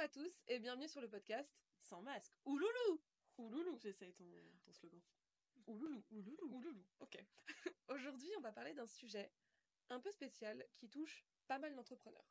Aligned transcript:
à 0.00 0.08
tous 0.08 0.42
et 0.48 0.58
bienvenue 0.58 0.88
sur 0.88 1.00
le 1.00 1.08
podcast 1.08 1.48
Sans 1.82 2.00
masque. 2.02 2.32
Ouloulou 2.44 3.00
Ouloulou. 3.38 3.78
J'essaye 3.78 4.12
ton, 4.14 4.24
ton 4.64 4.72
slogan. 4.72 5.00
Ouloulou. 5.66 6.02
Ouloulou. 6.10 6.48
Ouloulou. 6.54 6.84
Ok. 7.00 7.18
Aujourd'hui, 7.88 8.30
on 8.38 8.40
va 8.40 8.52
parler 8.52 8.72
d'un 8.74 8.86
sujet 8.86 9.30
un 9.90 10.00
peu 10.00 10.10
spécial 10.10 10.66
qui 10.76 10.88
touche 10.88 11.24
pas 11.46 11.58
mal 11.58 11.74
d'entrepreneurs. 11.74 12.24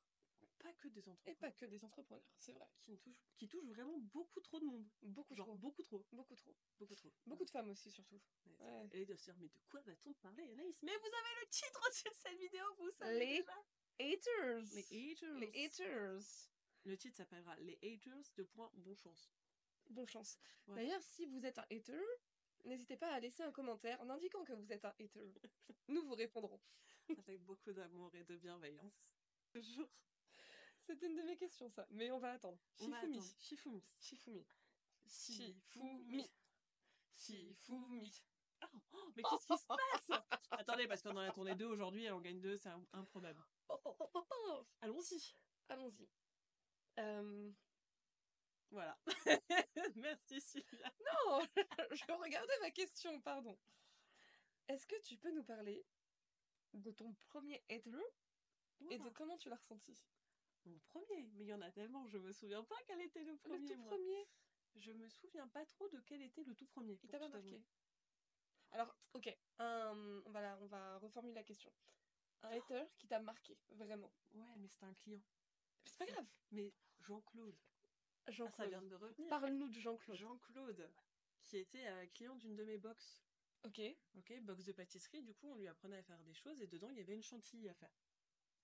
Pas 0.60 0.74
que 0.74 0.88
des 0.90 1.00
Et 1.02 1.10
entrepreneurs. 1.10 1.38
pas 1.40 1.52
que 1.52 1.66
des 1.66 1.84
entrepreneurs, 1.86 2.26
c'est 2.38 2.52
vrai. 2.54 2.68
Qui, 2.82 2.98
touche, 2.98 3.22
qui 3.38 3.48
touche 3.48 3.66
vraiment 3.66 3.98
beaucoup 4.00 4.42
trop 4.42 4.60
de 4.60 4.66
monde. 4.66 4.86
Beaucoup 5.02 5.36
Genre 5.36 5.46
trop. 5.46 5.56
beaucoup 5.58 5.84
trop. 5.84 6.06
Beaucoup 6.12 6.36
trop. 6.36 6.56
Beaucoup 6.80 6.96
trop. 6.96 7.14
Beaucoup 7.26 7.46
de 7.46 7.50
femmes 7.52 7.70
aussi, 7.70 7.92
surtout. 7.92 8.20
Ouais, 8.46 8.56
Ouais. 8.60 8.90
Et 8.94 9.06
de 9.06 9.16
se 9.16 9.24
dire, 9.26 9.36
mais 9.40 9.48
de 9.48 9.60
quoi 9.70 9.82
va-t-on 9.82 10.14
parler, 10.16 10.44
Anaïs? 10.52 10.76
Mais 10.82 10.98
vous 10.98 11.06
avez 11.08 11.42
le 11.42 11.50
titre 11.50 11.90
sur 11.94 12.14
cette 12.16 12.38
vidéo, 12.40 12.64
vous 12.80 12.92
savez 12.92 13.20
Les 13.20 13.40
déjà. 13.40 13.54
Haters. 14.00 14.64
Les 14.74 15.12
haters. 15.12 15.36
Les 15.40 15.66
haters. 15.66 16.50
Le 16.86 16.98
titre 16.98 17.18
s'appellera 17.18 17.56
Les 17.58 17.78
haters 17.84 18.32
de 18.36 18.44
point 18.44 18.72
bon 18.76 18.96
chance. 18.96 19.30
Bonne 19.90 20.08
chance. 20.08 20.38
Ouais. 20.68 20.76
D'ailleurs, 20.76 21.02
si 21.02 21.26
vous 21.26 21.46
êtes 21.46 21.58
un 21.58 21.66
hater, 21.72 22.00
n'hésitez 22.66 22.96
pas 22.98 23.12
à 23.12 23.20
laisser 23.20 23.44
un 23.44 23.52
commentaire 23.52 24.00
en 24.02 24.10
indiquant 24.10 24.44
que 24.44 24.54
vous 24.54 24.72
êtes 24.72 24.86
un 24.86 24.94
hater. 25.00 25.34
Nous 25.88 26.04
vous 26.06 26.14
répondrons. 26.16 26.60
Avec 27.18 27.42
beaucoup 27.44 27.74
d'amour 27.74 28.14
et 28.16 28.24
de 28.24 28.36
bienveillance. 28.38 29.14
Toujours. 29.52 29.90
C'est 30.84 31.02
une 31.02 31.16
de 31.16 31.24
mes 31.24 31.36
questions, 31.38 31.70
ça. 31.70 31.86
Mais 31.90 32.12
on 32.12 32.20
va 32.20 32.34
attendre. 32.34 32.60
Shifumi. 32.78 33.22
Shifumi. 33.40 33.84
Shifumi. 34.00 34.46
Shifumi. 35.08 36.30
Shifumi. 37.18 38.24
Oh, 38.62 38.68
oh, 38.94 39.12
mais 39.16 39.24
qu'est-ce 39.24 39.48
qui 39.48 39.58
se 39.58 39.66
passe? 39.68 40.22
Attendez, 40.52 40.88
parce 40.88 41.02
qu'on 41.02 41.12
en 41.12 41.18
a 41.18 41.32
tourné 41.32 41.56
deux 41.56 41.66
aujourd'hui 41.66 42.06
et 42.06 42.12
on 42.12 42.20
gagne 42.22 42.40
deux, 42.42 42.58
c'est 42.58 42.70
im- 42.70 42.86
improbable. 42.94 43.44
Oh, 43.70 43.80
oh, 43.86 44.10
oh. 44.14 44.66
Allons-y. 44.82 45.36
Allons-y. 45.70 46.08
Euh, 47.00 47.52
Voilà. 48.72 48.98
Merci 49.96 50.42
Sylvia. 50.42 50.94
Non, 51.06 51.42
je 51.92 52.12
regardais 52.12 52.60
ma 52.62 52.72
question, 52.72 53.20
pardon. 53.22 53.58
Est-ce 54.68 54.86
que 54.86 55.00
tu 55.02 55.18
peux 55.18 55.32
nous 55.32 55.44
parler 55.44 55.84
de 56.74 56.92
ton 56.92 57.14
premier 57.30 57.64
hater 57.70 57.98
et 58.92 59.00
de 59.00 59.10
comment 59.10 59.38
tu 59.38 59.50
l'as 59.50 59.56
ressenti? 59.56 59.98
Mon 60.66 60.78
premier, 60.80 61.24
mais 61.34 61.46
il 61.46 61.48
y 61.48 61.54
en 61.54 61.62
a 61.62 61.72
tellement, 61.72 62.06
je 62.08 62.18
me 62.20 62.32
souviens 62.32 62.64
pas 62.64 62.76
quel 62.86 63.02
était 63.02 63.24
le 63.24 63.36
premier. 63.38 63.58
Le 63.60 63.66
tout 63.74 63.80
moi. 63.80 63.88
premier, 63.90 64.28
Je 64.76 64.92
me 64.92 65.08
souviens 65.10 65.48
pas 65.48 65.66
trop 65.66 65.88
de 65.90 66.00
quel 66.02 66.22
était 66.22 66.44
le 66.44 66.54
tout 66.54 66.68
premier. 66.68 67.00
il 67.02 67.10
t'a 67.10 67.18
pas 67.18 67.30
marqué? 67.30 67.60
Alors, 68.72 68.96
ok, 69.14 69.36
on, 69.58 70.22
va 70.28 70.42
la- 70.42 70.58
on 70.60 70.68
va 70.68 71.00
reformuler 71.00 71.34
la 71.34 71.44
question. 71.44 71.72
Un 72.44 72.50
hater 72.50 72.84
qui 73.00 73.08
t'a 73.08 73.20
marqué, 73.20 73.58
vraiment. 73.72 74.14
Ouais, 74.34 74.56
mais 74.58 74.68
c'était 74.68 74.86
un 74.86 74.94
client. 74.94 75.22
C'est 75.86 75.98
pas 75.98 76.06
grave. 76.06 76.28
Mais 76.52 76.72
Jean-Claude. 77.00 77.56
Ah, 78.26 78.32
ça 78.32 78.32
Jean-Claude. 78.32 78.70
vient 78.70 78.82
de 78.82 78.96
revenir. 78.96 79.30
Parle-nous 79.30 79.70
de 79.70 79.80
Jean-Claude. 79.80 80.18
Jean-Claude, 80.18 80.92
qui 81.44 81.58
était 81.58 81.88
euh, 81.88 82.06
client 82.08 82.36
d'une 82.36 82.56
de 82.56 82.64
mes 82.64 82.78
box. 82.78 83.24
Ok. 83.64 83.82
Ok, 84.16 84.40
box 84.42 84.64
de 84.66 84.72
pâtisserie, 84.72 85.22
du 85.22 85.34
coup 85.34 85.48
on 85.50 85.56
lui 85.56 85.68
apprenait 85.68 85.98
à 85.98 86.04
faire 86.04 86.22
des 86.24 86.34
choses 86.34 86.62
et 86.62 86.68
dedans 86.68 86.90
il 86.92 86.98
y 86.98 87.02
avait 87.02 87.14
une 87.16 87.24
chantilly 87.24 87.68
à 87.68 87.74
faire. 87.74 87.92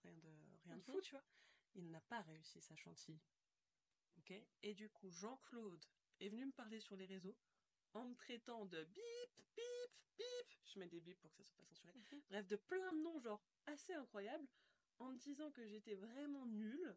Rien 0.04 0.16
de, 0.16 0.30
rien 0.66 0.78
de 0.78 0.84
fou, 0.84 0.94
Mhm. 0.98 1.02
tu 1.02 1.12
vois. 1.12 1.24
Il 1.74 1.90
n'a 1.92 2.00
pas 2.02 2.22
réussi 2.22 2.62
sa 2.62 2.76
chantilly. 2.78 3.20
Ok, 4.18 4.34
et 4.64 4.74
du 4.74 4.90
coup 4.90 5.10
Jean-Claude 5.10 5.86
est 6.22 6.30
venu 6.30 6.46
me 6.46 6.52
parler 6.54 6.80
sur 6.80 6.96
les 6.96 7.06
réseaux 7.06 7.36
en 7.94 8.06
me 8.06 8.16
traitant 8.16 8.66
de 8.66 8.84
bip, 8.86 9.42
bip, 9.58 9.92
bip. 10.18 10.48
Je 10.64 10.80
mets 10.80 10.88
des 10.88 11.02
bips 11.02 11.20
pour 11.20 11.32
que 11.32 11.38
ça 11.38 11.44
soit 11.44 11.58
pas 11.66 11.76
censuré. 11.76 11.92
Mhm. 12.16 12.22
Bref, 12.30 12.48
de 12.48 12.56
plein 12.56 12.94
de 12.94 13.00
noms, 13.02 13.20
genre 13.20 13.44
assez 13.66 13.94
incroyables, 13.94 14.48
en 15.00 15.12
me 15.12 15.18
disant 15.18 15.52
que 15.52 15.66
j'étais 15.66 15.96
vraiment 15.96 16.46
nulle 16.46 16.96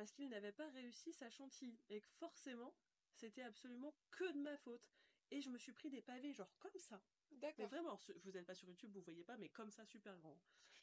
parce 0.00 0.12
qu'il 0.12 0.30
n'avait 0.30 0.52
pas 0.52 0.66
réussi 0.70 1.12
sa 1.12 1.28
chantilly 1.28 1.78
et 1.90 2.00
que 2.00 2.08
forcément 2.08 2.74
c'était 3.12 3.42
absolument 3.42 3.94
que 4.10 4.32
de 4.32 4.38
ma 4.38 4.56
faute. 4.56 4.88
Et 5.30 5.42
je 5.42 5.50
me 5.50 5.58
suis 5.58 5.72
pris 5.74 5.90
des 5.90 6.00
pavés, 6.00 6.32
genre 6.32 6.56
comme 6.58 6.78
ça. 6.78 7.02
Mais 7.32 7.36
D'accord. 7.36 7.68
vraiment, 7.68 7.98
ce- 7.98 8.12
vous 8.12 8.30
n'êtes 8.32 8.46
pas 8.46 8.54
sur 8.54 8.66
YouTube, 8.66 8.90
vous 8.94 9.02
voyez 9.02 9.24
pas, 9.24 9.36
mais 9.36 9.50
comme 9.50 9.70
ça, 9.70 9.84
super 9.84 10.16
grand. 10.20 10.40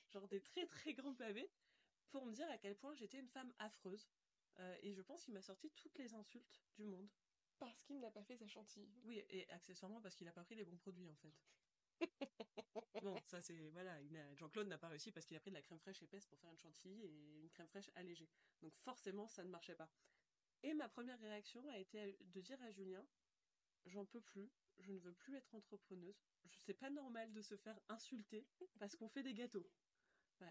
Genre 0.09 0.27
des 0.27 0.39
très 0.39 0.67
très 0.67 0.93
grands 0.93 1.15
pavés 1.15 1.49
pour 2.11 2.27
me 2.27 2.31
dire 2.31 2.47
à 2.51 2.59
quel 2.59 2.75
point 2.77 2.93
j'étais 2.93 3.17
une 3.17 3.27
femme 3.27 3.51
affreuse. 3.57 4.07
Euh, 4.59 4.77
et 4.83 4.93
je 4.93 5.01
pense 5.01 5.23
qu'il 5.23 5.33
m'a 5.33 5.41
sorti 5.41 5.71
toutes 5.71 5.97
les 5.97 6.13
insultes 6.13 6.61
du 6.75 6.85
monde. 6.85 7.09
Parce 7.57 7.81
qu'il 7.85 7.99
n'a 7.99 8.11
pas 8.11 8.23
fait 8.23 8.37
sa 8.37 8.47
chantilly. 8.47 8.87
Oui, 9.03 9.17
et 9.29 9.49
accessoirement 9.49 9.99
parce 9.99 10.15
qu'il 10.15 10.27
a 10.27 10.31
pas 10.31 10.43
pris 10.43 10.53
les 10.53 10.63
bons 10.63 10.77
produits 10.77 11.09
en 11.09 11.15
fait. 11.15 11.33
Bon, 13.01 13.15
ça 13.25 13.41
c'est. 13.41 13.69
Voilà, 13.69 13.99
il 14.01 14.11
n'a- 14.11 14.33
Jean-Claude 14.35 14.67
n'a 14.67 14.77
pas 14.77 14.87
réussi 14.89 15.11
parce 15.11 15.25
qu'il 15.25 15.37
a 15.37 15.39
pris 15.39 15.51
de 15.51 15.55
la 15.55 15.61
crème 15.61 15.79
fraîche 15.79 16.01
épaisse 16.01 16.25
pour 16.27 16.39
faire 16.39 16.51
une 16.51 16.57
chantilly 16.57 17.03
et 17.03 17.39
une 17.41 17.49
crème 17.49 17.67
fraîche 17.67 17.89
allégée. 17.95 18.29
Donc 18.61 18.75
forcément, 18.77 19.27
ça 19.27 19.43
ne 19.43 19.49
marchait 19.49 19.75
pas. 19.75 19.89
Et 20.63 20.73
ma 20.73 20.89
première 20.89 21.19
réaction 21.19 21.67
a 21.69 21.77
été 21.77 22.17
de 22.19 22.41
dire 22.41 22.61
à 22.61 22.71
Julien 22.71 23.05
J'en 23.85 24.05
peux 24.05 24.19
plus, 24.21 24.51
je 24.79 24.91
ne 24.91 24.99
veux 24.99 25.13
plus 25.13 25.35
être 25.35 25.55
entrepreneuse. 25.55 26.19
Je 26.45 26.57
sais 26.57 26.73
pas 26.73 26.89
normal 26.89 27.31
de 27.31 27.41
se 27.41 27.55
faire 27.55 27.79
insulter 27.87 28.45
parce 28.79 28.95
qu'on 28.95 29.07
fait 29.07 29.23
des 29.23 29.33
gâteaux. 29.33 29.69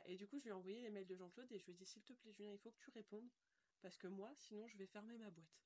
Et 0.07 0.17
du 0.17 0.27
coup, 0.27 0.39
je 0.39 0.45
lui 0.45 0.51
ai 0.51 0.53
envoyé 0.55 0.81
les 0.81 0.91
mails 0.91 1.07
de 1.07 1.15
Jean-Claude 1.15 1.53
et 1.53 1.59
je 1.59 1.65
lui 1.67 1.73
ai 1.73 1.75
dit 1.75 1.85
S'il 1.87 2.03
te 2.03 2.13
plaît, 2.15 2.33
Julien, 2.33 2.53
il 2.53 2.59
faut 2.59 2.71
que 2.71 2.79
tu 2.79 2.91
répondes 2.91 3.29
parce 3.83 3.99
que 3.99 4.07
moi, 4.07 4.35
sinon, 4.37 4.67
je 4.69 4.77
vais 4.79 4.87
fermer 4.87 5.19
ma 5.19 5.31
boîte. 5.31 5.61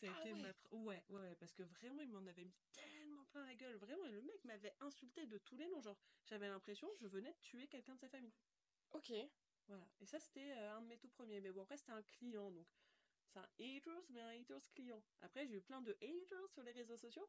Ça 0.00 0.08
a 0.08 0.14
Ah 0.16 0.20
été 0.20 0.32
ouais. 0.32 0.42
ma 0.42 0.48
ouais, 0.78 1.04
ouais, 1.10 1.20
ouais, 1.20 1.34
parce 1.36 1.52
que 1.54 1.62
vraiment, 1.62 2.02
il 2.02 2.08
m'en 2.10 2.26
avait 2.26 2.44
mis 2.44 2.56
tellement 2.72 2.91
plein 3.32 3.44
la 3.44 3.54
gueule. 3.54 3.76
Vraiment, 3.76 4.04
et 4.06 4.12
le 4.12 4.22
mec 4.22 4.44
m'avait 4.44 4.74
insulté 4.80 5.26
de 5.26 5.38
tous 5.38 5.56
les 5.56 5.68
noms. 5.68 5.80
Genre, 5.80 5.98
j'avais 6.24 6.48
l'impression 6.48 6.88
que 6.94 6.98
je 7.00 7.08
venais 7.08 7.32
de 7.32 7.38
tuer 7.40 7.66
quelqu'un 7.66 7.94
de 7.94 8.00
sa 8.00 8.08
famille. 8.08 8.34
Ok. 8.92 9.12
Voilà. 9.66 9.88
Et 10.00 10.06
ça, 10.06 10.20
c'était 10.20 10.52
euh, 10.52 10.76
un 10.76 10.82
de 10.82 10.86
mes 10.86 10.98
tout 10.98 11.08
premiers. 11.08 11.40
Mais 11.40 11.50
bon, 11.50 11.62
après, 11.62 11.76
c'était 11.76 11.92
un 11.92 12.02
client. 12.02 12.50
Donc, 12.50 12.66
c'est 13.26 13.38
un 13.38 13.48
haters, 13.58 14.04
mais 14.10 14.20
un 14.20 14.40
haters 14.40 14.70
client. 14.74 15.02
Après, 15.20 15.46
j'ai 15.46 15.56
eu 15.56 15.60
plein 15.62 15.80
de 15.82 15.96
haters 16.00 16.50
sur 16.50 16.62
les 16.62 16.72
réseaux 16.72 16.96
sociaux 16.96 17.28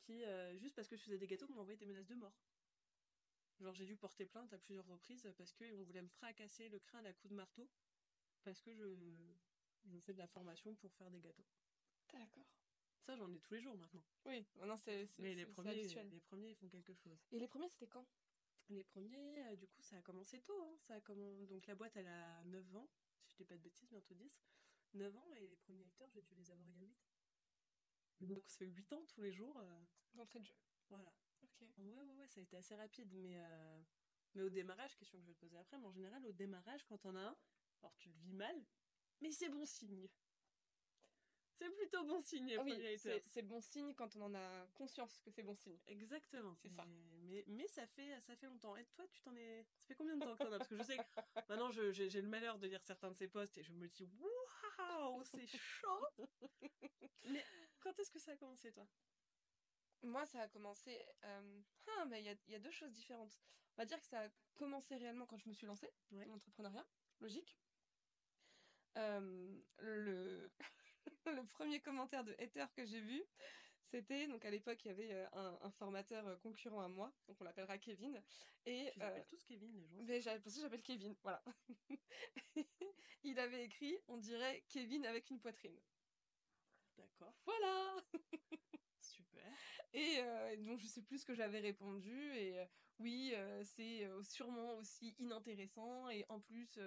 qui, 0.00 0.24
euh, 0.24 0.56
juste 0.58 0.74
parce 0.74 0.88
que 0.88 0.96
je 0.96 1.02
faisais 1.02 1.18
des 1.18 1.26
gâteaux, 1.26 1.48
m'ont 1.48 1.60
envoyé 1.60 1.76
des 1.76 1.86
menaces 1.86 2.06
de 2.06 2.14
mort. 2.14 2.34
Genre, 3.60 3.74
j'ai 3.74 3.84
dû 3.84 3.96
porter 3.96 4.24
plainte 4.24 4.52
à 4.52 4.58
plusieurs 4.58 4.86
reprises 4.86 5.30
parce 5.36 5.52
qu'on 5.52 5.82
voulait 5.82 6.02
me 6.02 6.08
fracasser 6.08 6.68
le 6.68 6.78
crâne 6.78 7.06
à 7.06 7.12
coups 7.12 7.30
de 7.30 7.36
marteau 7.36 7.68
parce 8.42 8.60
que 8.62 8.72
je, 8.72 8.96
je 9.84 9.98
fais 9.98 10.14
de 10.14 10.18
la 10.18 10.26
formation 10.26 10.74
pour 10.76 10.94
faire 10.94 11.10
des 11.10 11.20
gâteaux. 11.20 11.44
D'accord. 12.12 12.46
Ça, 13.02 13.16
j'en 13.16 13.32
ai 13.32 13.40
tous 13.40 13.54
les 13.54 13.60
jours 13.60 13.76
maintenant. 13.76 14.04
Oui, 14.26 14.46
maintenant 14.56 14.76
c'est 14.76 15.08
Mais 15.18 15.34
les 15.34 15.46
premiers, 15.46 15.82
les 15.84 16.20
premiers, 16.20 16.50
ils 16.50 16.56
font 16.56 16.68
quelque 16.68 16.94
chose. 16.94 17.18
Et 17.32 17.38
les 17.38 17.48
premiers, 17.48 17.68
c'était 17.68 17.86
quand? 17.88 18.06
Les 18.68 18.84
premiers, 18.84 19.42
euh, 19.46 19.56
du 19.56 19.66
coup, 19.66 19.82
ça 19.82 19.96
a 19.96 20.02
commencé 20.02 20.40
tôt. 20.42 20.62
hein. 20.62 20.76
Ça 20.78 20.94
a 20.94 21.00
Donc 21.46 21.66
la 21.66 21.74
boîte, 21.74 21.96
elle 21.96 22.06
a 22.06 22.44
9 22.44 22.76
ans, 22.76 22.88
si 23.24 23.32
je 23.32 23.36
dis 23.38 23.44
pas 23.44 23.56
de 23.56 23.62
bêtises, 23.62 23.88
bientôt 23.88 24.14
10. 24.14 24.40
9 24.94 25.16
ans, 25.16 25.34
et 25.34 25.46
les 25.46 25.56
premiers 25.56 25.84
acteurs, 25.86 26.08
j'ai 26.10 26.22
dû 26.22 26.34
les 26.34 26.50
avoir 26.50 26.66
il 26.68 26.74
y 26.74 26.76
a 26.76 26.86
8 26.86 26.92
ans. 26.92 27.10
Donc 28.20 28.48
ça 28.48 28.58
fait 28.58 28.66
8 28.66 28.92
ans 28.92 29.04
tous 29.06 29.22
les 29.22 29.32
jours. 29.32 29.56
euh, 29.58 29.80
D'entrée 30.14 30.40
de 30.40 30.44
jeu. 30.44 30.54
Voilà. 30.88 31.12
Ok. 31.42 31.62
Ouais, 31.78 31.94
ouais, 32.02 32.12
ouais, 32.14 32.28
ça 32.28 32.40
a 32.40 32.42
été 32.42 32.56
assez 32.56 32.74
rapide. 32.76 33.12
Mais, 33.14 33.40
euh, 33.40 33.82
mais 34.34 34.42
au 34.42 34.50
démarrage, 34.50 34.96
question 34.96 35.18
que 35.18 35.24
je 35.24 35.28
vais 35.28 35.34
te 35.34 35.40
poser 35.40 35.56
après, 35.56 35.78
mais 35.78 35.86
en 35.86 35.92
général, 35.92 36.24
au 36.26 36.32
démarrage, 36.32 36.84
quand 36.84 37.04
on 37.06 37.14
a 37.16 37.20
un, 37.20 37.36
alors 37.82 37.96
tu 37.96 38.08
le 38.10 38.14
vis 38.16 38.34
mal, 38.34 38.64
mais 39.20 39.30
c'est 39.32 39.48
bon 39.48 39.64
signe. 39.64 40.08
C'est 41.60 41.70
plutôt 41.76 42.04
bon 42.04 42.22
signe, 42.22 42.56
Ah 42.58 42.62
oui, 42.64 42.98
c'est 43.26 43.42
bon 43.42 43.60
signe 43.60 43.92
quand 43.94 44.16
on 44.16 44.22
en 44.22 44.34
a 44.34 44.66
conscience 44.74 45.18
que 45.18 45.30
c'est 45.30 45.42
bon 45.42 45.54
signe. 45.54 45.78
Exactement, 45.88 46.56
C'est 46.62 46.70
ça. 46.70 46.86
Mais, 47.24 47.44
mais, 47.46 47.68
ça 47.68 47.86
fait 47.86 48.18
ça 48.20 48.34
fait 48.34 48.46
longtemps. 48.46 48.74
Et 48.76 48.84
toi, 48.86 49.06
tu 49.08 49.20
t'en 49.20 49.36
es. 49.36 49.66
Ça 49.78 49.86
fait 49.88 49.94
combien 49.94 50.16
de 50.16 50.24
temps 50.24 50.32
que 50.34 50.42
t'en 50.42 50.52
as? 50.52 50.58
Parce 50.58 50.70
que 50.70 50.76
je 50.78 50.82
sais 50.82 50.96
que 50.96 51.02
maintenant 51.50 51.70
j'ai 51.70 52.08
le 52.22 52.28
malheur 52.28 52.58
de 52.58 52.66
lire 52.66 52.82
certains 52.82 53.10
de 53.10 53.14
ces 53.14 53.28
posts 53.28 53.58
et 53.58 53.62
je 53.62 53.72
me 53.74 53.86
dis 53.88 54.08
waouh, 54.18 55.22
c'est 55.24 55.46
chaud. 55.46 56.08
mais 57.24 57.44
quand 57.80 57.98
est-ce 57.98 58.10
que 58.10 58.18
ça 58.18 58.32
a 58.32 58.36
commencé, 58.36 58.72
toi? 58.72 58.86
Moi, 60.02 60.24
ça 60.24 60.40
a 60.40 60.48
commencé. 60.48 60.98
euh, 61.24 61.60
Ah, 61.98 62.06
mais 62.06 62.20
il 62.22 62.24
y 62.24 62.30
a, 62.30 62.34
y 62.48 62.54
a 62.54 62.58
deux 62.58 62.70
choses 62.70 62.92
différentes. 62.92 63.38
On 63.76 63.82
va 63.82 63.84
dire 63.84 64.00
que 64.00 64.06
ça 64.06 64.22
a 64.22 64.28
commencé 64.54 64.96
réellement 64.96 65.26
quand 65.26 65.36
je 65.38 65.46
me 65.48 65.52
suis 65.52 65.66
lancée 65.66 65.90
Ouais. 66.10 66.24
dans 66.24 66.32
l'entrepreneuriat, 66.32 66.86
logique. 67.20 67.58
Euh, 68.96 69.60
le... 69.78 70.50
le 71.26 71.44
premier 71.46 71.80
commentaire 71.80 72.24
de 72.24 72.34
hater 72.38 72.66
que 72.74 72.84
j'ai 72.84 73.00
vu, 73.00 73.22
c'était 73.82 74.26
donc 74.28 74.44
à 74.44 74.50
l'époque 74.50 74.84
il 74.84 74.88
y 74.88 74.90
avait 74.90 75.12
euh, 75.12 75.26
un, 75.32 75.58
un 75.62 75.70
formateur 75.70 76.26
euh, 76.26 76.36
concurrent 76.36 76.80
à 76.80 76.88
moi, 76.88 77.16
donc 77.26 77.40
on 77.40 77.44
l'appellera 77.44 77.78
Kevin, 77.78 78.22
et 78.66 78.92
Tu 78.92 79.00
euh, 79.00 79.24
tous 79.28 79.42
Kevin, 79.44 79.72
les 79.72 79.86
gens. 79.86 79.98
mais 80.06 80.20
pour 80.40 80.52
ça 80.52 80.60
j'appelle 80.60 80.82
Kevin, 80.82 81.16
voilà. 81.22 81.42
il 83.22 83.38
avait 83.38 83.64
écrit, 83.64 83.96
on 84.08 84.18
dirait 84.18 84.64
Kevin 84.68 85.06
avec 85.06 85.30
une 85.30 85.40
poitrine. 85.40 85.80
D'accord. 86.96 87.34
Voilà 87.46 87.96
Super. 89.00 89.56
Et 89.92 90.18
euh, 90.20 90.56
donc 90.58 90.78
je 90.78 90.86
sais 90.86 91.02
plus 91.02 91.18
ce 91.18 91.24
que 91.26 91.34
j'avais 91.34 91.58
répondu 91.58 92.32
et 92.34 92.58
euh, 92.60 92.64
oui 93.00 93.32
euh, 93.34 93.64
c'est 93.64 94.06
sûrement 94.22 94.74
aussi 94.76 95.16
inintéressant 95.18 96.08
et 96.10 96.24
en 96.28 96.38
plus 96.40 96.78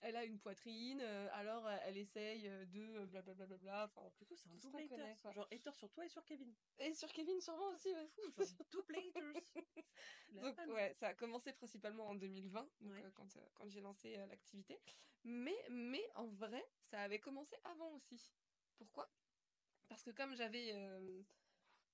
elle 0.00 0.14
a 0.14 0.24
une 0.24 0.38
poitrine 0.38 1.00
alors 1.32 1.68
elle 1.68 1.96
essaye 1.96 2.42
de 2.68 3.04
blablabla 3.06 3.46
bla, 3.46 3.56
bla, 3.58 3.84
enfin 3.92 4.08
Du 4.18 4.24
coup, 4.26 4.36
c'est 4.36 4.48
un 4.48 4.54
double 4.54 4.72
qu'on 4.72 4.78
hater. 4.78 4.88
connaît, 4.90 5.16
quoi. 5.22 5.32
Genre 5.32 5.48
hater 5.50 5.72
sur 5.74 5.90
toi 5.90 6.04
et 6.04 6.08
sur 6.08 6.24
Kevin. 6.24 6.54
et 6.78 6.94
sur 6.94 7.12
Kevin 7.12 7.40
sûrement 7.40 7.68
aussi 7.70 7.88
ouais. 7.92 8.06
Fou, 8.14 8.22
genre 8.36 8.66
double 8.70 8.96
haters. 8.96 9.42
Donc 10.30 10.54
femme. 10.54 10.70
ouais, 10.70 10.92
ça 10.94 11.08
a 11.08 11.14
commencé 11.14 11.52
principalement 11.52 12.06
en 12.08 12.14
2020, 12.14 12.60
donc, 12.80 12.92
Ouais. 12.92 13.02
euh, 13.04 13.10
quand, 13.14 13.26
quand 13.54 13.68
j'ai 13.68 13.80
lancé 13.80 14.16
l'activité. 14.28 14.78
Mais, 15.24 15.56
mais 15.70 16.02
en 16.14 16.26
vrai, 16.26 16.64
ça 16.82 17.00
avait 17.00 17.18
commencé 17.20 17.56
avant 17.64 17.92
aussi. 17.94 18.32
Pourquoi? 18.76 19.10
Parce 19.88 20.02
que 20.04 20.10
comme 20.10 20.34
j'avais... 20.36 20.72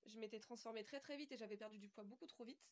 je 0.05 0.19
m'étais 0.19 0.39
transformée 0.39 0.83
très 0.83 0.99
très 0.99 1.17
vite 1.17 1.31
et 1.31 1.37
j'avais 1.37 1.57
perdu 1.57 1.77
du 1.77 1.89
poids 1.89 2.03
beaucoup 2.03 2.27
trop 2.27 2.43
vite. 2.43 2.69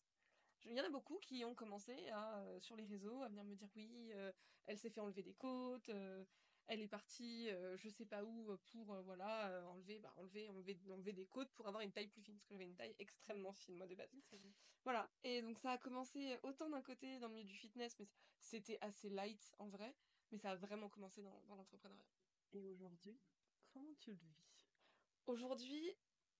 Il 0.65 0.73
y 0.73 0.81
en 0.81 0.83
a 0.83 0.89
beaucoup 0.89 1.17
qui 1.19 1.45
ont 1.45 1.55
commencé 1.55 2.09
à, 2.09 2.39
euh, 2.39 2.59
sur 2.59 2.75
les 2.75 2.85
réseaux 2.85 3.21
à 3.23 3.29
venir 3.29 3.43
me 3.43 3.55
dire 3.55 3.69
oui, 3.75 4.11
euh, 4.13 4.31
elle 4.65 4.77
s'est 4.77 4.89
fait 4.89 4.99
enlever 4.99 5.23
des 5.23 5.33
côtes, 5.35 5.87
euh, 5.89 6.25
elle 6.67 6.81
est 6.81 6.87
partie 6.87 7.49
je 7.77 7.87
sais 7.87 8.05
pas 8.05 8.25
où 8.25 8.57
pour 8.71 9.01
voilà 9.03 9.65
enlever, 9.69 9.99
bah, 9.99 10.13
enlever, 10.17 10.49
enlever, 10.49 10.77
enlever 10.91 11.13
des 11.13 11.25
côtes 11.25 11.49
pour 11.53 11.65
avoir 11.67 11.81
une 11.81 11.93
taille 11.93 12.09
plus 12.09 12.21
fine, 12.21 12.35
parce 12.35 12.47
que 12.47 12.55
j'avais 12.55 12.65
une 12.65 12.75
taille 12.75 12.93
extrêmement 12.99 13.53
fine 13.53 13.77
moi 13.77 13.87
de 13.87 13.95
base. 13.95 14.13
Voilà, 14.83 15.09
et 15.23 15.41
donc 15.41 15.57
ça 15.59 15.71
a 15.71 15.77
commencé 15.77 16.37
autant 16.43 16.69
d'un 16.69 16.81
côté 16.81 17.19
dans 17.19 17.29
le 17.29 17.35
milieu 17.35 17.45
du 17.45 17.55
fitness, 17.55 17.97
mais 17.99 18.07
c'était 18.41 18.77
assez 18.81 19.09
light 19.09 19.49
en 19.59 19.69
vrai, 19.69 19.95
mais 20.31 20.37
ça 20.37 20.51
a 20.51 20.55
vraiment 20.55 20.89
commencé 20.89 21.21
dans, 21.21 21.41
dans 21.47 21.55
l'entrepreneuriat. 21.55 22.03
Et 22.51 22.67
aujourd'hui, 22.67 23.17
comment 23.69 23.93
tu 23.99 24.11
le 24.11 24.17
vis? 24.17 24.35
Aujourd'hui, 25.25 25.95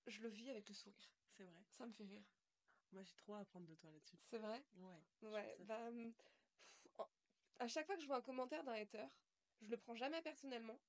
je 0.08 0.22
le 0.22 0.28
vis 0.28 0.50
avec 0.50 0.68
le 0.68 0.74
sourire. 0.74 1.10
C'est 1.30 1.44
vrai. 1.44 1.62
Ça 1.70 1.86
me 1.86 1.92
fait 1.92 2.04
rire. 2.04 2.24
Moi, 2.92 3.02
j'ai 3.02 3.14
trop 3.16 3.34
à 3.34 3.40
apprendre 3.40 3.66
de 3.66 3.74
toi 3.74 3.90
là-dessus. 3.90 4.16
C'est 4.30 4.38
vrai? 4.38 4.62
Ouais. 4.76 5.28
Ouais, 5.28 5.56
bah. 5.60 5.88
hum, 5.88 6.12
pff, 6.14 7.00
À 7.58 7.68
chaque 7.68 7.86
fois 7.86 7.96
que 7.96 8.02
je 8.02 8.06
vois 8.06 8.16
un 8.16 8.22
commentaire 8.22 8.64
d'un 8.64 8.72
hater, 8.74 9.06
je 9.60 9.70
le 9.70 9.76
prends 9.76 9.94
jamais 9.96 10.22
personnellement. 10.22 10.80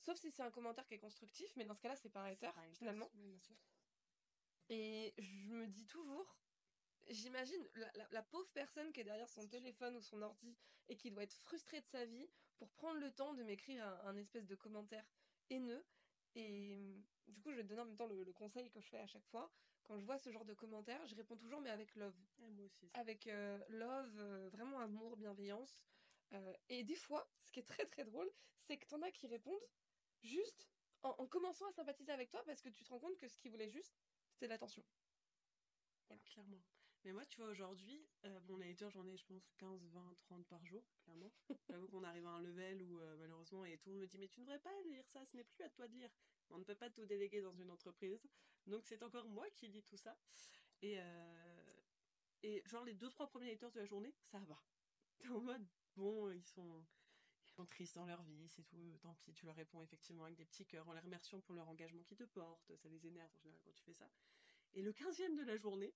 Sauf 0.00 0.18
si 0.18 0.30
c'est 0.30 0.42
un 0.42 0.50
commentaire 0.50 0.86
qui 0.86 0.94
est 0.94 0.98
constructif, 0.98 1.54
mais 1.56 1.64
dans 1.64 1.74
ce 1.74 1.80
cas-là, 1.82 1.96
c'est 1.96 2.10
pas 2.10 2.22
un 2.22 2.32
hater, 2.32 2.50
finalement. 2.74 3.10
oui. 3.14 3.40
Et 4.68 5.14
je 5.18 5.52
me 5.52 5.66
dis 5.68 5.86
toujours, 5.86 6.38
j'imagine 7.08 7.68
la, 7.74 7.90
la- 7.94 8.08
la 8.10 8.22
pauvre 8.22 8.50
personne 8.52 8.92
qui 8.92 9.00
est 9.00 9.04
derrière 9.04 9.28
son 9.30 9.46
téléphone 9.48 9.96
ou 9.96 10.02
son 10.02 10.22
ordi 10.22 10.56
et 10.88 10.96
qui 10.96 11.10
doit 11.10 11.22
être 11.24 11.34
frustrée 11.34 11.80
de 11.80 11.86
sa 11.86 12.04
vie 12.06 12.28
pour 12.56 12.70
prendre 12.72 13.00
le 13.00 13.12
temps 13.12 13.34
de 13.34 13.42
m'écrire 13.44 13.86
un, 13.86 14.08
un 14.10 14.16
espèce 14.16 14.46
de 14.46 14.54
commentaire 14.56 15.06
haineux. 15.50 15.84
Et 16.34 16.74
hum, 16.76 17.02
du 17.28 17.40
coup, 17.40 17.50
je 17.50 17.56
vais 17.56 17.62
te 17.62 17.68
donner 17.68 17.82
en 17.82 17.86
même 17.86 17.96
temps 17.96 18.06
le, 18.06 18.22
le 18.24 18.32
conseil 18.32 18.70
que 18.70 18.80
je 18.80 18.88
fais 18.88 18.98
à 18.98 19.06
chaque 19.06 19.26
fois. 19.26 19.52
Quand 19.84 19.98
je 19.98 20.04
vois 20.04 20.18
ce 20.18 20.30
genre 20.30 20.44
de 20.44 20.54
commentaires, 20.54 21.04
je 21.06 21.14
réponds 21.14 21.36
toujours, 21.36 21.60
mais 21.60 21.70
avec 21.70 21.94
love. 21.96 22.16
Ouais, 22.38 22.50
moi 22.50 22.64
aussi. 22.64 22.88
ça. 22.88 22.98
Avec 22.98 23.26
euh, 23.26 23.58
love, 23.68 24.18
euh, 24.18 24.48
vraiment 24.50 24.78
amour, 24.80 25.16
bienveillance. 25.16 25.80
Euh, 26.32 26.54
et 26.68 26.84
des 26.84 26.94
fois, 26.96 27.30
ce 27.40 27.50
qui 27.52 27.60
est 27.60 27.64
très 27.64 27.84
très 27.84 28.04
drôle, 28.04 28.30
c'est 28.60 28.78
que 28.78 28.86
t'en 28.86 29.02
as 29.02 29.10
qui 29.10 29.26
répondent 29.26 29.60
juste 30.22 30.68
en, 31.02 31.10
en 31.18 31.26
commençant 31.26 31.66
à 31.66 31.72
sympathiser 31.72 32.12
avec 32.12 32.30
toi 32.30 32.42
parce 32.44 32.62
que 32.62 32.68
tu 32.68 32.84
te 32.84 32.88
rends 32.90 33.00
compte 33.00 33.18
que 33.18 33.28
ce 33.28 33.36
qu'ils 33.38 33.50
voulaient 33.50 33.68
juste, 33.68 34.00
c'était 34.30 34.46
l'attention. 34.46 34.84
Clairement. 36.24 36.62
Mais 37.04 37.12
moi, 37.12 37.26
tu 37.26 37.40
vois, 37.40 37.48
aujourd'hui, 37.48 38.06
euh, 38.24 38.40
bon, 38.40 38.60
j'en 38.90 39.06
ai, 39.06 39.16
je 39.16 39.26
pense, 39.26 39.50
15, 39.58 39.88
20, 39.88 40.16
30 40.20 40.46
par 40.46 40.64
jour, 40.64 40.84
clairement. 41.02 41.32
J'avoue 41.68 41.88
qu'on 41.88 42.04
arrive 42.04 42.26
à 42.26 42.30
un 42.30 42.40
level 42.40 42.82
où, 42.82 43.00
euh, 43.00 43.16
malheureusement, 43.18 43.64
et 43.64 43.76
tout 43.78 43.88
le 43.88 43.94
monde 43.94 44.02
me 44.02 44.06
dit, 44.06 44.18
mais 44.18 44.28
tu 44.28 44.40
ne 44.40 44.44
devrais 44.44 44.60
pas 44.60 44.70
lire 44.84 45.04
ça, 45.08 45.24
ce 45.24 45.36
n'est 45.36 45.44
plus 45.44 45.64
à 45.64 45.70
toi 45.70 45.88
de 45.88 45.94
lire. 45.94 46.10
On 46.50 46.58
ne 46.58 46.64
peut 46.64 46.76
pas 46.76 46.90
tout 46.90 47.04
déléguer 47.04 47.42
dans 47.42 47.54
une 47.54 47.70
entreprise. 47.70 48.22
Donc, 48.66 48.84
c'est 48.84 49.02
encore 49.02 49.28
moi 49.28 49.50
qui 49.50 49.66
lis 49.66 49.82
tout 49.82 49.96
ça. 49.96 50.16
Et, 50.80 51.00
euh, 51.00 51.80
et 52.44 52.62
genre, 52.66 52.84
les 52.84 52.94
deux, 52.94 53.08
trois 53.08 53.26
premiers 53.26 53.50
haters 53.50 53.72
de 53.72 53.80
la 53.80 53.86
journée, 53.86 54.14
ça 54.22 54.38
va. 54.40 54.62
T'es 55.18 55.28
en 55.28 55.40
mode, 55.40 55.66
bon, 55.96 56.30
ils 56.30 56.44
sont, 56.44 56.84
ils 57.48 57.52
sont 57.52 57.66
tristes 57.66 57.96
dans 57.96 58.06
leur 58.06 58.22
vie, 58.22 58.48
c'est 58.48 58.62
tout, 58.62 58.96
tant 59.00 59.14
pis, 59.14 59.32
tu 59.34 59.46
leur 59.46 59.56
réponds 59.56 59.82
effectivement 59.82 60.24
avec 60.24 60.36
des 60.36 60.44
petits 60.44 60.66
cœurs 60.66 60.88
en 60.88 60.92
les 60.92 61.00
remerciant 61.00 61.40
pour 61.40 61.54
leur 61.54 61.68
engagement 61.68 62.02
qui 62.04 62.16
te 62.16 62.24
portent, 62.24 62.74
ça 62.76 62.88
les 62.88 63.06
énerve 63.06 63.30
en 63.34 63.38
général 63.40 63.60
quand 63.64 63.72
tu 63.72 63.82
fais 63.82 63.92
ça. 63.92 64.08
Et 64.74 64.82
le 64.82 64.92
quinzième 64.92 65.36
de 65.36 65.42
la 65.42 65.56
journée, 65.56 65.94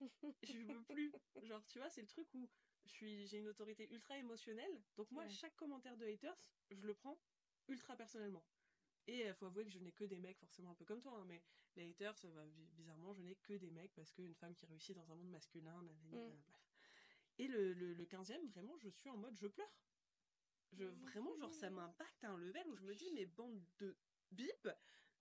je 0.42 0.58
veux 0.58 0.82
plus. 0.84 1.12
Genre, 1.42 1.64
tu 1.66 1.78
vois, 1.78 1.88
c'est 1.90 2.02
le 2.02 2.06
truc 2.08 2.32
où 2.34 2.48
je 2.84 2.90
suis, 2.90 3.26
j'ai 3.26 3.38
une 3.38 3.48
autorité 3.48 3.88
ultra 3.92 4.18
émotionnelle. 4.18 4.82
Donc 4.96 5.10
moi, 5.10 5.24
Ouais. 5.24 5.30
chaque 5.30 5.56
commentaire 5.56 5.96
de 5.96 6.06
haters, 6.06 6.38
je 6.70 6.86
le 6.86 6.94
prends 6.94 7.18
ultra 7.68 7.96
personnellement. 7.96 8.44
Et 9.06 9.26
il 9.26 9.34
faut 9.34 9.46
avouer 9.46 9.64
que 9.64 9.70
je 9.70 9.78
n'ai 9.78 9.92
que 9.92 10.04
des 10.04 10.18
mecs, 10.18 10.38
forcément 10.38 10.70
un 10.70 10.74
peu 10.74 10.84
comme 10.84 11.00
toi, 11.00 11.12
hein, 11.18 11.24
mais 11.26 11.42
les 11.76 11.90
haters, 11.90 12.24
euh, 12.24 12.32
bah, 12.32 12.46
bi- 12.46 12.70
bizarrement, 12.72 13.12
je 13.12 13.22
n'ai 13.22 13.36
que 13.36 13.52
des 13.52 13.70
mecs 13.70 13.94
parce 13.94 14.10
qu'une 14.12 14.34
femme 14.34 14.54
qui 14.54 14.64
réussit 14.66 14.94
dans 14.96 15.10
un 15.12 15.14
monde 15.14 15.30
masculin, 15.30 15.82
Mm. 15.82 16.32
Et 17.38 17.48
le, 17.48 17.72
le, 17.72 17.94
le 17.94 18.04
15e, 18.06 18.46
vraiment, 18.48 18.76
je 18.78 18.88
suis 18.88 19.10
en 19.10 19.16
mode, 19.16 19.36
je 19.36 19.48
pleure. 19.48 19.72
Je, 20.72 20.84
vraiment, 20.84 21.36
genre, 21.36 21.52
ça 21.52 21.68
m'impacte 21.70 22.22
à 22.24 22.30
un 22.30 22.38
level 22.38 22.68
où 22.68 22.76
je 22.76 22.84
me 22.84 22.94
dis, 22.94 23.10
mais 23.12 23.26
bande 23.26 23.60
de 23.78 23.96
bip, 24.30 24.68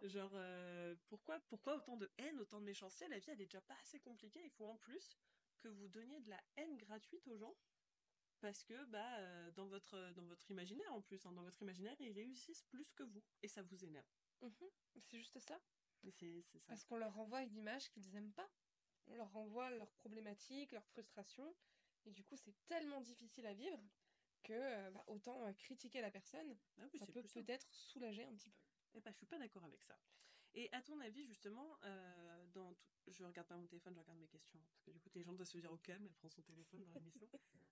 genre, 0.08 0.32
euh, 0.36 0.96
pourquoi, 1.08 1.40
pourquoi 1.42 1.76
autant 1.76 1.98
de 1.98 2.12
haine, 2.18 2.40
autant 2.40 2.60
de 2.60 2.66
méchanceté? 2.66 3.08
La 3.08 3.20
vie, 3.20 3.30
elle 3.30 3.42
est 3.42 3.46
déjà 3.46 3.62
pas 3.62 3.76
assez 3.82 4.00
compliquée. 4.00 4.42
Il 4.44 4.52
faut 4.52 4.66
en 4.66 4.78
plus 4.78 5.18
que 5.60 5.68
vous 5.68 5.88
donniez 5.88 6.20
de 6.22 6.30
la 6.30 6.42
haine 6.58 6.78
gratuite 6.78 7.28
aux 7.28 7.38
gens. 7.38 7.56
Parce 8.40 8.64
que, 8.64 8.86
bah, 8.86 9.20
euh, 9.20 9.52
dans 9.52 9.68
votre, 9.68 10.12
dans 10.14 10.26
votre 10.26 10.52
imaginaire, 10.52 10.94
en 10.94 11.02
plus, 11.02 11.26
hein, 11.26 11.32
dans 11.32 11.44
votre 11.44 11.62
imaginaire, 11.62 11.96
ils 12.00 12.12
réussissent 12.12 12.64
plus 12.64 12.92
que 12.94 13.04
vous. 13.04 13.24
Et 13.42 13.48
ça 13.48 13.62
vous 13.62 13.86
énerve. 13.86 14.06
Mhm. 14.42 14.70
C'est 15.00 15.18
juste 15.18 15.40
ça. 15.40 15.62
C'est 16.12 16.42
c'est 16.42 16.60
ça. 16.60 16.68
Parce 16.68 16.84
qu'on 16.84 16.98
leur 16.98 17.14
renvoie 17.14 17.42
une 17.42 17.56
image 17.56 17.90
qu'ils 17.90 18.12
n'aiment 18.12 18.34
pas. 18.34 18.50
On 19.08 19.16
leur 19.16 19.32
renvoie 19.32 19.70
leurs 19.72 19.94
problématiques, 19.94 20.74
leurs 20.74 20.88
frustrations. 20.88 21.56
Et 22.06 22.12
du 22.12 22.24
coup, 22.26 22.36
c'est 22.36 22.56
tellement 22.68 23.00
difficile 23.00 23.46
à 23.48 23.54
vivre 23.54 23.82
que 24.44 24.54
euh, 24.54 24.92
bah, 24.92 25.04
autant 25.08 25.54
critiquer 25.54 26.02
la 26.02 26.12
personne, 26.12 26.58
Ah 26.78 26.88
oui, 26.92 27.00
ça 27.00 27.08
peut 27.08 27.24
peut-être 27.24 27.74
soulager 27.74 28.26
un 28.26 28.36
petit 28.36 28.50
peu. 28.52 28.73
Eh 28.94 29.00
ben, 29.02 29.12
je 29.12 29.18
suis 29.18 29.26
pas 29.26 29.40
d'accord 29.40 29.64
avec 29.64 29.82
ça. 29.84 29.98
Et 30.56 30.72
à 30.72 30.82
ton 30.84 31.00
avis, 31.00 31.26
justement, 31.26 31.80
euh, 31.84 32.46
dans 32.54 32.74
tout- 32.76 33.12
je 33.12 33.24
regarde 33.24 33.48
pas 33.48 33.58
mon 33.58 33.66
téléphone, 33.66 33.94
je 33.96 34.00
regarde 34.00 34.20
mes 34.20 34.28
questions. 34.28 34.60
Parce 34.70 34.84
que 34.84 34.92
du 34.92 35.00
coup, 35.00 35.10
les 35.16 35.24
gens 35.24 35.34
doivent 35.34 35.48
se 35.48 35.58
dire, 35.58 35.72
ok, 35.72 35.88
mais 36.00 36.08
elle 36.10 36.14
prend 36.14 36.30
son 36.30 36.44
téléphone 36.44 36.80
dans 36.84 36.92
l'émission. 37.00 37.20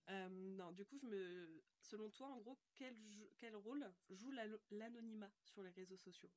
Euh, 0.09 0.29
non, 0.29 0.71
du 0.71 0.83
coup, 0.85 0.97
je 0.97 1.05
me, 1.05 1.63
selon 1.79 2.09
toi, 2.09 2.27
en 2.29 2.39
gros, 2.39 2.57
quel, 2.73 2.97
jou- 3.11 3.29
quel 3.37 3.55
rôle 3.55 3.93
joue 4.09 4.31
l'ano- 4.31 4.59
l'anonymat 4.71 5.31
sur 5.43 5.61
les 5.61 5.69
réseaux 5.69 5.97
sociaux? 5.97 6.31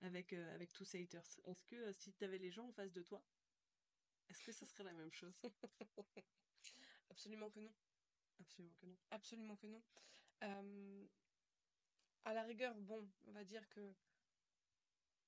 Avec, 0.00 0.32
euh, 0.32 0.54
avec 0.54 0.72
tous 0.72 0.84
ces 0.84 1.02
haters 1.02 1.26
Est-ce 1.44 1.64
que 1.66 1.76
euh, 1.76 1.92
si 1.92 2.12
tu 2.14 2.24
avais 2.24 2.38
les 2.38 2.50
gens 2.50 2.68
en 2.68 2.72
face 2.72 2.92
de 2.92 3.02
toi, 3.02 3.22
est-ce 4.28 4.42
que 4.44 4.52
ce 4.52 4.64
serait 4.64 4.84
la 4.84 4.92
même 4.94 5.12
chose? 5.12 5.42
Absolument 7.10 7.50
que 7.50 7.60
non. 7.60 7.74
Absolument 8.40 8.74
que 8.80 8.86
non. 8.86 8.96
Absolument 9.10 9.56
que 9.56 9.66
non. 9.66 9.82
Euh, 10.44 11.06
à 12.28 12.34
la 12.34 12.42
rigueur, 12.42 12.74
bon, 12.74 13.08
on 13.26 13.32
va 13.32 13.42
dire 13.44 13.66
que 13.70 13.94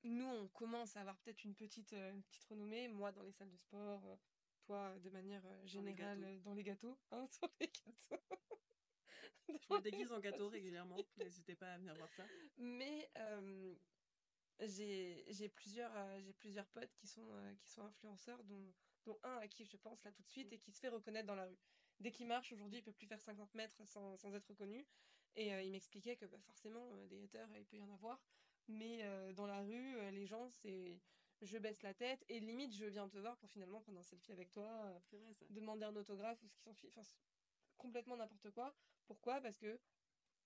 nous, 0.02 0.26
on 0.26 0.48
commence 0.48 0.96
à 0.96 1.00
avoir 1.00 1.16
peut-être 1.18 1.44
une 1.44 1.54
petite, 1.54 1.92
euh, 1.94 2.12
une 2.12 2.22
petite 2.22 2.44
renommée. 2.44 2.88
Moi, 2.88 3.10
dans 3.12 3.22
les 3.22 3.32
salles 3.32 3.50
de 3.50 3.56
sport, 3.56 4.04
euh, 4.06 4.16
toi, 4.62 4.98
de 4.98 5.10
manière 5.10 5.44
euh, 5.46 5.66
générale, 5.66 6.20
gâteaux. 6.20 6.32
euh, 6.34 6.38
dans 6.40 6.54
les 6.54 6.62
gâteaux. 6.62 6.98
Hein, 7.10 7.26
sur 7.30 7.48
les 7.60 7.68
gâteaux. 7.68 8.22
Je 9.48 9.74
me 9.74 9.80
déguise 9.80 10.12
en 10.12 10.20
gâteau 10.20 10.48
régulièrement. 10.48 10.96
N'hésitez 11.16 11.56
pas 11.56 11.72
à 11.74 11.78
venir 11.78 11.94
voir 11.96 12.12
ça. 12.12 12.30
Mais 12.58 13.10
euh, 13.16 13.74
j'ai 14.60 15.48
plusieurs, 15.54 15.92
euh, 15.96 16.20
j'ai 16.20 16.32
plusieurs 16.34 16.66
potes 16.68 16.92
qui 16.94 17.06
sont, 17.06 17.26
euh, 17.32 17.54
qui 17.56 17.70
sont 17.70 17.82
influenceurs, 17.82 18.44
dont, 18.44 18.72
dont 19.04 19.18
un 19.22 19.38
à 19.38 19.48
qui 19.48 19.64
je 19.64 19.76
pense 19.76 20.04
là 20.04 20.12
tout 20.12 20.22
de 20.22 20.30
suite 20.30 20.52
et 20.52 20.58
qui 20.58 20.72
se 20.72 20.80
fait 20.80 20.88
reconnaître 20.88 21.26
dans 21.26 21.34
la 21.34 21.46
rue. 21.46 21.58
Dès 21.98 22.12
qu'il 22.12 22.26
marche, 22.26 22.52
aujourd'hui, 22.52 22.78
il 22.78 22.82
peut 22.82 22.92
plus 22.92 23.06
faire 23.06 23.20
50 23.20 23.54
mètres 23.54 23.84
sans, 23.86 24.16
sans 24.16 24.34
être 24.34 24.46
reconnu. 24.48 24.86
Et 25.36 25.52
euh, 25.54 25.62
il 25.62 25.70
m'expliquait 25.72 26.16
que 26.16 26.26
bah, 26.26 26.40
forcément, 26.40 26.92
euh, 26.94 27.06
des 27.06 27.22
haters, 27.22 27.48
il 27.56 27.66
peut 27.66 27.76
y 27.76 27.82
en 27.82 27.90
avoir. 27.90 28.20
Mais 28.68 29.02
euh, 29.02 29.32
dans 29.32 29.46
la 29.46 29.62
rue, 29.62 30.10
les 30.12 30.26
gens, 30.26 30.50
c'est 30.50 31.00
je 31.40 31.56
baisse 31.56 31.82
la 31.82 31.94
tête 31.94 32.24
et 32.28 32.38
limite, 32.38 32.74
je 32.74 32.84
viens 32.84 33.08
te 33.08 33.16
voir 33.16 33.38
pour 33.38 33.50
finalement 33.50 33.80
prendre 33.80 33.98
un 33.98 34.02
selfie 34.02 34.32
avec 34.32 34.50
toi, 34.50 34.94
C'est 35.10 35.16
vrai 35.16 35.32
ça. 35.32 35.46
demander 35.48 35.84
un 35.86 35.96
autographe 35.96 36.42
ou 36.42 36.46
ce 36.48 36.52
qui 36.54 36.60
s'en 36.60 36.74
fiche. 36.74 36.98
Enfin, 36.98 37.08
complètement 37.78 38.16
n'importe 38.16 38.50
quoi. 38.50 38.76
Pourquoi? 39.06 39.40
Parce 39.40 39.56
que 39.58 39.80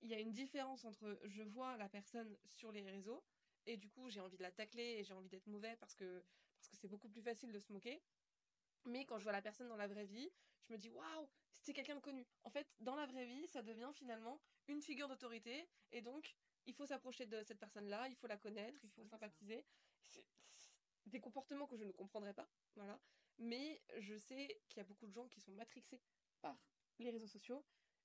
il 0.03 0.09
y 0.09 0.15
a 0.15 0.21
une 0.21 0.33
différence 0.33 0.85
entre 0.85 1.19
je 1.25 1.43
vois 1.43 1.77
la 1.79 1.89
personne 1.89 2.39
sur 2.47 2.71
les 2.71 2.83
réseaux 2.83 3.25
et 3.67 3.77
du 3.77 3.89
coup 3.91 4.09
j'ai 4.11 4.21
envie 4.21 4.37
de 4.37 4.43
la 4.43 4.53
tacler 4.53 4.99
et 4.99 5.05
j'ai 5.05 5.15
envie 5.15 5.29
d'être 5.29 5.47
mauvais 5.47 5.77
parce 5.77 5.95
que 5.95 6.25
parce 6.59 6.69
que 6.69 6.77
c'est 6.77 6.89
beaucoup 6.89 7.09
plus 7.09 7.23
facile 7.23 7.53
de 7.53 7.59
se 7.59 7.73
moquer. 7.73 8.01
Mais 8.85 9.05
quand 9.05 9.19
je 9.19 9.25
vois 9.25 9.33
la 9.33 9.43
personne 9.43 9.69
dans 9.69 9.77
la 9.77 9.89
vraie 9.89 10.05
vie, 10.07 10.31
je 10.69 10.73
me 10.73 10.79
dis 10.79 10.89
waouh, 10.91 11.29
c'est 11.61 11.73
quelqu'un 11.73 11.97
de 11.97 12.01
connu. 12.01 12.27
En 12.45 12.51
fait, 12.51 12.67
dans 12.81 12.95
la 12.97 13.07
vraie 13.07 13.27
vie, 13.27 13.47
ça 13.49 13.63
devient 13.63 13.91
finalement 13.95 14.41
une 14.69 14.83
figure 14.83 15.09
d'autorité 15.09 15.69
et 15.93 16.01
donc 16.03 16.35
il 16.67 16.75
faut 16.75 16.87
s'approcher 16.87 17.27
de 17.27 17.43
cette 17.43 17.59
personne-là, 17.59 18.09
il 18.09 18.17
faut 18.17 18.27
la 18.27 18.37
connaître, 18.39 18.79
il 18.85 18.91
faut 18.91 19.05
sympathiser. 19.05 19.65
C'est 20.03 20.25
des 21.07 21.21
comportements 21.21 21.67
que 21.67 21.77
je 21.77 21.85
ne 21.85 21.93
comprendrais 21.93 22.35
pas, 22.35 22.49
voilà. 22.77 22.99
Mais 23.39 23.83
je 23.99 24.17
sais 24.17 24.61
qu'il 24.69 24.79
y 24.79 24.81
a 24.81 24.85
beaucoup 24.85 25.07
de 25.07 25.13
gens 25.13 25.29
qui 25.29 25.41
sont 25.41 25.53
matrixés 25.53 26.01
par 26.41 26.57
les 26.99 27.11
réseaux 27.11 27.27
sociaux 27.27 27.65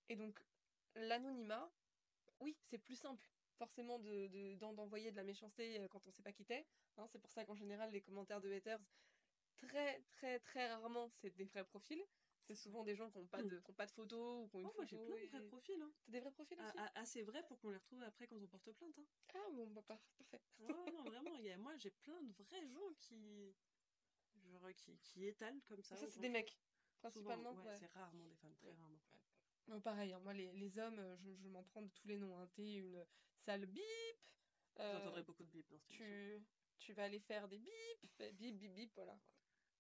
et 0.10 0.16
donc 0.16 0.40
l'anonymat, 0.96 1.72
oui, 2.40 2.58
c'est 2.64 2.78
plus 2.80 2.96
simple. 2.96 3.30
forcément 3.58 4.00
de, 4.00 4.28
de- 4.28 4.56
d'envoyer 4.56 5.12
de 5.12 5.18
la 5.18 5.24
méchanceté 5.24 5.80
euh, 5.82 5.88
quand 5.90 6.08
on 6.08 6.12
sait 6.12 6.22
pas 6.24 6.32
qui 6.32 6.46
t'es. 6.46 6.66
hein. 6.98 7.06
c'est 7.08 7.20
pour 7.20 7.32
ça 7.32 7.46
qu'en 7.46 7.56
général, 7.56 7.92
les 7.92 8.02
commentaires 8.02 8.40
de 8.42 8.52
haters, 8.54 8.80
très, 9.58 10.02
très, 10.12 10.40
très 10.40 10.68
rarement, 10.70 11.10
c'est 11.10 11.32
des 11.36 11.46
vrais 11.46 11.66
profils. 11.66 12.04
C'est 12.50 12.56
souvent 12.56 12.84
des 12.84 12.96
gens 12.96 13.12
qui 13.12 13.20
n'ont 13.20 13.28
pas, 13.28 13.44
de, 13.44 13.60
qui 13.60 13.70
ont 13.70 13.76
pas 13.76 13.86
de 13.86 13.92
photos 13.92 14.44
ou 14.44 14.48
qui 14.48 14.56
ont 14.56 14.60
une 14.62 14.66
Oh, 14.66 14.72
moi 14.76 14.86
j'ai 14.86 14.98
photo 14.98 15.14
plein 15.14 15.22
de 15.24 15.28
vrais 15.30 15.40
et- 15.40 15.48
profils. 15.50 15.82
Hein. 15.84 15.92
T'as 16.04 16.12
des 16.12 16.20
vrais 16.20 16.32
profils 16.32 16.60
aussi? 16.60 16.78
Ah, 16.80 16.92
ah, 16.96 17.00
Assez 17.02 17.22
vrai 17.22 17.46
pour 17.46 17.60
qu'on 17.60 17.70
les 17.70 17.78
retrouve 17.78 18.02
après 18.02 18.26
quand 18.26 18.38
on 18.42 18.48
porte 18.48 18.72
plainte. 18.72 18.98
Hein. 18.98 19.06
Ah 19.36 19.50
bon, 19.54 19.68
bah, 19.68 19.84
par- 19.84 20.02
parfait. 20.18 20.42
Ouais, 20.58 20.92
non, 20.92 21.04
vraiment, 21.04 21.36
y 21.38 21.52
a, 21.52 21.58
moi 21.60 21.76
j'ai 21.78 21.92
plein 21.92 22.20
de 22.24 22.34
vrais 22.34 22.66
gens 22.66 22.92
qui. 22.98 23.54
Genre, 24.48 24.74
qui, 24.76 24.98
qui 24.98 25.26
étalent 25.28 25.62
comme 25.68 25.84
ça. 25.84 25.96
Ça, 25.96 26.08
c'est 26.08 26.22
des 26.22 26.28
de 26.28 26.34
mecs, 26.34 26.58
principalement. 27.02 27.52
Souvent, 27.52 27.66
ouais, 27.66 27.70
ouais. 27.72 27.78
c'est 27.78 27.92
rarement 27.92 28.26
des 28.26 28.36
femmes, 28.38 28.56
très 28.56 28.72
rarement. 28.72 29.00
Non, 29.68 29.80
pareil, 29.80 30.12
hein, 30.12 30.20
moi, 30.22 30.34
les, 30.34 30.52
les 30.54 30.80
hommes, 30.80 30.98
euh, 30.98 31.16
je, 31.18 31.32
je 31.36 31.48
m'en 31.50 31.62
prends 31.62 31.84
de 31.84 31.90
tous 31.90 32.08
les 32.08 32.18
noms. 32.18 32.36
Hein. 32.40 32.50
T'es 32.56 32.74
une 32.78 33.06
sale 33.46 33.68
bip. 33.68 33.84
Vous 34.76 34.82
euh, 34.82 34.98
entendrez 34.98 35.22
beaucoup 35.22 35.44
de 35.44 35.50
bip 35.50 35.70
dans 35.70 35.78
cette 35.78 35.90
tu, 35.90 36.44
tu 36.80 36.94
vas 36.94 37.04
aller 37.04 37.20
faire 37.20 37.48
des 37.48 37.60
bips. 37.60 38.22
Bip, 38.34 38.58
bip, 38.58 38.74
bip, 38.74 38.92
voilà. 38.96 39.20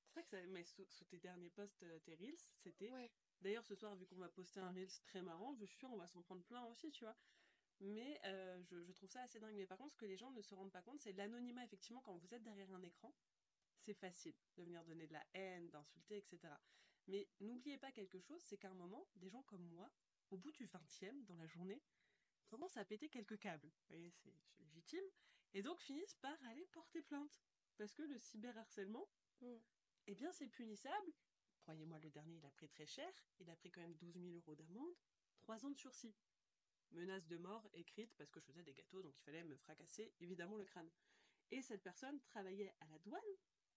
C'est 0.09 0.13
vrai 0.13 0.23
que 0.23 0.29
ça, 0.29 0.47
mais 0.47 0.63
sous, 0.63 0.85
sous 0.89 1.05
tes 1.05 1.19
derniers 1.19 1.51
posts, 1.51 1.83
euh, 1.83 1.99
tes 1.99 2.15
reels, 2.15 2.39
c'était. 2.55 2.91
Ouais. 2.91 3.11
D'ailleurs, 3.41 3.63
ce 3.63 3.75
soir, 3.75 3.95
vu 3.95 4.05
qu'on 4.05 4.17
va 4.17 4.29
poster 4.29 4.59
un 4.59 4.71
reels 4.71 4.89
très 5.05 5.21
marrant, 5.21 5.53
je 5.55 5.65
suis 5.65 5.77
sûre 5.77 5.91
on 5.91 5.97
va 5.97 6.07
s'en 6.07 6.21
prendre 6.21 6.43
plein 6.43 6.63
aussi, 6.65 6.91
tu 6.91 7.03
vois. 7.03 7.15
Mais 7.79 8.19
euh, 8.25 8.61
je, 8.63 8.83
je 8.83 8.91
trouve 8.91 9.09
ça 9.09 9.21
assez 9.21 9.39
dingue. 9.39 9.55
Mais 9.55 9.67
par 9.67 9.77
contre, 9.77 9.93
ce 9.93 9.97
que 9.97 10.05
les 10.05 10.17
gens 10.17 10.31
ne 10.31 10.41
se 10.41 10.53
rendent 10.55 10.71
pas 10.71 10.81
compte, 10.81 10.99
c'est 10.99 11.13
l'anonymat, 11.13 11.63
effectivement, 11.63 12.01
quand 12.01 12.17
vous 12.17 12.33
êtes 12.33 12.43
derrière 12.43 12.71
un 12.71 12.81
écran, 12.81 13.15
c'est 13.77 13.93
facile 13.93 14.35
de 14.57 14.63
venir 14.63 14.83
donner 14.83 15.07
de 15.07 15.13
la 15.13 15.25
haine, 15.33 15.69
d'insulter, 15.69 16.17
etc. 16.17 16.53
Mais 17.07 17.29
n'oubliez 17.39 17.77
pas 17.77 17.91
quelque 17.91 18.19
chose, 18.19 18.41
c'est 18.41 18.57
qu'à 18.57 18.69
un 18.69 18.75
moment, 18.75 19.07
des 19.15 19.29
gens 19.29 19.43
comme 19.43 19.63
moi, 19.63 19.89
au 20.31 20.37
bout 20.37 20.51
du 20.51 20.65
20e, 20.65 21.23
dans 21.25 21.37
la 21.37 21.47
journée, 21.47 21.81
commencent 22.47 22.77
à 22.77 22.83
péter 22.85 23.09
quelques 23.09 23.39
câbles. 23.39 23.67
Vous 23.67 23.95
voyez, 23.95 24.11
c'est 24.11 24.33
c'est 24.43 24.63
légitime. 24.63 25.05
Et 25.53 25.61
donc 25.61 25.79
finissent 25.81 26.15
par 26.15 26.37
aller 26.45 26.65
porter 26.67 27.01
plainte. 27.01 27.39
Parce 27.77 27.93
que 27.93 28.01
le 28.01 28.17
cyberharcèlement, 28.17 29.07
Mm. 29.41 29.57
Eh 30.09 30.15
bien, 30.15 30.31
c'est 30.31 30.47
punissable. 30.47 31.13
Croyez-moi, 31.59 31.99
le 31.99 32.09
dernier, 32.09 32.37
il 32.37 32.45
a 32.45 32.49
pris 32.49 32.67
très 32.67 32.87
cher. 32.87 33.11
Il 33.39 33.49
a 33.49 33.55
pris 33.55 33.69
quand 33.69 33.81
même 33.81 33.93
12 33.95 34.15
000 34.15 34.35
euros 34.37 34.55
d'amende, 34.55 34.95
3 35.37 35.63
ans 35.65 35.69
de 35.69 35.77
sursis. 35.77 36.15
Menace 36.89 37.27
de 37.27 37.37
mort 37.37 37.67
écrite 37.73 38.11
parce 38.17 38.31
que 38.31 38.39
je 38.39 38.45
faisais 38.47 38.63
des 38.63 38.73
gâteaux, 38.73 39.03
donc 39.03 39.15
il 39.19 39.21
fallait 39.23 39.43
me 39.43 39.55
fracasser 39.55 40.11
évidemment 40.19 40.57
le 40.57 40.65
crâne. 40.65 40.89
Et 41.51 41.61
cette 41.61 41.83
personne 41.83 42.19
travaillait 42.21 42.73
à 42.79 42.87
la 42.87 42.97
douane, 42.97 43.21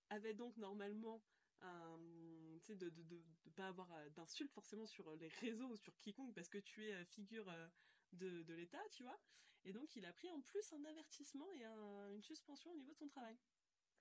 avait 0.08 0.32
donc 0.32 0.56
normalement 0.56 1.22
un, 1.60 1.98
de, 1.98 2.74
de, 2.74 2.88
de, 2.88 3.02
de 3.02 3.50
pas 3.54 3.68
avoir 3.68 3.92
euh, 3.92 4.08
d'insultes 4.08 4.52
forcément 4.52 4.86
sur 4.86 5.14
les 5.16 5.28
réseaux 5.28 5.68
ou 5.68 5.76
sur 5.76 5.98
quiconque 5.98 6.34
parce 6.34 6.48
que 6.48 6.58
tu 6.58 6.86
es 6.86 6.94
euh, 6.94 7.04
figure 7.04 7.46
euh, 7.50 7.68
de, 8.12 8.54
l'État, 8.54 8.82
tu 8.90 9.02
vois. 9.02 9.20
Et 9.64 9.72
donc 9.74 9.94
il 9.96 10.06
a 10.06 10.12
pris 10.14 10.30
en 10.30 10.40
plus 10.40 10.72
un 10.72 10.84
avertissement 10.86 11.52
et 11.52 11.64
un- 11.64 12.10
une 12.12 12.22
suspension 12.22 12.70
au 12.70 12.74
niveau 12.76 12.92
de 12.94 12.98
son 12.98 13.08
travail. 13.08 13.38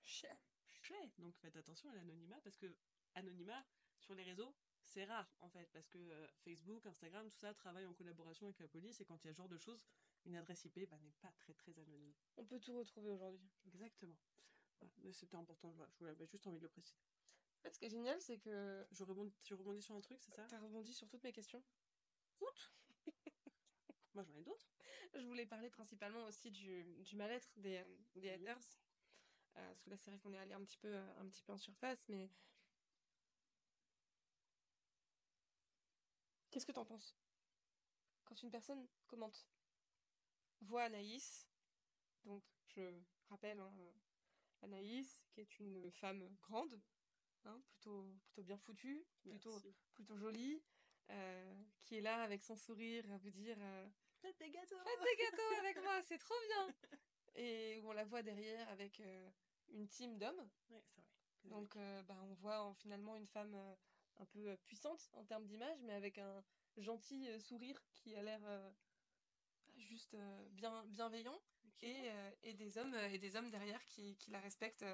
Cher. 0.04 0.38
Donc 1.20 1.36
faites 1.38 1.56
attention 1.56 1.90
à 1.90 1.96
l'anonymat 1.96 2.40
parce 2.42 2.58
que 2.58 2.66
anonymat 3.16 3.64
sur 4.00 4.16
les 4.16 4.24
réseaux, 4.24 4.56
c'est 4.84 5.06
rare 5.06 5.38
en 5.42 5.50
fait 5.50 5.70
parce 5.72 5.88
que 5.88 5.98
euh, 6.00 6.28
Facebook, 6.44 6.86
Instagram, 6.86 7.30
tout 7.30 7.38
ça 7.38 7.54
travaille 7.54 7.86
en 7.86 7.94
collaboration 7.94 8.48
avec 8.48 8.60
la 8.60 8.68
police 8.68 9.00
et 9.00 9.06
quand 9.06 9.24
il 9.24 9.28
y 9.28 9.30
a 9.30 9.34
ce 9.34 9.38
genre 9.38 9.50
de 9.50 9.58
choses, 9.58 9.84
une 10.26 10.36
adresse 10.36 10.66
IP 10.66 10.90
bah, 10.90 10.98
n'est 11.00 11.14
pas 11.22 11.32
très 11.34 11.54
très 11.54 11.78
anonyme. 11.80 12.14
On 12.38 12.46
peut 12.46 12.60
tout 12.60 12.78
retrouver 12.78 13.12
aujourd'hui. 13.12 13.50
Exactement. 13.66 14.18
Voilà. 14.80 14.94
Mais 15.04 15.14
c'était 15.14 15.38
important, 15.38 15.70
voilà, 15.72 15.92
je 15.94 16.00
voulais- 16.00 16.26
juste 16.28 16.48
envie 16.48 16.58
de 16.58 16.64
le 16.64 16.70
préciser. 16.70 16.98
En 17.60 17.62
fait, 17.64 17.74
ce 17.74 17.80
qui 17.80 17.86
est 17.86 17.90
génial, 17.90 18.20
c'est 18.20 18.40
que 18.40 18.86
Je 18.92 19.04
rebondis, 19.04 19.36
tu 19.44 19.54
rebondis 19.54 19.84
sur 19.84 19.96
un 19.96 20.02
truc, 20.02 20.20
c'est 20.22 20.32
ça? 20.32 20.46
T'as 20.48 20.60
rebondi 20.60 20.94
sur 20.94 21.08
toutes 21.08 21.24
mes 21.24 21.32
questions. 21.32 21.64
Moi 24.14 24.24
j'en 24.24 24.36
ai 24.36 24.44
d'autres? 24.44 24.68
Je 25.14 25.26
voulais 25.26 25.46
parler 25.46 25.70
principalement 25.70 26.24
aussi 26.26 26.50
du, 26.52 26.84
du 27.04 27.16
mal-être 27.16 27.50
des, 27.58 27.78
euh, 27.78 27.98
des 28.16 28.30
haters. 28.32 28.60
Euh, 29.58 29.68
parce 29.68 29.82
que 29.82 29.90
là, 29.90 29.98
c'est 29.98 30.10
vrai 30.12 30.20
qu'on 30.20 30.34
est 30.34 30.38
allé 30.38 30.54
un 30.54 30.64
petit 30.64 30.78
peu, 30.78 30.88
euh, 30.88 31.20
un 31.20 31.28
petit 31.28 31.42
peu 31.44 31.54
en 31.54 31.58
surface, 31.58 32.06
mais. 32.10 32.30
Qu'est-ce 36.50 36.66
que 36.66 36.72
t'en 36.72 36.86
penses? 36.86 37.16
Quand 38.26 38.42
une 38.44 38.52
personne 38.52 38.88
commente, 39.08 39.48
voit 40.62 40.84
Anaïs, 40.84 41.48
donc 42.24 42.44
je 42.68 42.82
rappelle, 43.30 43.60
hein, 43.60 43.74
euh, 43.80 43.92
Anaïs, 44.62 45.24
qui 45.30 45.42
est 45.42 45.60
une 45.60 45.92
femme 45.92 46.28
grande, 46.42 46.80
hein, 47.46 47.62
plutôt, 47.70 48.06
plutôt 48.24 48.44
bien 48.44 48.58
foutue, 48.58 49.06
plutôt, 49.22 49.52
Merci. 49.52 49.76
plutôt 49.94 50.18
jolie, 50.18 50.62
euh, 51.10 51.64
qui 51.84 51.96
est 51.96 52.02
là 52.02 52.22
avec 52.24 52.44
son 52.44 52.56
sourire 52.58 53.10
à 53.12 53.18
vous 53.18 53.32
dire. 53.32 53.58
euh, 53.60 53.90
Faites 54.22 54.38
des 54.38 54.52
gâteaux 54.52 54.78
Faites 54.84 55.04
des 55.04 55.24
gâteaux 55.24 55.56
avec 55.60 55.82
moi, 55.82 56.02
c'est 56.04 56.18
trop 56.20 56.36
bien. 56.48 56.68
Et 57.36 57.80
où 57.80 57.90
on 57.90 57.94
la 57.94 58.04
voit 58.04 58.22
derrière 58.24 58.68
avec 58.70 59.00
euh, 59.00 59.30
une 59.70 59.88
team 59.88 60.18
d'hommes. 60.18 60.50
Ouais, 60.70 60.82
c'est 60.86 61.02
vrai. 61.02 61.12
Donc 61.46 61.76
euh, 61.76 62.04
bah, 62.04 62.18
on 62.24 62.34
voit 62.36 62.74
finalement 62.76 63.16
une 63.16 63.28
femme 63.28 63.56
euh, 63.56 63.76
un 64.18 64.26
peu 64.26 64.50
euh, 64.50 64.58
puissante 64.66 65.10
en 65.14 65.24
termes 65.24 65.46
d'image, 65.46 65.82
mais 65.84 65.94
avec 65.94 66.18
un 66.18 66.44
gentil 66.78 67.28
sourire 67.40 67.82
qui 67.94 68.16
a 68.16 68.22
l'air 68.22 68.42
euh, 68.46 68.72
juste 69.78 70.16
bien 70.52 70.86
bienveillant. 70.86 71.40
Et, 71.84 72.12
et 72.44 72.54
des 72.54 72.78
hommes 72.78 72.94
et 72.94 73.18
des 73.18 73.36
hommes 73.36 73.50
derrière 73.50 73.84
qui, 73.86 74.16
qui 74.18 74.30
la 74.30 74.40
respectent 74.40 74.86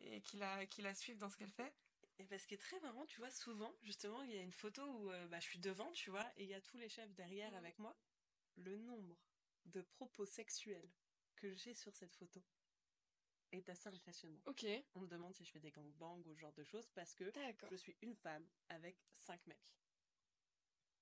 et 0.00 0.20
qui 0.20 0.36
la, 0.36 0.66
qui 0.66 0.82
la 0.82 0.94
suivent 0.94 1.16
dans 1.16 1.30
ce 1.30 1.38
qu'elle 1.38 1.50
fait. 1.50 1.72
Et 2.18 2.26
parce 2.26 2.44
qui 2.44 2.52
est 2.52 2.58
très 2.58 2.78
marrant, 2.80 3.06
tu 3.06 3.18
vois, 3.18 3.30
souvent, 3.30 3.74
justement, 3.80 4.22
il 4.22 4.32
y 4.32 4.38
a 4.38 4.42
une 4.42 4.52
photo 4.52 4.82
où 4.82 5.10
euh, 5.10 5.26
bah, 5.28 5.40
je 5.40 5.46
suis 5.46 5.58
devant, 5.58 5.90
tu 5.92 6.10
vois, 6.10 6.26
et 6.36 6.44
il 6.44 6.50
y 6.50 6.54
a 6.54 6.60
tous 6.60 6.76
les 6.76 6.90
chefs 6.90 7.14
derrière 7.14 7.54
avec 7.54 7.78
moi. 7.78 7.96
Le 8.56 8.76
nombre 8.76 9.16
de 9.64 9.80
propos 9.80 10.26
sexuels 10.26 10.90
que 11.40 11.54
j'ai 11.54 11.74
sur 11.74 11.94
cette 11.94 12.14
photo 12.14 12.42
est 13.52 13.68
assez 13.68 13.88
impressionnant. 13.88 14.40
Ok, 14.46 14.64
On 14.94 15.00
me 15.00 15.08
demande 15.08 15.34
si 15.34 15.44
je 15.44 15.50
fais 15.50 15.58
des 15.60 15.70
gangbangs 15.72 16.20
ou 16.26 16.34
ce 16.34 16.40
genre 16.40 16.52
de 16.52 16.64
choses 16.64 16.86
parce 16.94 17.14
que 17.14 17.32
je 17.70 17.76
suis 17.76 17.96
une 18.02 18.14
femme 18.14 18.46
avec 18.68 18.96
cinq 19.16 19.44
mecs. 19.46 19.58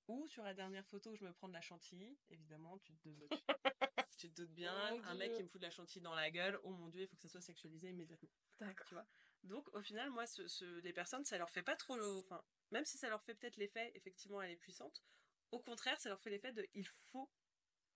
Ou 0.06 0.26
sur 0.28 0.42
la 0.42 0.54
dernière 0.54 0.86
photo 0.86 1.10
où 1.10 1.16
je 1.16 1.24
me 1.24 1.32
prends 1.34 1.48
de 1.48 1.52
la 1.52 1.60
chantilly, 1.60 2.16
évidemment, 2.30 2.78
tu 2.78 2.94
te 2.96 3.08
doutes, 3.10 3.28
tu 4.18 4.30
te 4.30 4.40
doutes 4.40 4.54
bien, 4.54 4.74
Oh 4.94 5.00
un 5.04 5.14
mec 5.16 5.34
qui 5.34 5.42
me 5.42 5.48
fout 5.48 5.60
de 5.60 5.66
la 5.66 5.70
chantilly 5.70 6.02
dans 6.02 6.14
la 6.14 6.30
gueule, 6.30 6.58
oh 6.64 6.70
mon 6.70 6.88
dieu, 6.88 7.02
il 7.02 7.06
faut 7.08 7.16
que 7.16 7.22
ça 7.22 7.28
soit 7.28 7.42
sexualisé 7.42 7.90
immédiatement 7.90 8.30
D'accord. 8.58 8.86
tu 8.88 8.94
vois. 8.94 9.06
Donc 9.42 9.68
au 9.74 9.82
final, 9.82 10.10
moi, 10.10 10.26
ce, 10.26 10.48
ce- 10.48 10.80
les 10.80 10.94
personnes, 10.94 11.24
ça 11.26 11.36
leur 11.36 11.50
fait 11.50 11.62
pas 11.62 11.76
trop, 11.76 11.96
le- 11.96 12.18
enfin, 12.20 12.42
même 12.70 12.86
si 12.86 12.96
ça 12.96 13.10
leur 13.10 13.22
fait 13.22 13.34
peut-être 13.34 13.58
l'effet, 13.58 13.92
effectivement, 13.94 14.40
elle 14.40 14.52
est 14.52 14.56
puissante. 14.56 15.02
Au 15.50 15.60
contraire, 15.60 16.00
ça 16.00 16.08
leur 16.08 16.20
fait 16.20 16.30
l'effet 16.30 16.52
de, 16.52 16.66
il 16.74 16.86
faut 16.86 17.30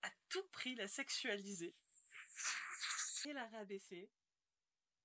à 0.02 0.11
tout 0.28 0.44
prix 0.49 0.75
la 0.75 0.88
sexualiser 0.88 1.75
et 3.26 3.33
la 3.33 3.47
rabaisser 3.49 4.11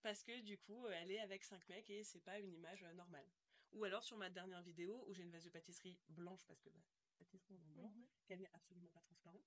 parce 0.01 0.23
que 0.23 0.39
du 0.41 0.57
coup, 0.57 0.87
elle 0.87 1.11
est 1.11 1.19
avec 1.19 1.43
cinq 1.43 1.67
mecs 1.69 1.89
et 1.89 2.03
c'est 2.03 2.21
pas 2.21 2.39
une 2.39 2.53
image 2.53 2.83
euh, 2.83 2.93
normale. 2.93 3.27
Ou 3.73 3.83
alors 3.83 4.03
sur 4.03 4.17
ma 4.17 4.29
dernière 4.29 4.61
vidéo 4.61 5.03
où 5.07 5.13
j'ai 5.13 5.23
une 5.23 5.31
vase 5.31 5.43
de 5.43 5.49
pâtisserie 5.49 5.97
blanche 6.09 6.45
parce 6.45 6.61
que 6.61 6.69
bah, 6.69 6.79
pâtisserie 7.17 7.57
en 7.57 7.65
blanc, 7.65 7.89
Mhm. 7.89 8.07
qu'elle 8.25 8.39
n'est 8.39 8.51
absolument 8.53 8.89
pas 8.89 9.01
transparente. 9.01 9.45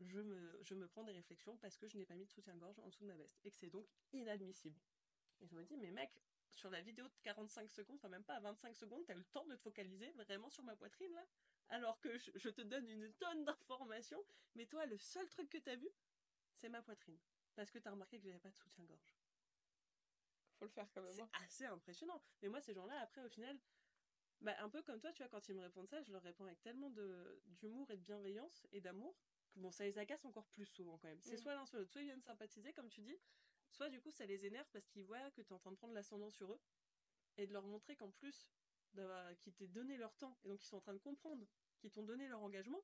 Je 0.00 0.20
me, 0.20 0.58
je 0.62 0.74
me 0.74 0.86
prends 0.88 1.04
des 1.04 1.12
réflexions 1.12 1.56
parce 1.56 1.76
que 1.78 1.88
je 1.88 1.96
n'ai 1.96 2.04
pas 2.04 2.14
mis 2.14 2.26
de 2.26 2.30
soutien-gorge 2.30 2.78
en 2.80 2.88
dessous 2.88 3.04
de 3.04 3.08
ma 3.08 3.16
veste 3.16 3.40
et 3.44 3.50
que 3.50 3.56
c'est 3.56 3.70
donc 3.70 3.86
inadmissible. 4.12 4.78
Et 5.40 5.46
je 5.46 5.54
me 5.54 5.64
dis, 5.64 5.76
mais 5.78 5.90
mec, 5.90 6.10
sur 6.52 6.70
la 6.70 6.82
vidéo 6.82 7.08
de 7.08 7.14
45 7.22 7.70
secondes, 7.70 7.96
enfin 7.96 8.08
même 8.08 8.24
pas 8.24 8.34
à 8.36 8.40
25 8.40 8.76
secondes, 8.76 9.04
t'as 9.06 9.14
eu 9.14 9.18
le 9.18 9.24
temps 9.24 9.46
de 9.46 9.54
te 9.54 9.60
focaliser 9.62 10.10
vraiment 10.12 10.50
sur 10.50 10.62
ma 10.64 10.76
poitrine 10.76 11.12
là? 11.14 11.26
Alors 11.68 11.98
que 12.00 12.16
je, 12.18 12.30
je 12.34 12.48
te 12.50 12.60
donne 12.60 12.88
une 12.88 13.12
tonne 13.14 13.44
d'informations, 13.44 14.22
mais 14.54 14.66
toi, 14.66 14.84
le 14.86 14.98
seul 14.98 15.28
truc 15.28 15.48
que 15.48 15.58
t'as 15.58 15.76
vu, 15.76 15.88
c'est 16.56 16.68
ma 16.68 16.82
poitrine. 16.82 17.18
Parce 17.54 17.70
que 17.70 17.78
t'as 17.78 17.90
remarqué 17.90 18.18
que 18.18 18.24
j'avais 18.24 18.38
pas 18.38 18.50
de 18.50 18.56
soutien-gorge. 18.56 19.16
Faut 20.58 20.64
le 20.64 20.70
faire 20.70 20.90
quand 20.92 21.02
même. 21.02 21.14
C'est 21.14 21.22
hein. 21.22 21.30
assez 21.44 21.66
impressionnant. 21.66 22.20
Mais 22.42 22.48
moi, 22.48 22.60
ces 22.60 22.74
gens-là, 22.74 22.98
après, 23.00 23.22
au 23.24 23.28
final, 23.28 23.58
bah, 24.40 24.54
un 24.60 24.68
peu 24.68 24.82
comme 24.82 25.00
toi, 25.00 25.12
tu 25.12 25.22
vois, 25.22 25.28
quand 25.30 25.48
ils 25.48 25.54
me 25.54 25.60
répondent 25.60 25.88
ça, 25.88 26.02
je 26.02 26.12
leur 26.12 26.22
réponds 26.22 26.44
avec 26.46 26.60
tellement 26.62 26.90
de 26.90 27.42
d'humour 27.46 27.90
et 27.90 27.96
de 27.96 28.02
bienveillance 28.02 28.66
et 28.72 28.80
d'amour 28.80 29.16
que 29.52 29.60
bon, 29.60 29.70
ça 29.70 29.84
les 29.84 29.98
agace 29.98 30.24
encore 30.24 30.46
plus 30.48 30.66
souvent 30.66 30.98
quand 30.98 31.08
même. 31.08 31.20
C'est 31.22 31.34
Mm. 31.34 31.38
soit 31.38 31.54
l'un 31.54 31.66
soit 31.66 31.78
l'autre. 31.78 31.92
Soit 31.92 32.02
ils 32.02 32.06
viennent 32.06 32.20
sympathiser, 32.20 32.72
comme 32.72 32.88
tu 32.88 33.02
dis, 33.02 33.18
soit 33.70 33.88
du 33.88 34.00
coup, 34.00 34.10
ça 34.10 34.26
les 34.26 34.44
énerve 34.46 34.68
parce 34.72 34.86
qu'ils 34.86 35.04
voient 35.04 35.30
que 35.30 35.40
tu 35.42 35.48
es 35.48 35.52
en 35.52 35.58
train 35.58 35.72
de 35.72 35.76
prendre 35.76 35.94
l'ascendant 35.94 36.30
sur 36.30 36.52
eux 36.52 36.60
et 37.38 37.46
de 37.46 37.52
leur 37.52 37.66
montrer 37.66 37.96
qu'en 37.96 38.10
plus, 38.10 38.48
d'avoir- 38.92 39.36
qu'ils 39.38 39.54
t'aient 39.54 39.66
donné 39.68 39.96
leur 39.96 40.14
temps 40.16 40.38
et 40.44 40.48
donc 40.48 40.62
ils 40.62 40.66
sont 40.66 40.76
en 40.76 40.80
train 40.80 40.94
de 40.94 40.98
comprendre 40.98 41.46
qu'ils 41.78 41.90
t'ont 41.90 42.02
donné 42.02 42.28
leur 42.28 42.40
engagement 42.42 42.82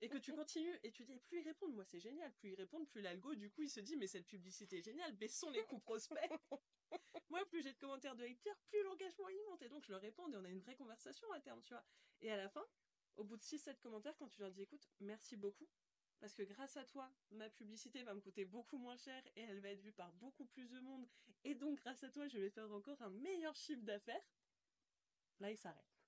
et 0.00 0.08
que 0.08 0.18
tu 0.18 0.32
continues 0.34 0.78
et 0.82 0.90
tu 0.90 1.04
dis 1.04 1.18
plus 1.18 1.40
ils 1.40 1.44
répondent 1.44 1.74
moi 1.74 1.84
c'est 1.84 2.00
génial. 2.00 2.32
Plus 2.34 2.50
ils 2.50 2.54
répondent 2.54 2.88
plus 2.88 3.02
l'algo 3.02 3.34
du 3.34 3.50
coup 3.50 3.62
il 3.62 3.70
se 3.70 3.80
dit 3.80 3.96
mais 3.96 4.06
cette 4.06 4.26
publicité 4.26 4.78
est 4.78 4.82
géniale 4.82 5.12
baissons 5.12 5.50
les 5.50 5.64
coûts 5.64 5.78
prospects. 5.78 6.18
Moi 7.30 7.44
plus 7.46 7.62
j'ai 7.62 7.72
de 7.72 7.78
commentaires 7.78 8.16
de 8.16 8.24
haters 8.24 8.58
plus 8.68 8.82
l'engagement 8.82 9.28
il 9.28 9.42
monte. 9.48 9.62
Et 9.62 9.68
donc 9.68 9.84
je 9.84 9.92
leur 9.92 10.00
réponds 10.00 10.28
et 10.32 10.36
on 10.36 10.44
a 10.44 10.48
une 10.48 10.60
vraie 10.60 10.76
conversation 10.76 11.30
à 11.32 11.40
terme 11.40 11.62
tu 11.62 11.72
vois. 11.72 11.84
Et 12.20 12.30
à 12.30 12.36
la 12.36 12.48
fin 12.48 12.64
au 13.16 13.24
bout 13.24 13.36
de 13.36 13.42
6-7 13.42 13.80
commentaires 13.80 14.16
quand 14.16 14.28
tu 14.28 14.40
leur 14.40 14.50
dis 14.50 14.62
écoute 14.62 14.88
merci 15.00 15.36
beaucoup 15.36 15.68
parce 16.20 16.34
que 16.34 16.42
grâce 16.42 16.76
à 16.76 16.84
toi 16.84 17.10
ma 17.30 17.48
publicité 17.48 18.02
va 18.02 18.14
me 18.14 18.20
coûter 18.20 18.44
beaucoup 18.44 18.78
moins 18.78 18.96
cher 18.96 19.22
et 19.36 19.42
elle 19.42 19.60
va 19.60 19.70
être 19.70 19.80
vue 19.80 19.92
par 19.92 20.12
beaucoup 20.14 20.44
plus 20.46 20.68
de 20.68 20.80
monde. 20.80 21.06
Et 21.44 21.54
donc 21.54 21.78
grâce 21.78 22.02
à 22.04 22.10
toi 22.10 22.28
je 22.28 22.38
vais 22.38 22.50
faire 22.50 22.70
encore 22.72 23.00
un 23.02 23.10
meilleur 23.10 23.54
chiffre 23.56 23.82
d'affaires. 23.82 24.22
Là 25.38 25.50
ils 25.50 25.56
s'arrêtent 25.56 25.99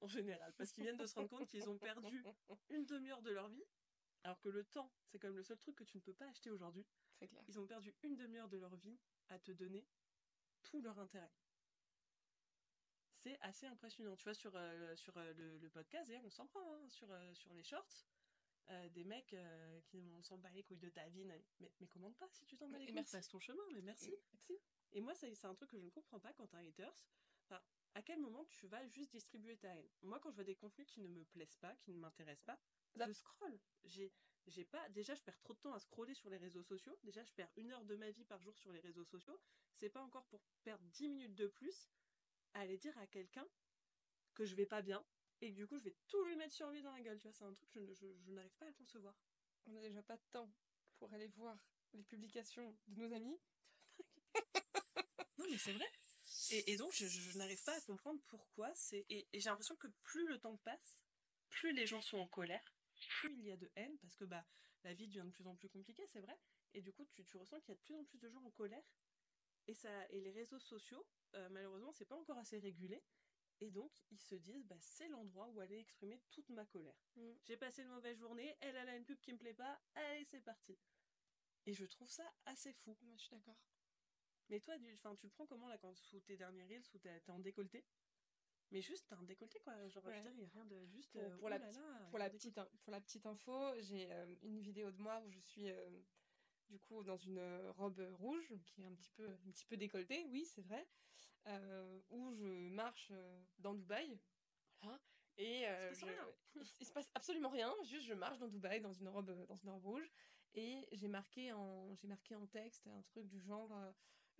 en 0.00 0.08
général 0.08 0.52
parce 0.56 0.72
qu'ils 0.72 0.84
viennent 0.84 0.96
de 0.96 1.06
se 1.06 1.14
rendre 1.14 1.28
compte 1.28 1.46
qu'ils 1.48 1.68
ont 1.68 1.78
perdu 1.78 2.24
une 2.70 2.86
demi-heure 2.86 3.22
de 3.22 3.30
leur 3.30 3.48
vie 3.48 3.64
Alors 4.24 4.40
que 4.40 4.48
le 4.48 4.64
temps, 4.64 4.92
c'est 5.06 5.18
quand 5.18 5.28
même 5.28 5.36
le 5.36 5.42
seul 5.42 5.58
truc 5.58 5.76
que 5.76 5.84
tu 5.84 5.96
ne 5.96 6.02
peux 6.02 6.14
pas 6.14 6.26
acheter 6.26 6.50
aujourd'hui. 6.50 6.86
C'est 7.18 7.28
clair. 7.28 7.42
Ils 7.48 7.58
ont 7.58 7.66
perdu 7.66 7.94
une 8.02 8.16
demi-heure 8.16 8.48
de 8.48 8.58
leur 8.58 8.76
vie 8.76 8.98
à 9.28 9.38
te 9.38 9.52
donner 9.52 9.86
tout 10.62 10.80
leur 10.80 10.98
intérêt. 10.98 11.32
C'est 13.22 13.38
assez 13.40 13.66
impressionnant. 13.66 14.16
Tu 14.16 14.24
vois, 14.24 14.34
sur, 14.34 14.54
euh, 14.54 14.96
sur 14.96 15.16
euh, 15.16 15.32
le, 15.34 15.68
podcast, 15.70 16.08
d'ailleurs, 16.08 16.24
on 16.24 16.30
s'en 16.30 16.46
prend, 16.46 16.74
hein, 16.74 16.88
sur, 16.88 17.10
euh, 17.10 17.34
sur 17.34 17.52
les 17.52 17.62
shorts. 17.62 18.06
des 18.90 19.04
mecs 19.04 19.34
qui 19.86 19.98
on 20.12 20.22
s'en 20.22 20.36
bat 20.36 20.50
les 20.52 20.62
couilles 20.62 20.78
de 20.78 20.90
ta 20.90 21.08
vie. 21.08 21.24
Mais, 21.24 21.42
mais 21.80 21.86
commande 21.88 22.16
pas 22.16 22.28
si 22.30 22.44
tu 22.44 22.56
t'en 22.56 22.68
bats 22.68 22.78
les 22.78 22.86
couilles. 22.86 23.02
Passe 23.10 23.28
ton 23.28 23.40
chemin, 23.40 23.62
mais 23.72 23.82
merci. 23.82 24.14
merci. 24.32 24.58
Et 24.92 25.00
moi, 25.00 25.14
c'est 25.14 25.44
un 25.44 25.54
truc 25.54 25.70
que 25.70 25.78
je 25.78 25.84
ne 25.84 25.90
comprends 25.90 26.20
pas 26.20 26.32
quand 26.34 26.46
t'as 26.46 26.58
haters. 26.58 27.06
Enfin, 27.44 27.62
à 27.98 28.02
quel 28.02 28.20
moment 28.20 28.44
tu 28.44 28.68
vas 28.68 28.86
juste 28.86 29.10
distribuer 29.10 29.56
ta 29.56 29.68
haine? 29.74 29.88
Moi, 30.02 30.20
quand 30.20 30.30
je 30.30 30.36
vois 30.36 30.44
des 30.44 30.54
contenus 30.54 30.86
qui 30.86 31.00
ne 31.00 31.08
me 31.08 31.24
plaisent 31.24 31.56
pas, 31.56 31.74
qui 31.80 31.92
ne 31.92 31.98
m'intéressent 31.98 32.44
pas, 32.44 32.58
je 32.94 33.12
scroll. 33.12 33.58
J'ai, 33.86 34.12
j'ai 34.46 34.64
pas, 34.64 34.88
déjà, 34.90 35.16
je 35.16 35.22
perds 35.24 35.38
trop 35.40 35.52
de 35.52 35.58
temps 35.58 35.72
à 35.72 35.80
scroller 35.80 36.14
sur 36.14 36.30
les 36.30 36.36
réseaux 36.36 36.62
sociaux. 36.62 36.96
Déjà, 37.02 37.24
je 37.24 37.32
perds 37.32 37.50
une 37.56 37.72
heure 37.72 37.84
de 37.84 37.96
ma 37.96 38.12
vie 38.12 38.24
par 38.24 38.40
jour 38.40 38.56
sur 38.56 38.70
les 38.70 38.78
réseaux 38.78 39.04
sociaux. 39.04 39.40
C'est 39.74 39.88
pas 39.88 40.00
encore 40.00 40.24
pour 40.26 40.40
perdre 40.62 40.84
10 40.92 41.08
minutes 41.08 41.34
de 41.34 41.48
plus 41.48 41.90
à 42.54 42.60
aller 42.60 42.78
dire 42.78 42.96
à 42.98 43.06
quelqu'un 43.08 43.46
que 44.34 44.44
je 44.44 44.54
vais 44.54 44.66
pas 44.66 44.80
bien 44.80 45.04
et 45.40 45.50
que 45.50 45.56
du 45.56 45.66
coup, 45.66 45.76
je 45.76 45.82
vais 45.82 45.96
tout 46.06 46.22
lui 46.24 46.36
mettre 46.36 46.54
sur 46.54 46.70
lui 46.70 46.82
dans 46.82 46.92
la 46.92 47.00
gueule. 47.00 47.18
Tu 47.18 47.26
vois, 47.26 47.32
c'est 47.32 47.44
un 47.44 47.52
truc 47.52 47.70
que 47.70 47.84
je, 47.94 48.06
je 48.14 48.30
n'arrive 48.30 48.54
pas 48.58 48.66
à 48.66 48.72
concevoir. 48.74 49.16
On 49.66 49.72
n'a 49.72 49.80
déjà 49.80 50.04
pas 50.04 50.16
de 50.16 50.24
temps 50.30 50.52
pour 50.98 51.12
aller 51.14 51.26
voir 51.26 51.58
les 51.94 52.04
publications 52.04 52.76
de 52.86 53.02
nos 53.02 53.12
amis. 53.12 53.40
non, 55.38 55.46
mais 55.50 55.58
c'est 55.58 55.72
vrai. 55.72 55.90
Et, 56.50 56.76
donc, 56.76 56.92
je, 56.94 57.38
n'arrive 57.38 57.62
pas 57.64 57.76
à 57.76 57.80
comprendre 57.82 58.20
pourquoi 58.28 58.74
c'est. 58.74 59.04
Et, 59.10 59.26
j'ai 59.34 59.48
l'impression 59.48 59.76
que 59.76 59.88
plus 60.02 60.26
le 60.26 60.38
temps 60.38 60.56
passe, 60.58 61.04
plus 61.48 61.72
les 61.72 61.86
gens 61.86 62.00
sont 62.00 62.18
en 62.18 62.26
colère, 62.26 62.74
plus 63.20 63.34
il 63.34 63.44
y 63.44 63.52
a 63.52 63.56
de 63.56 63.70
haine, 63.76 63.96
parce 63.98 64.16
que 64.16 64.24
bah, 64.24 64.44
la 64.84 64.94
vie 64.94 65.08
devient 65.08 65.24
de 65.26 65.30
plus 65.30 65.46
en 65.46 65.56
plus 65.56 65.68
compliquée, 65.68 66.06
c'est 66.06 66.20
vrai. 66.20 66.38
Et 66.74 66.80
du 66.80 66.92
coup, 66.92 67.04
tu, 67.06 67.24
tu 67.24 67.36
ressens 67.36 67.60
qu'il 67.60 67.70
y 67.70 67.72
a 67.72 67.76
de 67.76 67.80
plus 67.80 67.94
en 67.94 68.04
plus 68.04 68.18
de 68.18 68.28
gens 68.30 68.42
en 68.44 68.50
colère. 68.50 68.84
Et, 69.66 69.74
ça, 69.74 69.90
et 70.10 70.20
les 70.20 70.30
réseaux 70.30 70.58
sociaux, 70.58 71.06
euh, 71.34 71.48
malheureusement, 71.50 71.92
c'est 71.92 72.06
pas 72.06 72.16
encore 72.16 72.38
assez 72.38 72.58
régulé. 72.58 73.02
Et 73.60 73.70
donc, 73.70 73.92
ils 74.10 74.20
se 74.20 74.34
disent, 74.36 74.64
bah, 74.66 74.78
c'est 74.80 75.08
l'endroit 75.08 75.48
où 75.48 75.60
aller 75.60 75.78
exprimer 75.78 76.20
toute 76.30 76.48
ma 76.50 76.64
colère. 76.66 76.94
Mm. 77.16 77.32
J'ai 77.44 77.56
passé 77.56 77.82
une 77.82 77.88
mauvaise 77.88 78.16
journée, 78.18 78.56
elle, 78.60 78.76
a 78.76 78.96
une 78.96 79.04
pub 79.04 79.20
qui 79.20 79.32
me 79.32 79.38
plaît 79.38 79.54
pas, 79.54 79.80
allez, 79.94 80.24
c'est 80.24 80.40
parti. 80.40 80.78
Et 81.66 81.74
je 81.74 81.84
trouve 81.84 82.08
ça 82.08 82.24
assez 82.46 82.72
fou. 82.72 82.96
Moi, 83.02 83.16
je 83.16 83.22
suis 83.22 83.30
d'accord. 83.30 83.56
Mais 84.48 84.60
toi, 84.60 84.78
tu, 84.78 84.96
tu 85.18 85.26
le 85.26 85.30
prends 85.30 85.46
comment 85.46 85.68
là 85.68 85.78
quand 85.78 85.94
sous 85.94 86.20
tes 86.20 86.36
derniers 86.36 86.64
reels, 86.64 86.84
sous 86.84 86.98
t'es 86.98 87.20
en 87.28 87.38
décolleté? 87.38 87.84
Mais 88.70 88.82
juste 88.82 89.06
t'as 89.08 89.16
un 89.16 89.22
décolleté 89.24 89.58
quoi. 89.60 89.72
Genre 89.88 90.02
je 90.04 90.10
veux 90.10 90.22
dire 90.22 90.32
il 90.36 90.44
a 90.44 90.48
rien 90.48 90.64
de 90.66 90.84
juste 90.86 91.10
pour, 91.10 91.22
euh, 91.22 91.36
pour 91.38 91.48
la, 91.48 91.58
pour 92.10 92.18
la 92.18 92.28
petite 92.28 92.60
pour 92.82 92.92
la 92.92 93.00
petite 93.00 93.24
info 93.26 93.52
j'ai 93.80 94.10
euh, 94.10 94.34
une 94.42 94.60
vidéo 94.60 94.90
de 94.90 95.00
moi 95.00 95.22
où 95.26 95.30
je 95.30 95.40
suis 95.40 95.70
euh, 95.70 95.90
du 96.68 96.78
coup 96.78 97.02
dans 97.02 97.16
une 97.16 97.40
robe 97.76 98.00
rouge 98.18 98.52
qui 98.66 98.82
est 98.82 98.84
un 98.84 98.94
petit 98.94 99.10
peu 99.12 99.26
un 99.26 99.50
petit 99.50 99.64
peu 99.64 99.76
décolletée 99.76 100.26
oui 100.30 100.44
c'est 100.44 100.62
vrai 100.62 100.86
où 102.10 102.34
je 102.34 102.68
marche 102.68 103.10
dans 103.58 103.72
Dubaï. 103.72 104.18
Voilà. 104.82 105.00
Et 105.38 105.64
il, 105.64 106.86
se 106.86 106.92
passe 106.92 107.10
absolument 107.14 107.48
rien 107.48 107.74
juste 107.84 108.06
je 108.06 108.12
marche 108.12 108.38
dans 108.38 108.48
Dubaï 108.48 108.82
dans 108.82 108.92
une 108.92 109.08
robe 109.08 109.46
dans 109.46 109.56
une 109.56 109.70
robe 109.70 109.84
rouge. 109.84 110.10
Et 110.54 110.86
j'ai 110.92 111.08
marqué 111.08 111.52
en 111.52 111.94
j'ai 111.94 112.06
marqué 112.06 112.34
en 112.34 112.46
texte 112.46 112.86
un 112.86 113.00
truc 113.02 113.26
du 113.28 113.40
genre 113.40 113.72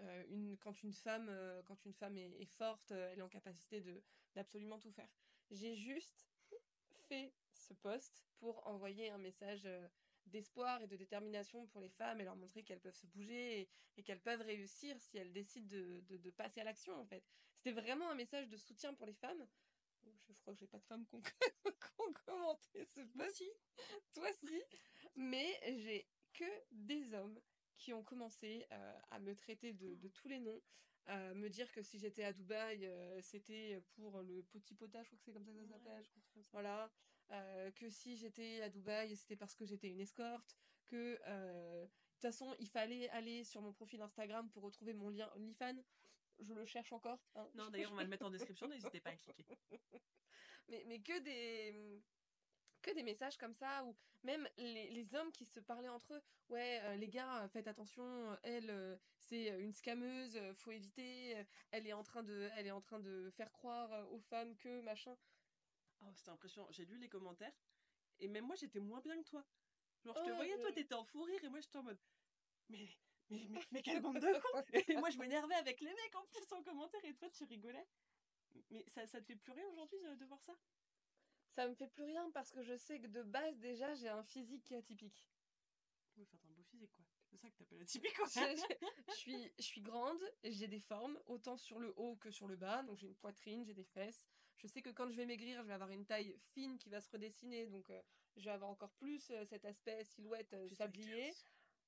euh, 0.01 0.25
une, 0.29 0.57
quand 0.59 0.83
une 0.83 0.93
femme, 0.93 1.29
euh, 1.29 1.63
quand 1.65 1.85
une 1.85 1.93
femme 1.93 2.17
est, 2.17 2.45
forte, 2.57 2.93
euh, 2.93 3.11
elle 3.13 3.19
est 3.19 3.23
en 3.23 3.29
capacité 3.29 3.81
de 3.81 4.03
d'absolument 4.35 4.79
tout 4.79 4.93
faire. 4.93 5.09
J'ai 5.51 5.75
juste 5.75 6.29
fait 7.09 7.33
ce 7.53 7.75
poste 7.75 8.25
pour 8.39 8.65
envoyer 8.67 9.11
un 9.11 9.19
message 9.19 9.69
d'espoir 10.27 10.81
et 10.83 10.87
de 10.87 10.97
détermination 10.97 11.67
pour 11.67 11.81
les 11.81 11.89
femmes 11.89 12.21
et 12.21 12.25
leur 12.25 12.37
montrer 12.37 12.63
qu'elles 12.63 12.81
peuvent 12.81 12.95
se 12.95 13.07
bouger 13.07 13.69
et, 13.97 14.03
qu'elles 14.03 14.21
peuvent 14.21 14.43
réussir 14.43 15.01
si 15.01 15.17
elles 15.17 15.33
décident 15.33 15.67
de, 15.69 16.01
de, 16.09 16.31
passer 16.31 16.61
à 16.61 16.65
l'action 16.65 16.95
en 16.95 17.07
fait. 17.07 17.25
C'était 17.55 17.73
vraiment 17.73 18.11
un 18.11 18.15
message 18.15 18.49
de 18.49 18.57
soutien 18.57 18.95
pour 18.95 19.07
les 19.07 19.15
femmes. 19.15 19.45
Je 20.29 20.35
crois 20.35 20.55
que 20.55 20.61
j'ai 20.61 20.69
pas 20.69 20.79
de 20.79 20.85
femmes 20.85 21.05
qui 21.07 21.17
ont, 21.17 21.23
commenté 22.27 22.85
ce 22.85 23.01
post. 23.01 23.17
Toi 23.17 23.31
si. 23.31 23.51
Toi 24.13 24.33
si. 24.35 24.63
Mais 25.17 25.59
j'ai 25.79 26.07
que 26.35 26.45
des 26.71 27.13
hommes 27.15 27.41
qui 27.79 27.93
ont 27.95 28.03
commencé 28.03 28.67
euh, 28.73 28.99
à 29.11 29.19
me 29.21 29.35
traiter 29.35 29.73
de, 29.73 30.09
tous 30.09 30.29
les 30.29 30.41
noms, 30.41 30.61
à 31.07 31.33
me 31.35 31.49
dire 31.49 31.71
que 31.73 31.83
si 31.83 31.99
j'étais 31.99 32.25
à 32.25 32.33
Dubaï, 32.33 32.85
euh, 32.85 33.21
c'était 33.23 33.81
pour 33.95 34.21
le 34.21 34.43
petit 34.43 34.75
potage, 34.75 35.07
je 35.07 35.09
crois 35.11 35.19
que 35.19 35.25
c'est 35.25 35.33
comme 35.33 35.45
ça 35.45 35.53
que 35.53 35.59
ça 35.59 35.67
s'appelle. 35.69 36.05
Voilà. 36.53 36.91
Euh, 37.31 37.71
que 37.73 37.89
si 37.89 38.17
j'étais 38.17 38.61
à 38.63 38.69
Dubaï, 38.69 39.17
c'était 39.17 39.37
parce 39.37 39.55
que 39.55 39.65
j'étais 39.65 39.89
une 39.89 40.01
escorte. 40.01 40.57
Que 40.87 41.19
de 41.23 41.87
toute 41.87 42.23
façon, 42.23 42.57
il 42.59 42.69
fallait 42.69 43.09
aller 43.11 43.45
sur 43.45 43.61
mon 43.61 43.73
profil 43.73 44.01
Instagram 44.01 44.49
pour 44.51 44.63
retrouver 44.63 44.95
mon 44.95 45.11
lien 45.11 45.31
OnlyFans. 45.37 45.83
Je 46.41 46.55
le 46.55 46.65
cherche 46.65 46.93
encore. 46.93 47.19
Hein. 47.35 47.49
Non, 47.55 47.69
d'ailleurs, 47.69 47.93
on 47.93 47.97
va 47.97 48.05
le 48.05 48.09
mettre 48.09 48.25
en 48.25 48.31
description, 48.57 48.69
n'hésitez 48.69 49.01
pas 49.01 49.11
à 49.11 49.17
cliquer. 49.17 49.45
mais, 50.69 50.85
mais 50.87 51.01
que 51.01 51.19
des 51.21 52.03
que 52.89 52.95
des 52.95 53.03
messages 53.03 53.37
comme 53.37 53.55
ça, 53.55 53.85
ou 53.85 53.95
même 54.23 54.49
les, 54.57 54.91
les 54.91 55.15
hommes 55.15 55.31
qui 55.33 55.45
se 55.45 55.61
parlaient 55.61 55.89
entre 55.89 56.15
eux. 56.15 56.23
Ouais, 56.49 56.81
euh, 56.85 56.97
les 56.97 57.09
gars, 57.09 57.47
faites 57.49 57.69
attention, 57.69 58.37
elle, 58.43 58.71
euh, 58.71 58.97
c'est 59.19 59.49
une 59.61 59.73
scameuse, 59.73 60.39
faut 60.55 60.71
éviter, 60.71 61.45
elle 61.71 61.87
est 61.87 61.93
en 61.93 62.03
train 62.03 62.23
de, 62.23 62.49
elle 62.57 62.67
est 62.67 62.73
en 62.73 62.81
train 62.81 63.01
de 63.01 63.31
faire 63.37 63.53
croire 63.53 64.11
aux 64.13 64.21
femmes 64.21 64.57
que 64.57 64.81
machin. 64.81 65.17
Oh, 66.01 66.07
c'était 66.15 66.31
impressionnant. 66.31 66.69
J'ai 66.71 66.87
lu 66.87 66.99
les 66.99 67.09
commentaires, 67.09 67.53
et 68.21 68.29
même 68.29 68.47
moi, 68.47 68.57
j'étais 68.57 68.81
moins 68.81 69.01
bien 69.01 69.21
que 69.23 69.29
toi. 69.29 69.45
Genre, 70.05 70.17
je 70.17 70.31
te 70.31 70.35
voyais, 70.35 70.59
toi, 70.59 70.73
t'étais 70.73 70.95
en 70.95 71.05
fou 71.05 71.23
rire, 71.23 71.43
et 71.45 71.49
moi, 71.49 71.61
j'étais 71.61 71.79
en 71.79 71.83
mode, 71.83 72.01
mais, 72.69 72.89
mais, 73.29 73.47
mais, 73.49 73.61
mais 73.73 73.83
quelle 73.83 74.01
bande 74.01 74.21
de 74.21 74.41
cons 74.41 74.63
Et 74.89 74.97
moi, 74.97 75.11
je 75.11 75.19
m'énervais 75.19 75.57
avec 75.57 75.81
les 75.81 75.91
mecs 75.93 76.17
en 76.17 76.25
plus 76.27 76.53
en 76.53 76.63
commentaire, 76.63 77.05
et 77.05 77.15
toi, 77.15 77.29
tu 77.31 77.45
rigolais. 77.45 77.87
Mais 78.71 78.85
ça, 78.89 79.07
ça 79.07 79.21
te 79.21 79.27
fait 79.27 79.37
plus 79.37 79.53
rien 79.53 79.67
aujourd'hui 79.69 79.99
de 80.01 80.25
voir 80.25 80.43
ça? 80.43 80.55
Ça 81.59 81.67
me 81.67 81.75
fait 81.75 81.89
plus 81.89 82.05
rien 82.05 82.31
parce 82.31 82.53
que 82.53 82.63
je 82.63 82.77
sais 82.77 83.01
que 83.01 83.09
de 83.09 83.21
base 83.21 83.59
déjà 83.59 83.93
j'ai 83.95 84.09
un 84.09 84.23
physique 84.23 84.63
qui 84.63 84.75
est 84.75 84.77
atypique. 84.77 85.27
Oui, 86.17 86.23
enfin 86.23 86.39
un 86.49 86.53
beau 86.53 86.63
physique 86.63 86.93
quoi. 86.93 87.05
C'est 87.25 87.37
ça 87.37 87.51
que 87.51 87.57
t'appelles 87.57 87.83
atypique 87.83 88.15
je, 89.09 89.15
suis, 89.17 89.53
je 89.59 89.65
suis 89.65 89.81
grande, 89.81 90.23
j'ai 90.45 90.69
des 90.69 90.79
formes, 90.79 91.19
autant 91.27 91.57
sur 91.57 91.81
le 91.81 91.93
haut 91.97 92.15
que 92.15 92.31
sur 92.31 92.47
le 92.47 92.55
bas, 92.55 92.85
donc 92.85 92.99
j'ai 92.99 93.09
une 93.09 93.17
poitrine, 93.17 93.65
j'ai 93.65 93.75
des 93.75 93.83
fesses. 93.83 94.25
Je 94.59 94.69
sais 94.69 94.83
que 94.83 94.91
quand 94.91 95.11
je 95.11 95.17
vais 95.17 95.27
maigrir, 95.27 95.61
je 95.63 95.67
vais 95.67 95.75
avoir 95.75 95.91
une 95.91 96.07
taille 96.07 96.33
fine 96.53 96.79
qui 96.79 96.91
va 96.91 97.01
se 97.01 97.11
redessiner, 97.11 97.67
donc 97.67 97.91
euh, 97.91 98.01
je 98.37 98.45
vais 98.45 98.53
avoir 98.53 98.71
encore 98.71 98.93
plus 98.93 99.29
euh, 99.33 99.45
cet 99.45 99.65
aspect 99.65 100.05
silhouette 100.05 100.55
euh, 100.55 100.69
sablier. 100.69 101.33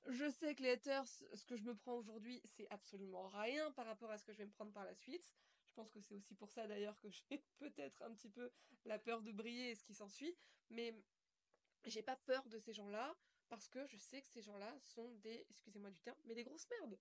Je 0.09 0.29
sais 0.33 0.57
que 0.57 0.65
les 0.65 0.71
haters, 0.71 1.07
ce 1.07 1.47
que 1.47 1.55
je 1.55 1.63
me 1.63 1.77
prends 1.77 1.95
aujourd'hui, 1.95 2.41
c'est 2.45 2.67
absolument 2.71 3.29
rien 3.29 3.71
par 3.71 3.87
rapport 3.87 4.11
à 4.11 4.19
ce 4.19 4.25
que 4.25 4.33
je 4.33 4.39
vais 4.39 4.47
me 4.47 4.51
prendre 4.51 4.73
par 4.73 4.85
la 4.85 4.95
suite. 4.97 5.31
Je 5.71 5.75
pense 5.77 5.91
que 5.93 6.01
c'est 6.01 6.15
aussi 6.15 6.35
pour 6.35 6.51
ça 6.51 6.67
d'ailleurs 6.67 6.99
que 6.99 7.09
j'ai 7.09 7.39
peut-être 7.59 8.03
un 8.03 8.13
petit 8.13 8.29
peu 8.29 8.51
la 8.85 8.99
peur 8.99 9.23
de 9.23 9.31
briller 9.31 9.71
et 9.71 9.75
ce 9.77 9.85
qui 9.85 9.95
s'ensuit. 9.95 10.37
Mais 10.69 10.93
j'ai 11.85 12.03
pas 12.03 12.17
peur 12.17 12.47
de 12.49 12.59
ces 12.59 12.73
gens-là 12.73 13.17
parce 13.49 13.69
que 13.69 13.87
je 13.87 13.97
sais 13.97 14.21
que 14.21 14.27
ces 14.27 14.43
gens-là 14.43 14.77
sont 14.81 15.09
des, 15.23 15.47
excusez-moi 15.49 15.91
du 15.91 16.01
terme, 16.01 16.19
mais 16.25 16.35
des 16.35 16.43
grosses 16.43 16.69
merdes. 16.71 16.99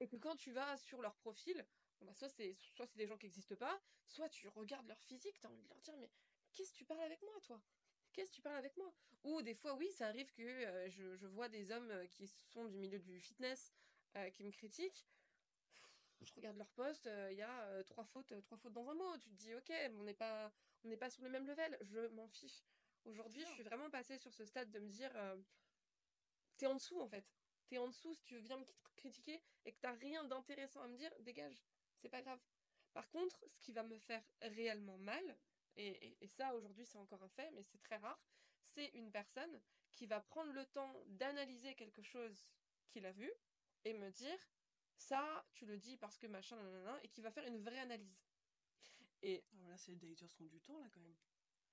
Et 0.00 0.08
que 0.08 0.16
quand 0.16 0.34
tu 0.36 0.50
vas 0.50 0.76
sur 0.76 1.00
leur 1.00 1.14
profil, 1.16 1.64
bah 2.00 2.12
soit 2.12 2.28
c'est 2.28 2.56
soit 2.74 2.86
c'est 2.86 2.98
des 2.98 3.06
gens 3.06 3.16
qui 3.16 3.26
n'existent 3.26 3.56
pas, 3.56 3.80
soit 4.04 4.28
tu 4.28 4.48
regardes 4.48 4.86
leur 4.86 5.00
physique, 5.00 5.38
t'as 5.40 5.48
envie 5.48 5.62
de 5.62 5.68
leur 5.68 5.80
dire 5.80 5.96
mais 5.96 6.10
qu'est-ce 6.52 6.72
que 6.72 6.78
tu 6.78 6.84
parles 6.84 7.02
avec 7.02 7.22
moi 7.22 7.40
toi? 7.40 7.62
Qu'est-ce 8.12 8.30
que 8.30 8.36
tu 8.36 8.42
parles 8.42 8.56
avec 8.56 8.76
moi? 8.76 8.92
Ou 9.22 9.42
des 9.42 9.54
fois 9.54 9.74
oui, 9.74 9.90
ça 9.92 10.08
arrive 10.08 10.32
que 10.32 10.42
euh, 10.42 10.90
je, 10.90 11.14
je, 11.16 11.26
vois 11.26 11.48
des 11.48 11.70
hommes 11.70 11.90
euh, 11.90 12.06
qui 12.06 12.26
sont 12.26 12.66
du 12.66 12.76
milieu 12.78 12.98
du 12.98 13.20
fitness 13.20 13.72
euh, 14.16 14.30
qui 14.30 14.44
me 14.44 14.50
critiquent 14.50 15.06
je 16.22 16.32
regarde 16.34 16.56
leur 16.56 16.70
poste, 16.70 17.06
euh, 17.06 17.28
il 17.30 17.38
y 17.38 17.42
a 17.42 17.62
euh, 17.64 17.82
trois 17.84 18.04
fautes, 18.04 18.32
euh, 18.32 18.40
trois 18.40 18.58
fautes 18.58 18.72
dans 18.72 18.88
un 18.88 18.94
mot. 18.94 19.16
Tu 19.18 19.30
te 19.30 19.34
dis, 19.34 19.54
ok, 19.54 19.72
on 19.94 20.04
n'est 20.04 20.14
pas, 20.14 20.52
on 20.84 20.88
n'est 20.88 20.96
pas 20.96 21.10
sur 21.10 21.22
le 21.22 21.30
même 21.30 21.46
level. 21.46 21.76
Je 21.82 22.06
m'en 22.08 22.28
fiche. 22.28 22.64
Aujourd'hui, 23.04 23.44
je 23.44 23.52
suis 23.52 23.62
vraiment 23.62 23.90
passée 23.90 24.18
sur 24.18 24.32
ce 24.32 24.44
stade 24.44 24.70
de 24.70 24.80
me 24.80 24.88
dire, 24.88 25.12
t'es 26.56 26.66
en 26.66 26.74
dessous 26.74 27.00
en 27.00 27.06
fait. 27.06 27.24
T'es 27.68 27.78
en 27.78 27.86
dessous 27.86 28.12
si 28.14 28.22
tu 28.24 28.38
viens 28.38 28.58
me 28.58 28.66
critiquer 28.96 29.40
et 29.64 29.72
que 29.72 29.78
t'as 29.80 29.92
rien 29.92 30.24
d'intéressant 30.24 30.80
à 30.80 30.88
me 30.88 30.96
dire, 30.96 31.12
dégage. 31.20 31.64
C'est 31.98 32.08
pas 32.08 32.22
grave. 32.22 32.40
Par 32.94 33.08
contre, 33.10 33.44
ce 33.46 33.60
qui 33.60 33.72
va 33.72 33.84
me 33.84 33.96
faire 33.98 34.24
réellement 34.42 34.98
mal, 34.98 35.38
et, 35.76 36.16
et 36.20 36.26
ça 36.26 36.54
aujourd'hui 36.56 36.84
c'est 36.84 36.98
encore 36.98 37.22
un 37.22 37.28
fait, 37.28 37.50
mais 37.52 37.62
c'est 37.62 37.78
très 37.78 37.96
rare, 37.96 38.18
c'est 38.62 38.86
une 38.94 39.12
personne 39.12 39.60
qui 39.92 40.06
va 40.06 40.20
prendre 40.20 40.52
le 40.52 40.64
temps 40.66 41.00
d'analyser 41.06 41.74
quelque 41.74 42.02
chose 42.02 42.48
qu'il 42.88 43.06
a 43.06 43.12
vu 43.12 43.30
et 43.84 43.92
me 43.92 44.10
dire 44.10 44.38
ça, 44.96 45.44
tu 45.52 45.66
le 45.66 45.76
dis 45.78 45.96
parce 45.96 46.18
que 46.18 46.26
machin, 46.26 46.58
et 47.02 47.08
qui 47.08 47.20
va 47.22 47.30
faire 47.30 47.46
une 47.46 47.58
vraie 47.58 47.78
analyse. 47.78 48.18
Et 49.22 49.44
alors 49.54 49.68
là, 49.68 49.78
c'est 49.78 49.94
des 49.96 50.12
haters 50.12 50.32
qui 50.32 50.42
ont 50.42 50.46
du 50.46 50.60
temps 50.60 50.78
là 50.78 50.88
quand 50.92 51.00
même. 51.00 51.16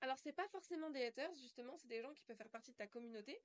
Alors 0.00 0.18
c'est 0.18 0.32
pas 0.32 0.48
forcément 0.48 0.90
des 0.90 1.04
haters, 1.04 1.34
justement, 1.34 1.76
c'est 1.76 1.88
des 1.88 2.02
gens 2.02 2.12
qui 2.14 2.24
peuvent 2.24 2.36
faire 2.36 2.50
partie 2.50 2.72
de 2.72 2.76
ta 2.76 2.86
communauté 2.86 3.42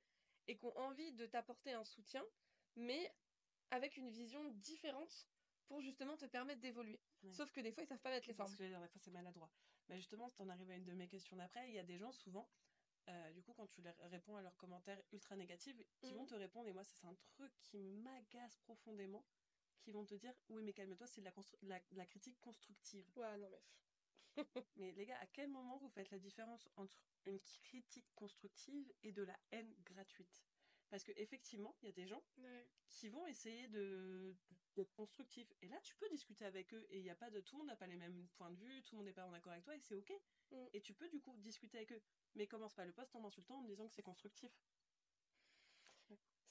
et 0.47 0.57
qui 0.57 0.65
ont 0.65 0.77
envie 0.77 1.11
de 1.13 1.25
t'apporter 1.25 1.73
un 1.73 1.85
soutien, 1.85 2.25
mais 2.75 3.13
avec 3.71 3.97
une 3.97 4.09
vision 4.09 4.43
différente 4.51 5.27
pour 5.67 5.81
justement 5.81 6.17
te 6.17 6.25
permettre 6.25 6.61
d'évoluer. 6.61 6.99
Sauf 7.31 7.51
que 7.51 7.61
des 7.61 7.71
fois, 7.71 7.83
ils 7.83 7.87
savent 7.87 7.99
pas 7.99 8.09
mettre 8.09 8.27
les 8.27 8.33
formes. 8.33 8.47
Parce 8.49 8.57
que 8.57 8.63
des 8.63 8.73
fois, 8.75 8.87
c'est 8.95 9.11
maladroit. 9.11 9.51
Mais 9.87 9.97
justement, 9.97 10.29
si 10.29 10.41
en 10.41 10.49
arrives 10.49 10.71
à 10.71 10.75
une 10.75 10.85
de 10.85 10.93
mes 10.93 11.07
questions 11.07 11.37
d'après, 11.37 11.67
il 11.69 11.75
y 11.75 11.79
a 11.79 11.83
des 11.83 11.97
gens 11.97 12.11
souvent 12.11 12.49
euh, 13.07 13.31
du 13.31 13.41
coup, 13.41 13.53
quand 13.53 13.65
tu 13.67 13.81
leur 13.81 13.95
réponds 14.11 14.35
à 14.35 14.41
leurs 14.41 14.55
commentaires 14.57 15.01
ultra 15.11 15.35
négatifs, 15.35 15.81
qui 15.99 16.13
vont 16.13 16.23
Mhm. 16.23 16.27
te 16.27 16.35
répondre, 16.35 16.67
et 16.67 16.73
moi, 16.73 16.83
ça, 16.83 16.93
c'est 16.95 17.07
un 17.07 17.15
truc 17.15 17.51
qui 17.63 17.77
m'agace 17.79 18.57
profondément, 18.57 19.25
qui 19.79 19.91
vont 19.91 20.05
te 20.05 20.15
dire 20.15 20.33
Oui, 20.49 20.63
mais 20.63 20.73
calme-toi, 20.73 21.07
c'est 21.07 21.21
de 21.21 21.29
la, 21.67 21.79
la, 21.91 22.05
critique 22.05 22.39
constructive. 22.39 23.05
Ouais, 23.15 23.37
non, 23.37 23.49
mais. 23.49 23.61
Mais 24.77 24.91
les 24.93 25.05
gars, 25.05 25.17
à 25.19 25.27
quel 25.27 25.49
moment 25.49 25.77
vous 25.77 25.89
faites 25.89 26.11
la 26.11 26.19
différence 26.19 26.69
entre 26.75 26.95
une 27.25 27.39
critique 27.63 28.07
constructive 28.15 28.91
et 29.03 29.11
de 29.11 29.23
la 29.23 29.37
haine 29.51 29.73
gratuite? 29.85 30.43
Parce 30.89 31.03
que 31.03 31.11
effectivement, 31.17 31.75
il 31.81 31.85
y 31.85 31.89
a 31.89 31.93
des 31.93 32.07
gens 32.07 32.23
Ouais. 32.37 32.67
qui 32.87 33.09
vont 33.09 33.27
essayer 33.27 33.67
de 33.67 34.35
d'être 34.75 34.93
constructifs. 34.93 35.51
Et 35.61 35.67
là, 35.67 35.79
tu 35.81 35.95
peux 35.95 36.07
discuter 36.09 36.45
avec 36.45 36.73
eux 36.73 36.85
et 36.89 36.99
il 36.99 37.03
n'y 37.03 37.09
a 37.09 37.15
pas 37.15 37.29
de 37.29 37.41
tout 37.41 37.55
le 37.55 37.59
monde 37.59 37.67
n'a 37.67 37.75
pas 37.75 37.87
les 37.87 37.95
mêmes 37.95 38.27
points 38.35 38.51
de 38.51 38.55
vue, 38.55 38.81
tout 38.83 38.95
le 38.95 38.97
monde 38.97 39.07
n'est 39.07 39.13
pas 39.13 39.25
en 39.25 39.33
accord 39.33 39.51
avec 39.51 39.65
toi 39.65 39.75
et 39.75 39.79
c'est 39.79 39.95
ok. 39.95 40.11
Mm. 40.51 40.65
Et 40.73 40.81
tu 40.81 40.93
peux 40.93 41.09
du 41.09 41.19
coup 41.19 41.35
discuter 41.37 41.77
avec 41.77 41.91
eux. 41.91 42.01
Mais 42.35 42.47
commence 42.47 42.73
pas 42.75 42.85
le 42.85 42.93
poste 42.93 43.15
en 43.15 43.19
m'insultant 43.19 43.57
en 43.57 43.61
me 43.61 43.67
disant 43.67 43.87
que 43.87 43.93
c'est 43.95 44.03
constructif. 44.03 44.51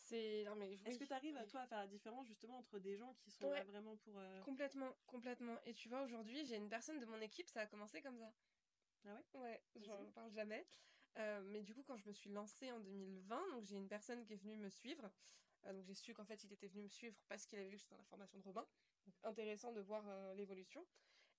C'est. 0.09 0.45
Non, 0.45 0.55
mais. 0.57 0.79
Est-ce 0.87 0.99
que 0.99 1.05
tu 1.05 1.13
arrives 1.13 1.37
à 1.37 1.47
toi 1.47 1.61
à 1.61 1.67
faire 1.67 1.79
la 1.79 1.87
différence 1.87 2.27
justement 2.27 2.59
entre 2.59 2.79
des 2.79 2.97
gens 2.97 3.15
qui 3.21 3.31
sont 3.31 3.51
là 3.51 3.63
vraiment 3.65 3.97
pour. 3.99 4.19
euh, 4.19 4.41
Complètement, 4.43 4.95
complètement. 5.07 5.57
Et 5.67 5.75
tu 5.75 5.89
vois, 5.89 6.03
aujourd'hui, 6.03 6.45
j'ai 6.47 6.57
une 6.57 6.69
personne 6.69 6.99
de 6.99 7.07
mon 7.07 7.21
équipe, 7.21 7.49
ça 7.49 7.61
a 7.63 7.67
commencé 7.67 8.01
comme 8.01 8.19
ça. 8.19 8.33
Ah 9.07 9.15
ouais? 9.15 9.41
Ouais, 9.41 9.63
Vas-y. 9.75 9.85
j'en 9.85 10.11
parle 10.13 10.31
jamais. 10.33 10.67
Euh, 11.19 11.41
mais 11.47 11.63
du 11.63 11.75
coup, 11.75 11.83
quand 11.83 11.97
je 11.97 12.07
me 12.09 12.13
suis 12.13 12.31
lancée 12.31 12.71
en 12.73 12.81
2020, 12.81 13.51
donc 13.51 13.65
j'ai 13.65 13.77
une 13.77 13.89
personne 13.89 14.25
qui 14.25 14.33
est 14.35 14.37
venue 14.37 14.57
me 14.57 14.69
suivre. 14.71 15.11
Euh, 15.67 15.73
donc 15.73 15.85
j'ai 15.85 15.95
su 15.95 16.15
qu'en 16.15 16.25
fait, 16.25 16.43
il 16.45 16.53
était 16.53 16.69
venu 16.69 16.83
me 16.83 16.89
suivre 16.89 17.17
parce 17.29 17.45
qu'il 17.47 17.59
avait 17.59 17.69
vu 17.69 17.77
que 17.77 17.83
j'étais 17.83 17.95
dans 17.95 17.99
la 17.99 18.05
formation 18.05 18.39
de 18.39 18.45
Robin. 18.45 18.67
Donc 19.07 19.15
intéressant 19.25 19.73
de 19.73 19.81
voir 19.81 20.05
euh, 20.07 20.35
l'évolution. 20.35 20.87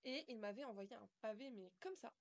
Et 0.03 0.25
il 0.31 0.39
m'avait 0.39 0.63
envoyé 0.65 0.93
un 0.95 1.09
pavé, 1.21 1.49
mais 1.49 1.71
comme 1.79 1.95
ça. 1.95 2.13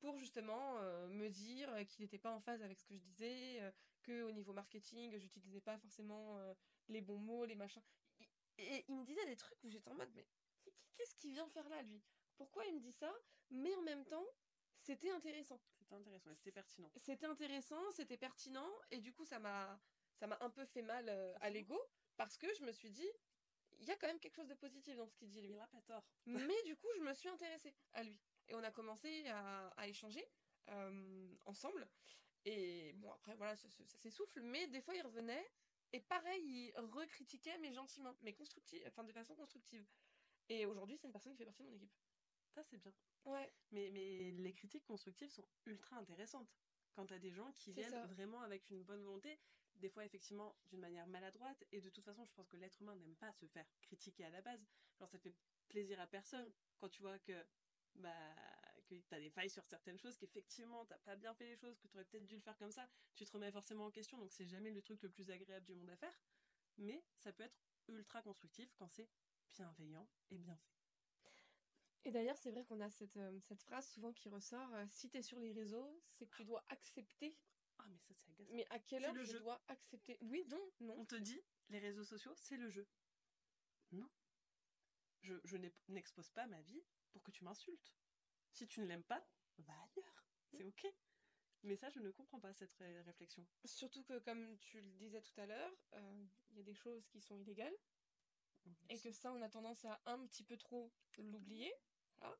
Pour 0.00 0.16
justement 0.16 0.78
euh, 0.78 1.08
me 1.08 1.28
dire 1.28 1.70
qu'il 1.88 2.02
n'était 2.02 2.18
pas 2.18 2.30
en 2.30 2.40
phase 2.40 2.62
avec 2.62 2.78
ce 2.78 2.84
que 2.84 2.94
je 2.94 3.00
disais, 3.00 3.60
euh, 3.60 3.70
que 4.02 4.22
au 4.22 4.32
niveau 4.32 4.52
marketing, 4.52 5.16
j'utilisais 5.18 5.60
pas 5.60 5.78
forcément 5.78 6.38
euh, 6.38 6.54
les 6.88 7.00
bons 7.00 7.18
mots, 7.18 7.44
les 7.44 7.54
machins. 7.54 7.82
Et 8.58 8.84
il 8.88 8.96
me 8.96 9.04
disait 9.04 9.24
des 9.26 9.36
trucs 9.36 9.62
où 9.62 9.70
j'étais 9.70 9.90
en 9.90 9.94
mode, 9.94 10.10
mais 10.14 10.26
qu'est-ce 10.96 11.14
qu'il 11.14 11.32
vient 11.32 11.48
faire 11.48 11.68
là, 11.68 11.82
lui? 11.82 12.02
Pourquoi 12.36 12.64
il 12.66 12.74
me 12.74 12.80
dit 12.80 12.92
ça? 12.92 13.12
Mais 13.50 13.74
en 13.74 13.82
même 13.82 14.04
temps, 14.06 14.26
c'était 14.76 15.10
intéressant. 15.10 15.60
C'était 15.78 15.94
intéressant 15.94 16.34
c'était 16.34 16.52
pertinent. 16.52 16.90
C'était 16.96 17.26
intéressant, 17.26 17.90
c'était 17.92 18.16
pertinent, 18.16 18.70
et 18.90 19.00
du 19.00 19.12
coup, 19.12 19.24
ça 19.24 19.38
m'a, 19.38 19.80
ça 20.14 20.26
m'a 20.26 20.38
un 20.40 20.50
peu 20.50 20.64
fait 20.64 20.82
mal 20.82 21.08
euh, 21.08 21.34
à 21.40 21.50
l'ego, 21.50 21.78
parce 22.16 22.36
que 22.38 22.52
je 22.54 22.64
me 22.64 22.72
suis 22.72 22.90
dit, 22.90 23.08
il 23.78 23.88
y 23.88 23.90
a 23.90 23.96
quand 23.96 24.06
même 24.06 24.20
quelque 24.20 24.36
chose 24.36 24.48
de 24.48 24.54
positif 24.54 24.96
dans 24.96 25.06
ce 25.06 25.14
qu'il 25.14 25.28
dit, 25.28 25.40
lui. 25.40 25.52
Il 25.52 25.56
n'a 25.56 25.66
pas 25.66 25.80
tort. 25.82 26.04
Mais 26.26 26.62
du 26.64 26.76
coup, 26.76 26.88
je 26.96 27.02
me 27.02 27.14
suis 27.14 27.28
intéressée 27.28 27.74
à 27.92 28.02
lui. 28.02 28.18
Et 28.50 28.54
on 28.54 28.62
a 28.62 28.70
commencé 28.70 29.26
à, 29.28 29.68
à 29.76 29.86
échanger 29.88 30.24
euh, 30.68 31.34
ensemble. 31.46 31.88
Et 32.44 32.92
bon, 32.94 33.10
après, 33.12 33.34
voilà, 33.36 33.56
ça, 33.56 33.68
ça- 33.70 33.84
ça 33.86 33.96
s'essouffle. 33.98 34.40
Mais 34.42 34.66
des 34.68 34.80
fois, 34.80 34.94
il 34.94 35.02
revenait. 35.02 35.46
Et 35.92 36.00
pareil, 36.00 36.42
il 36.44 36.72
recritiquait, 36.80 37.58
mais 37.58 37.72
gentiment. 37.72 38.16
Mais 38.22 38.32
constructive, 38.34 38.82
enfin, 38.86 39.04
de 39.04 39.12
façon 39.12 39.34
constructive. 39.34 39.86
Et 40.48 40.66
aujourd'hui, 40.66 40.96
c'est 40.96 41.06
une 41.06 41.12
personne 41.12 41.32
qui 41.32 41.38
fait 41.38 41.44
partie 41.44 41.62
de 41.62 41.68
mon 41.68 41.74
équipe. 41.74 41.92
Ça, 42.48 42.62
c'est 42.64 42.78
bien. 42.78 42.92
Ouais. 43.24 43.52
Mais, 43.70 43.90
mais 43.90 44.30
les 44.32 44.52
critiques 44.52 44.84
constructives 44.84 45.30
sont 45.30 45.46
ultra 45.66 45.96
intéressantes. 45.96 46.52
Quand 46.92 47.06
tu 47.06 47.14
as 47.14 47.18
des 47.20 47.30
gens 47.30 47.52
qui 47.52 47.72
viennent 47.72 47.90
ça. 47.90 48.06
vraiment 48.06 48.40
avec 48.40 48.68
une 48.70 48.82
bonne 48.82 49.02
volonté, 49.04 49.38
des 49.76 49.88
fois 49.88 50.04
effectivement 50.04 50.56
d'une 50.66 50.80
manière 50.80 51.06
maladroite, 51.06 51.62
et 51.70 51.80
de 51.80 51.88
toute 51.88 52.04
façon, 52.04 52.24
je 52.24 52.32
pense 52.32 52.48
que 52.48 52.56
l'être 52.56 52.80
humain 52.80 52.96
n'aime 52.96 53.14
pas 53.16 53.32
se 53.32 53.46
faire 53.46 53.66
critiquer 53.80 54.24
à 54.24 54.30
la 54.30 54.42
base. 54.42 54.66
Genre, 54.98 55.08
ça 55.08 55.18
fait 55.18 55.36
plaisir 55.68 56.00
à 56.00 56.08
personne 56.08 56.52
quand 56.78 56.88
tu 56.88 57.02
vois 57.02 57.18
que 57.20 57.46
bah 57.96 58.12
que 58.86 58.94
tu 58.94 59.14
as 59.14 59.20
des 59.20 59.30
failles 59.30 59.50
sur 59.50 59.64
certaines 59.64 59.98
choses, 59.98 60.16
qu'effectivement 60.16 60.84
t'as 60.86 60.98
pas 60.98 61.16
bien 61.16 61.32
fait 61.34 61.46
les 61.46 61.56
choses, 61.56 61.78
que 61.78 61.86
tu 61.88 61.96
aurais 61.96 62.04
peut-être 62.04 62.26
dû 62.26 62.34
le 62.36 62.42
faire 62.42 62.56
comme 62.58 62.72
ça, 62.72 62.88
tu 63.14 63.24
te 63.24 63.30
remets 63.32 63.52
forcément 63.52 63.86
en 63.86 63.90
question, 63.90 64.18
donc 64.18 64.32
c'est 64.32 64.46
jamais 64.46 64.70
le 64.70 64.82
truc 64.82 65.02
le 65.02 65.10
plus 65.10 65.30
agréable 65.30 65.66
du 65.66 65.74
monde 65.74 65.90
à 65.90 65.96
faire. 65.96 66.18
Mais 66.78 67.04
ça 67.16 67.32
peut 67.32 67.44
être 67.44 67.58
ultra 67.88 68.22
constructif 68.22 68.72
quand 68.74 68.88
c'est 68.88 69.08
bienveillant 69.48 70.08
et 70.30 70.38
bien 70.38 70.56
fait. 70.56 70.72
Et 72.04 72.10
d'ailleurs, 72.10 72.38
c'est 72.38 72.50
vrai 72.50 72.64
qu'on 72.64 72.80
a 72.80 72.88
cette, 72.90 73.16
euh, 73.18 73.38
cette 73.40 73.62
phrase 73.62 73.86
souvent 73.88 74.12
qui 74.12 74.28
ressort 74.28 74.72
euh, 74.74 74.86
si 74.88 75.10
t'es 75.10 75.22
sur 75.22 75.38
les 75.38 75.52
réseaux, 75.52 76.02
c'est 76.12 76.26
que 76.26 76.36
tu 76.36 76.44
dois 76.44 76.64
accepter. 76.70 77.36
Ah 77.78 77.84
mais 77.88 77.98
ça 77.98 78.14
c'est 78.14 78.30
agaçant. 78.30 78.52
Mais 78.54 78.66
à 78.70 78.78
quelle 78.78 79.04
heure 79.04 79.14
le 79.14 79.24
je 79.24 79.32
jeu. 79.32 79.38
dois 79.40 79.62
accepter? 79.68 80.16
Oui, 80.22 80.44
non, 80.48 80.72
non. 80.80 80.94
On 80.98 81.04
te 81.04 81.16
dit, 81.16 81.40
les 81.68 81.78
réseaux 81.78 82.04
sociaux, 82.04 82.32
c'est 82.36 82.56
le 82.56 82.70
jeu. 82.70 82.88
Non. 83.92 84.08
Je, 85.22 85.34
je 85.44 85.56
n'expose 85.88 86.30
pas 86.30 86.46
ma 86.46 86.62
vie 86.62 86.82
pour 87.12 87.22
que 87.22 87.30
tu 87.30 87.44
m'insultes. 87.44 87.94
Si 88.52 88.66
tu 88.66 88.80
ne 88.80 88.86
l'aimes 88.86 89.04
pas, 89.04 89.26
va 89.58 89.74
ailleurs. 89.74 90.24
C'est 90.50 90.64
ok. 90.64 90.86
Mais 91.62 91.76
ça, 91.76 91.90
je 91.90 92.00
ne 92.00 92.10
comprends 92.10 92.40
pas 92.40 92.52
cette 92.52 92.72
ré- 92.72 93.02
réflexion. 93.02 93.46
Surtout 93.64 94.02
que, 94.02 94.18
comme 94.18 94.58
tu 94.58 94.80
le 94.80 94.90
disais 94.92 95.20
tout 95.20 95.38
à 95.40 95.46
l'heure, 95.46 95.72
euh, 95.94 96.26
il 96.50 96.56
y 96.56 96.60
a 96.60 96.64
des 96.64 96.74
choses 96.74 97.06
qui 97.06 97.20
sont 97.20 97.36
illégales. 97.36 97.76
et 98.88 98.98
que 98.98 99.12
ça, 99.12 99.32
on 99.32 99.40
a 99.42 99.48
tendance 99.48 99.84
à 99.84 100.00
un 100.06 100.26
petit 100.26 100.44
peu 100.44 100.56
trop 100.56 100.92
l'oublier. 101.18 101.72
voilà. 102.20 102.36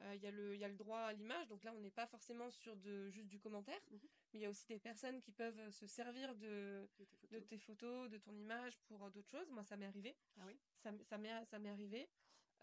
Euh, 0.00 0.14
Il 0.14 0.22
y, 0.22 0.26
a 0.26 0.30
le- 0.30 0.54
il 0.54 0.60
y 0.60 0.64
a 0.64 0.68
le 0.68 0.76
droit 0.76 0.98
à 1.00 1.12
l'image, 1.12 1.46
donc 1.48 1.62
là, 1.64 1.72
on 1.72 1.80
n'est 1.80 1.90
pas 1.90 2.06
forcément 2.06 2.50
sur 2.50 2.76
de, 2.76 3.08
juste 3.10 3.28
du 3.28 3.38
commentaire, 3.38 3.80
Mhm. 3.90 4.00
mais 4.32 4.38
il 4.38 4.42
y 4.42 4.46
a 4.46 4.50
aussi 4.50 4.66
des 4.66 4.78
personnes 4.80 5.20
qui 5.20 5.30
peuvent 5.32 5.58
euh, 5.58 5.70
se 5.70 5.86
servir 5.86 6.34
de, 6.36 6.88
de 6.98 7.04
tes 7.04 7.04
de 7.04 7.38
photos. 7.38 7.48
tes 7.48 7.58
photos, 7.58 8.10
de 8.10 8.18
ton 8.18 8.34
image 8.36 8.78
pour 8.88 9.04
euh, 9.04 9.10
d'autres 9.10 9.30
choses. 9.30 9.50
Moi, 9.50 9.62
ça 9.62 9.76
m'est 9.76 9.86
arrivé. 9.86 10.16
Ah 10.38 10.46
oui 10.46 10.58
Ça, 10.76 10.88
m- 10.90 11.02
ça 11.04 11.18
m'est 11.18 11.44
ça 11.44 11.58
m'est 11.58 11.70
arrivé. 11.70 12.08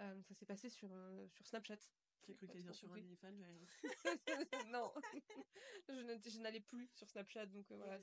Euh, 0.02 0.22
ça 0.22 0.34
s'est 0.34 0.46
passé 0.46 0.70
sur, 0.70 0.90
euh, 0.92 1.28
sur 1.30 1.46
Snapchat. 1.46 1.78
J'ai 2.26 2.36
cru 2.36 2.48
t'allais 2.48 2.62
dire 2.62 2.76
sur. 2.76 2.92
OnlyFans. 2.92 3.34
non, 4.68 4.94
je 5.90 6.40
n'allais 6.40 6.60
plus 6.60 6.88
sur 6.94 7.10
Snapchat, 7.10 7.48
donc 7.48 7.72
euh, 7.72 7.78
voilà, 7.78 8.00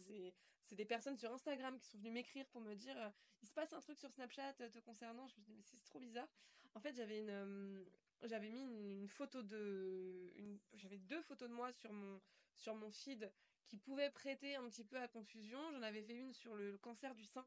c'est 0.64 0.74
des 0.74 0.85
personnes 0.85 1.16
sur 1.16 1.32
Instagram 1.32 1.78
qui 1.78 1.87
sont 1.87 1.98
venues 1.98 2.11
m'écrire 2.11 2.46
pour 2.48 2.61
me 2.61 2.74
dire 2.74 2.96
euh, 3.00 3.11
il 3.42 3.48
se 3.48 3.52
passe 3.52 3.72
un 3.72 3.80
truc 3.80 3.98
sur 3.98 4.11
Snapchat 4.11 4.54
te 4.54 4.78
concernant. 4.80 5.28
Je 5.28 5.38
me 5.38 5.44
dis 5.44 5.52
mais 5.54 5.62
c'est 5.62 5.82
trop 5.85 6.00
bizarre. 6.00 6.28
En 6.74 6.80
fait, 6.80 6.94
j'avais 6.94 7.18
une 7.18 7.30
euh, 7.30 7.85
j'avais 8.22 8.50
mis 8.50 8.64
une, 8.64 8.90
une 9.02 9.09
photo 9.09 9.42
de 9.42 10.32
une 10.37 10.59
j'avais 10.74 10.98
deux 10.98 11.22
photos 11.22 11.48
de 11.48 11.54
moi 11.54 11.72
sur 11.72 11.92
mon 11.92 12.20
sur 12.56 12.74
mon 12.74 12.90
feed 12.90 13.30
qui 13.66 13.76
pouvaient 13.76 14.11
prêter 14.11 14.56
un 14.56 14.68
petit 14.68 14.85
peu 14.85 14.96
à 14.98 15.09
confusion. 15.09 15.61
J'en 15.72 15.82
avais 15.82 16.02
fait 16.02 16.16
une 16.16 16.32
sur 16.32 16.54
le, 16.56 16.72
le 16.72 16.78
cancer 16.78 17.14
du 17.14 17.24
sein 17.24 17.46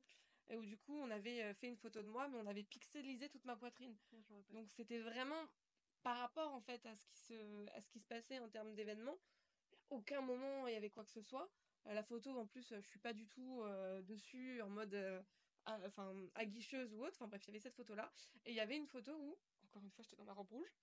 et 0.50 0.58
où 0.58 0.66
du 0.66 0.78
coup 0.78 0.98
on 1.00 1.10
avait 1.12 1.44
euh, 1.44 1.54
fait 1.54 1.68
une 1.68 1.78
photo 1.78 2.02
de 2.02 2.08
moi 2.08 2.28
mais 2.28 2.38
on 2.38 2.48
avait 2.48 2.64
pixelisé 2.64 3.30
toute 3.30 3.46
ma 3.46 3.56
poitrine. 3.56 3.96
Ah. 4.14 4.36
Donc 4.50 4.70
c'était 4.72 5.00
vraiment 5.00 5.48
par 6.04 6.18
rapport 6.18 6.54
en 6.54 6.62
fait 6.62 6.86
à 6.86 6.96
ce 6.96 7.06
qui 7.08 7.18
se, 7.20 7.70
à 7.76 7.82
ce 7.82 7.90
qui 7.90 8.00
se 8.00 8.06
passait 8.08 8.40
en 8.40 8.50
termes 8.50 8.74
d'événements. 8.76 9.18
Aucun 9.90 10.22
moment 10.22 10.68
il 10.68 10.74
y 10.74 10.78
avait 10.78 10.90
quoi 10.90 11.04
que 11.04 11.12
ce 11.12 11.22
soit. 11.22 11.50
Euh, 11.88 11.94
la 11.94 12.04
photo 12.04 12.32
en 12.38 12.46
plus 12.46 12.72
euh, 12.72 12.82
je 12.82 12.88
suis 12.88 13.00
pas 13.00 13.14
du 13.14 13.28
tout 13.28 13.62
euh, 13.64 14.02
dessus 14.02 14.62
en 14.62 14.70
mode 14.70 14.94
euh, 14.94 15.22
a- 15.66 15.80
enfin 15.88 16.14
aguicheuse 16.36 16.94
ou 16.94 17.04
autre. 17.04 17.16
Enfin 17.16 17.28
bref 17.28 17.44
il 17.44 17.48
y 17.48 17.52
avait 17.52 17.60
cette 17.60 17.76
photo 17.76 17.96
là 17.96 18.12
et 18.46 18.52
il 18.52 18.56
y 18.56 18.60
avait 18.60 18.78
une 18.78 18.88
photo 18.88 19.14
où 19.14 19.38
encore 19.66 19.84
une 19.84 19.92
fois 19.92 20.04
j'étais 20.04 20.16
dans 20.16 20.24
ma 20.26 20.34
robe 20.34 20.50
rouge 20.50 20.74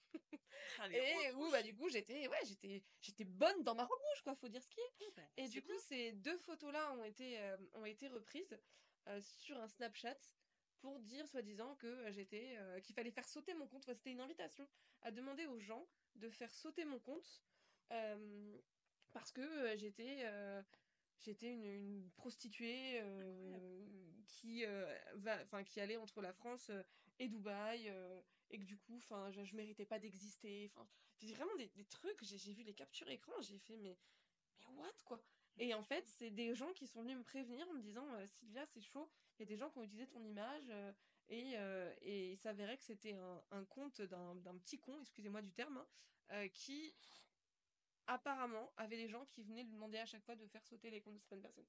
Ah, 0.79 0.88
et 0.92 1.33
où 1.33 1.50
bah 1.50 1.62
du 1.62 1.74
coup 1.74 1.88
j'étais 1.88 2.29
ouais 2.29 2.44
j'étais 2.44 2.85
j'étais 3.00 3.24
bonne 3.24 3.62
dans 3.64 3.74
ma 3.74 3.85
robe 3.85 3.98
rouge 3.98 4.22
quoi 4.22 4.35
faut 4.37 4.48
dire 4.48 4.62
ce 4.62 4.68
qui 4.68 4.79
est. 4.81 5.05
rouges, 5.05 5.14
bah, 5.16 5.22
Et 5.38 5.48
du 5.48 5.62
coup, 5.62 5.72
ces 5.88 6.12
deux 6.12 6.38
photos-là 6.38 6.92
ont 6.92 7.05
été, 7.05 7.38
euh, 7.40 7.57
ont 7.74 7.85
été 7.85 8.09
reprises 8.09 8.57
sur 9.21 9.59
un 9.59 9.69
Snapchat 9.69 10.19
pour 10.79 11.01
dire, 11.01 11.27
soi-disant, 11.29 11.77
que 11.77 11.87
euh, 11.87 12.12
j'étais, 12.12 12.57
euh, 12.59 12.81
qu'il 12.81 12.95
fallait 12.95 13.11
faire 13.11 13.29
sauter 13.29 13.55
mon 13.55 13.66
compte. 13.66 13.85
C'était 13.85 14.12
une 14.12 14.21
invitation 14.21 14.69
à 15.03 15.11
demander 15.11 15.47
aux 15.47 15.59
gens 15.59 15.88
de 16.14 16.29
faire 16.31 16.53
sauter 16.53 16.85
mon 16.85 17.01
compte 17.01 17.42
euh, 17.92 18.59
parce 19.12 19.33
que 19.33 19.40
euh, 19.40 19.77
j'étais, 19.77 20.21
euh, 20.27 20.62
j'étais 21.21 21.53
une, 21.53 21.64
une 21.64 22.11
prostituée 22.12 23.01
euh, 23.01 23.59
qui, 24.27 24.64
euh, 24.64 24.95
va, 25.14 25.42
enfin, 25.42 25.64
qui 25.64 25.81
allait 25.81 25.97
entre 25.97 26.21
la 26.23 26.33
France 26.33 26.71
euh, 26.71 26.83
et 27.19 27.29
Dubaï. 27.29 27.88
euh, 27.88 28.23
et 28.51 28.59
que 28.59 28.64
du 28.64 28.79
coup, 28.79 28.97
enfin, 28.97 29.31
je, 29.31 29.42
je 29.45 29.57
méritais 29.57 29.87
pas 29.87 29.99
d'exister. 29.99 30.71
Enfin, 30.73 30.88
vraiment 31.23 31.55
des, 31.57 31.69
des 31.69 31.85
trucs. 31.87 32.23
J'ai 32.23 32.38
j'ai 32.38 32.53
vu 32.53 32.62
les 32.62 32.75
captures 32.75 33.09
écran, 33.09 33.33
j'ai 33.42 33.59
fait 33.59 33.77
mais, 33.77 33.99
mais 34.61 34.66
what 34.66 34.92
quoi? 35.05 35.25
Et 35.59 35.75
en 35.75 35.83
fait, 35.83 36.07
c'est 36.07 36.31
des 36.31 36.55
gens 36.55 36.73
qui 36.75 36.87
sont 36.87 37.03
venus 37.03 37.16
me 37.16 37.23
prévenir 37.23 37.69
en 37.69 37.73
me 37.75 37.81
disant 37.81 38.07
euh, 38.14 38.27
Sylvia, 38.27 38.64
c'est 38.66 38.81
chaud, 38.81 39.11
il 39.38 39.42
y 39.42 39.45
a 39.45 39.47
des 39.47 39.57
gens 39.57 39.71
qui 39.71 39.79
ont 39.79 39.83
utilisé 39.85 40.07
ton 40.09 40.23
image 40.25 40.64
euh, 40.71 40.92
et, 41.29 41.53
euh, 41.57 41.95
et 42.03 42.33
il 42.33 42.37
s'avérait 42.38 42.77
que 42.77 42.85
c'était 42.85 43.14
un, 43.14 43.42
un 43.51 43.64
compte 43.64 44.01
d'un 44.03 44.59
petit 44.59 44.79
con, 44.79 45.01
excusez-moi 45.01 45.42
du 45.42 45.53
terme, 45.53 45.77
hein, 45.79 45.87
euh, 46.33 46.49
qui 46.49 46.95
apparemment 48.07 48.73
avait 48.77 48.97
des 48.97 49.09
gens 49.09 49.25
qui 49.27 49.42
venaient 49.42 49.64
lui 49.64 49.73
demander 49.73 49.99
à 49.99 50.07
chaque 50.07 50.23
fois 50.23 50.37
de 50.37 50.47
faire 50.47 50.64
sauter 50.64 50.90
les 50.90 51.01
comptes 51.01 51.14
de 51.14 51.19
certaines 51.21 51.42
personnes. 51.42 51.66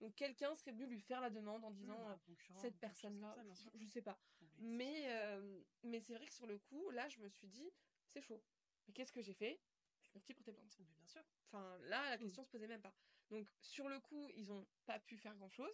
Donc 0.00 0.14
quelqu'un 0.14 0.54
serait 0.54 0.72
venu 0.72 0.86
lui 0.86 1.00
faire 1.00 1.20
la 1.20 1.30
demande 1.30 1.64
en 1.64 1.70
disant 1.70 1.96
Mmh, 1.98 2.08
euh, 2.10 2.12
un 2.14 2.18
concurrent, 2.18 2.60
cette 2.60 2.78
personne-là, 2.78 3.36
je, 3.54 3.68
je 3.78 3.86
sais 3.86 4.02
pas. 4.02 4.18
Mais, 4.58 5.08
mais 5.82 6.00
c'est 6.00 6.14
vrai 6.14 6.26
que 6.26 6.32
sur 6.32 6.46
le 6.46 6.58
coup, 6.58 6.90
là, 6.90 7.08
je 7.08 7.18
me 7.20 7.28
suis 7.28 7.46
dit, 7.48 7.70
c'est 8.08 8.22
chaud. 8.22 8.42
Mais 8.86 8.94
qu'est-ce 8.94 9.12
que 9.12 9.20
j'ai 9.22 9.34
fait? 9.34 9.60
Je 10.00 10.04
suis 10.04 10.12
partie 10.12 10.32
porter 10.34 10.52
plainte. 10.52 10.76
Mais 10.78 10.84
bien 10.84 11.06
sûr. 11.06 11.22
Enfin, 11.46 11.78
là, 11.84 12.08
la 12.10 12.16
Mm. 12.16 12.20
question 12.20 12.42
se 12.44 12.48
posait 12.50 12.68
même 12.68 12.80
pas. 12.80 12.94
Donc, 13.30 13.48
sur 13.60 13.88
le 13.88 14.00
coup, 14.00 14.28
ils 14.34 14.52
ont 14.52 14.66
pas 14.86 14.98
pu 14.98 15.16
faire 15.16 15.34
grand 15.36 15.50
chose. 15.50 15.72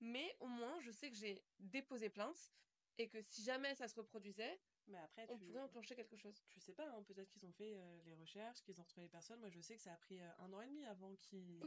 Mais 0.00 0.36
au 0.40 0.46
moins, 0.46 0.80
je 0.80 0.90
sais 0.90 1.10
que 1.10 1.16
j'ai 1.16 1.44
déposé 1.58 2.10
plainte 2.10 2.52
et 2.98 3.08
que 3.08 3.22
si 3.22 3.42
jamais 3.42 3.74
ça 3.74 3.88
se 3.88 3.94
reproduisait, 3.94 4.60
Mais 4.86 4.98
après, 4.98 5.26
on 5.30 5.38
tu, 5.38 5.46
pourrait 5.46 5.60
enclencher 5.60 5.94
quelque 5.96 6.16
chose. 6.16 6.44
tu 6.48 6.60
sais 6.60 6.72
pas, 6.72 6.88
hein, 6.90 7.02
peut-être 7.04 7.30
qu'ils 7.30 7.46
ont 7.46 7.52
fait 7.52 7.74
euh, 7.76 8.02
les 8.04 8.14
recherches, 8.14 8.60
qu'ils 8.62 8.80
ont 8.80 8.84
retrouvé 8.84 9.04
les 9.06 9.10
personnes. 9.10 9.40
Moi, 9.40 9.50
je 9.50 9.60
sais 9.60 9.76
que 9.76 9.82
ça 9.82 9.92
a 9.92 9.96
pris 9.96 10.20
euh, 10.20 10.30
un 10.38 10.52
an 10.52 10.60
et 10.62 10.66
demi 10.66 10.84
avant 10.84 11.14
qu'ils 11.16 11.60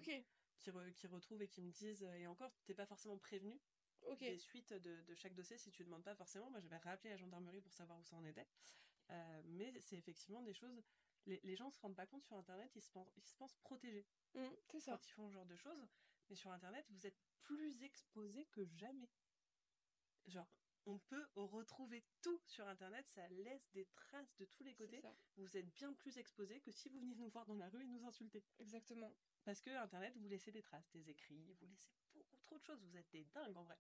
re- 0.66 1.08
retrouvent 1.08 1.42
et 1.42 1.48
qu'ils 1.48 1.64
me 1.66 1.72
disent. 1.72 2.04
euh, 2.04 2.14
et 2.16 2.28
encore, 2.28 2.52
t'es 2.66 2.74
pas 2.76 2.86
forcément 2.86 3.18
prévenu 3.18 3.60
des 4.20 4.38
suites 4.38 4.74
de, 4.74 5.02
de 5.02 5.16
chaque 5.16 5.34
dossier 5.34 5.58
si 5.58 5.72
tu 5.72 5.84
demandes 5.84 6.04
pas 6.04 6.16
forcément. 6.16 6.50
Moi, 6.50 6.60
j'avais 6.60 6.78
rappelé 6.78 7.10
la 7.10 7.18
gendarmerie 7.18 7.62
pour 7.62 7.74
savoir 7.74 8.00
où 8.00 8.04
ça 8.04 8.16
en 8.16 8.24
était. 8.26 8.48
Euh, 9.10 9.42
mais 9.46 9.80
c'est 9.82 9.98
effectivement 9.98 10.42
des 10.42 10.54
choses. 10.54 10.84
Les, 11.26 11.40
les 11.44 11.56
gens 11.56 11.70
se 11.72 11.80
rendent 11.80 11.96
pas 11.96 12.06
compte 12.08 12.24
sur 12.24 12.36
Internet, 12.38 12.72
ils 12.76 12.82
se 12.82 12.90
pensent, 12.92 13.12
ils 13.18 13.24
se 13.24 13.36
pensent 13.36 13.56
protégés 13.56 14.06
Mm, 14.38 14.50
c'est 14.72 14.80
ça. 14.80 14.92
quand 14.92 15.08
ils 15.08 15.12
font 15.14 15.28
ce 15.30 15.34
genre 15.34 15.46
de 15.46 15.56
choses. 15.56 15.88
Mais 16.30 16.36
sur 16.36 16.52
Internet, 16.52 16.86
vous 16.92 17.06
êtes 17.08 17.20
plus 17.42 17.84
exposé 17.84 18.46
que 18.48 18.66
jamais. 18.66 19.10
Genre, 20.28 20.48
on 20.86 21.00
peut 21.00 21.26
retrouver 21.36 22.04
tout 22.22 22.40
sur 22.46 22.68
Internet, 22.68 23.08
ça 23.10 23.28
laisse 23.30 23.70
des 23.74 23.86
traces 23.88 24.36
de 24.38 24.46
tous 24.46 24.64
les 24.64 24.74
côtés. 24.74 25.02
Vous 25.38 25.58
êtes 25.58 25.74
bien 25.74 25.94
plus 25.94 26.18
exposé 26.18 26.60
que 26.62 26.72
si 26.72 26.90
vous 26.90 27.00
veniez 27.00 27.16
nous 27.16 27.30
voir 27.30 27.46
dans 27.46 27.56
la 27.56 27.70
rue 27.70 27.84
et 27.84 27.88
nous 27.88 28.06
insulter. 28.06 28.44
Exactement. 28.60 29.14
Parce 29.44 29.62
que 29.62 29.70
Internet, 29.70 30.16
vous 30.18 30.28
laissez 30.28 30.52
des 30.52 30.62
traces, 30.62 30.90
des 30.92 31.10
écrits, 31.10 31.54
vous 31.60 31.66
laissez 31.66 31.92
beaucoup 32.14 32.38
trop 32.38 32.58
de 32.58 32.64
choses. 32.64 32.82
Vous 32.84 32.96
êtes 32.98 33.10
des 33.12 33.26
dingues 33.26 33.58
en 33.58 33.64
vrai. 33.64 33.78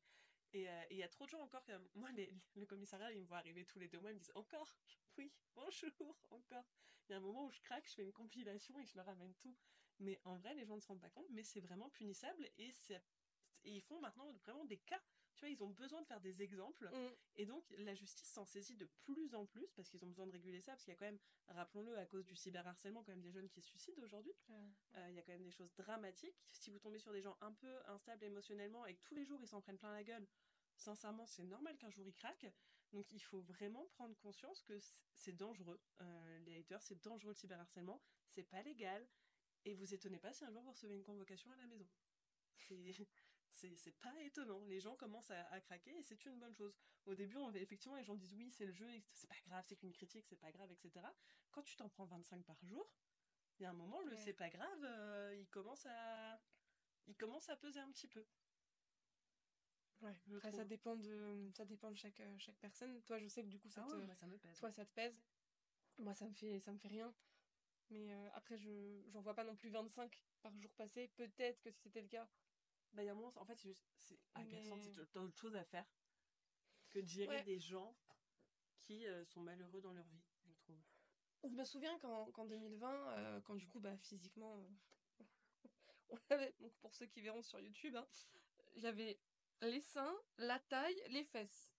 Et 0.53 0.69
euh, 0.69 0.83
il 0.91 0.97
y 0.97 1.03
a 1.03 1.09
trop 1.09 1.25
de 1.25 1.29
gens 1.29 1.41
encore 1.41 1.63
que 1.65 1.73
moi, 1.95 2.11
les- 2.11 2.33
le 2.55 2.65
commissariat, 2.65 3.11
ils 3.11 3.19
me 3.21 3.25
voient 3.25 3.37
arriver 3.37 3.65
tous 3.65 3.79
les 3.79 3.89
deux 3.89 3.99
mois, 3.99 4.11
ils 4.11 4.15
me 4.15 4.19
disent 4.19 4.31
encore, 4.35 4.73
oui, 5.17 5.31
bonjour, 5.55 6.17
encore. 6.29 6.65
Il 7.07 7.11
y 7.11 7.15
a 7.15 7.17
un 7.17 7.21
moment 7.21 7.45
où 7.45 7.51
je 7.51 7.59
craque, 7.61 7.87
je 7.87 7.93
fais 7.95 8.03
une 8.03 8.13
compilation 8.13 8.79
et 8.79 8.85
je 8.85 8.95
leur 8.95 9.05
ramène 9.05 9.33
tout. 9.35 9.55
Mais 9.99 10.19
en 10.25 10.35
vrai, 10.37 10.53
les 10.55 10.65
gens 10.65 10.75
ne 10.75 10.81
se 10.81 10.87
rendent 10.87 11.01
pas 11.01 11.09
compte, 11.09 11.27
mais 11.29 11.43
c'est 11.43 11.59
vraiment 11.61 11.89
punissable 11.89 12.49
et, 12.57 12.71
c'est- 12.71 13.01
et 13.63 13.71
ils 13.75 13.81
font 13.81 13.99
maintenant 13.99 14.31
vraiment 14.45 14.65
des 14.65 14.77
cas. 14.77 15.01
Tu 15.35 15.41
vois, 15.41 15.49
ils 15.49 15.63
ont 15.63 15.69
besoin 15.69 16.01
de 16.01 16.07
faire 16.07 16.19
des 16.21 16.41
exemples. 16.41 16.89
Mm, 16.91 17.09
Et 17.35 17.45
donc, 17.45 17.63
la 17.77 17.93
justice 17.93 18.27
s'en 18.29 18.45
saisit 18.45 18.75
de 18.75 18.85
plus 19.05 19.35
en 19.35 19.45
plus 19.45 19.67
parce 19.75 19.87
qu'ils 19.89 20.03
ont 20.03 20.07
besoin 20.07 20.25
de 20.25 20.31
réguler 20.31 20.61
ça. 20.61 20.71
Parce 20.71 20.83
qu'il 20.83 20.91
y 20.93 20.95
a 20.95 20.97
quand 20.97 21.05
même, 21.05 21.19
rappelons-le, 21.49 21.95
à 21.97 22.05
cause 22.07 22.25
du 22.25 22.35
cyberharcèlement, 22.35 23.03
quand 23.03 23.11
même 23.11 23.21
des 23.21 23.31
jeunes 23.31 23.47
qui 23.49 23.61
se 23.61 23.67
suicident 23.69 24.01
aujourd'hui. 24.01 24.33
euh, 24.49 24.53
Euh, 24.95 25.09
Il 25.09 25.15
y 25.15 25.19
a 25.19 25.21
quand 25.21 25.33
même 25.33 25.43
des 25.43 25.51
choses 25.51 25.71
dramatiques. 25.75 26.35
Si 26.53 26.71
vous 26.71 26.79
tombez 26.79 26.97
sur 26.99 27.11
des 27.11 27.21
gens 27.21 27.37
un 27.41 27.53
peu 27.53 27.79
instables 27.87 28.23
émotionnellement 28.23 28.85
et 28.87 28.95
que 28.95 29.01
tous 29.03 29.13
les 29.15 29.25
jours 29.25 29.39
ils 29.43 29.47
s'en 29.47 29.61
prennent 29.61 29.77
plein 29.77 29.93
la 29.93 30.03
gueule, 30.03 30.27
sincèrement, 30.75 31.25
c'est 31.27 31.43
normal 31.43 31.77
qu'un 31.77 31.91
jour 31.91 32.07
ils 32.07 32.13
craquent. 32.15 32.51
Donc 32.93 33.11
il 33.11 33.19
faut 33.19 33.41
vraiment 33.41 33.85
prendre 33.93 34.15
conscience 34.17 34.63
que 34.63 34.79
c'est 35.13 35.33
dangereux. 35.35 35.79
Euh, 36.01 36.39
les 36.39 36.57
haters, 36.57 36.81
c'est 36.81 37.03
dangereux 37.03 37.31
le 37.31 37.35
cyberharcèlement. 37.35 38.01
C'est 38.29 38.43
pas 38.43 38.63
légal. 38.63 39.07
Et 39.67 39.73
vous 39.73 39.93
étonnez 39.93 40.17
pas 40.17 40.31
si 40.33 40.45
un 40.45 40.49
jour 40.51 40.61
vous 40.61 40.71
recevez 40.71 40.95
une 40.95 41.03
convocation 41.03 41.51
à 41.51 41.55
la 41.57 41.65
maison. 41.65 41.87
C'est. 43.51 43.91
Pas 43.99 44.13
étonnant. 44.21 44.63
Les 44.65 44.79
gens 44.79 44.95
commencent 44.95 45.31
à, 45.31 45.45
à 45.51 45.59
craquer 45.59 45.97
et 45.97 46.03
c'est 46.03 46.23
une 46.25 46.37
bonne 46.39 46.53
chose. 46.55 46.73
Au 47.05 47.15
début, 47.15 47.37
on, 47.37 47.51
effectivement, 47.53 47.97
les 47.97 48.03
gens 48.03 48.15
disent 48.15 48.33
oui, 48.33 48.51
c'est 48.51 48.65
le 48.65 48.71
jeu, 48.71 48.87
c'est 49.11 49.27
pas 49.27 49.39
grave, 49.47 49.65
c'est 49.67 49.75
qu'une 49.75 49.91
critique, 49.91 50.25
c'est 50.27 50.35
pas 50.35 50.51
grave, 50.51 50.71
etc. 50.71 51.05
Quand 51.51 51.63
tu 51.63 51.75
t'en 51.75 51.89
prends 51.89 52.05
25 52.05 52.45
par 52.45 52.63
jour, 52.63 52.87
il 53.59 53.63
y 53.63 53.65
a 53.65 53.71
un 53.71 53.73
moment, 53.73 53.99
le 54.01 54.11
Ouais. 54.11 54.17
c'est 54.17 54.33
pas 54.33 54.49
grave, 54.49 54.83
euh, 54.83 55.35
il 55.37 55.47
commence 55.49 55.85
à. 55.87 56.39
Il 57.07 57.15
commence 57.17 57.49
à 57.49 57.55
peser 57.57 57.79
un 57.79 57.91
petit 57.91 58.07
peu. 58.07 58.25
ouais. 60.01 60.15
Après, 60.35 60.51
ça 60.51 60.63
dépend 60.65 60.95
de, 60.95 61.49
ça 61.53 61.65
dépend 61.65 61.89
de 61.91 61.97
chaque, 61.97 62.19
euh, 62.19 62.37
chaque 62.37 62.57
personne. 62.59 63.01
Toi, 63.03 63.17
je 63.17 63.27
sais 63.27 63.41
que 63.43 63.49
du 63.49 63.59
coup, 63.59 63.69
ça 63.69 63.83
Ah 63.85 63.91
te, 63.91 63.95
moi, 63.95 64.15
ça 64.15 64.27
me 64.27 64.37
pèse. 64.37 64.55
toi, 64.59 64.71
ça 64.71 64.85
te 64.85 64.91
pèse. 64.93 65.19
Moi, 65.97 66.13
ça 66.13 66.27
me 66.27 66.33
fait, 66.35 66.59
ça 66.59 66.71
me 66.71 66.77
fait 66.77 66.89
rien. 66.89 67.13
Mais 67.89 68.13
euh, 68.13 68.29
après, 68.33 68.57
je, 68.57 69.01
j'en 69.09 69.21
vois 69.21 69.33
pas 69.33 69.43
non 69.43 69.55
plus 69.55 69.69
25 69.69 70.23
par 70.41 70.55
jour 70.57 70.71
passé. 70.73 71.07
Peut-être 71.15 71.61
que 71.61 71.71
si 71.71 71.79
c'était 71.81 72.01
le 72.01 72.07
cas. 72.07 72.27
Bah, 72.93 73.03
il 73.03 73.05
y 73.05 73.09
a 73.09 73.11
un 73.11 73.15
moment, 73.15 73.31
en 73.35 73.45
fait, 73.45 73.55
c'est 73.57 73.69
juste. 73.69 73.85
C'est 73.97 74.19
agaçant, 74.33 74.75
Mais- 74.75 74.83
c'est 74.83 75.11
t'as 75.11 75.19
autre 75.21 75.37
chose 75.37 75.55
à 75.55 75.63
faire 75.63 75.85
que 76.89 76.99
de 76.99 77.07
gérer 77.07 77.35
Ouais. 77.37 77.43
des 77.43 77.59
gens 77.59 77.95
qui 78.79 79.05
euh, 79.07 79.25
sont 79.25 79.41
malheureux 79.41 79.81
dans 79.81 79.91
leur 79.93 80.07
vie, 80.07 80.23
je 80.45 80.53
trouve. 80.53 80.79
Je 81.43 81.49
me 81.55 81.63
souviens 81.63 81.97
qu'en, 81.99 82.31
qu'en 82.31 82.45
2020, 82.45 83.17
euh, 83.17 83.41
quand 83.41 83.55
du 83.55 83.67
coup, 83.67 83.79
bah, 83.79 83.97
physiquement, 83.97 84.57
euh, 84.57 84.69
on 86.09 86.17
avait, 86.29 86.53
donc 86.59 86.73
pour 86.79 86.93
ceux 86.93 87.05
qui 87.05 87.21
verront 87.21 87.41
sur 87.43 87.59
YouTube, 87.59 87.95
hein, 87.95 88.07
j'avais 88.75 89.19
les 89.61 89.81
seins, 89.81 90.15
la 90.37 90.59
taille, 90.59 91.01
les 91.09 91.23
fesses. 91.25 91.73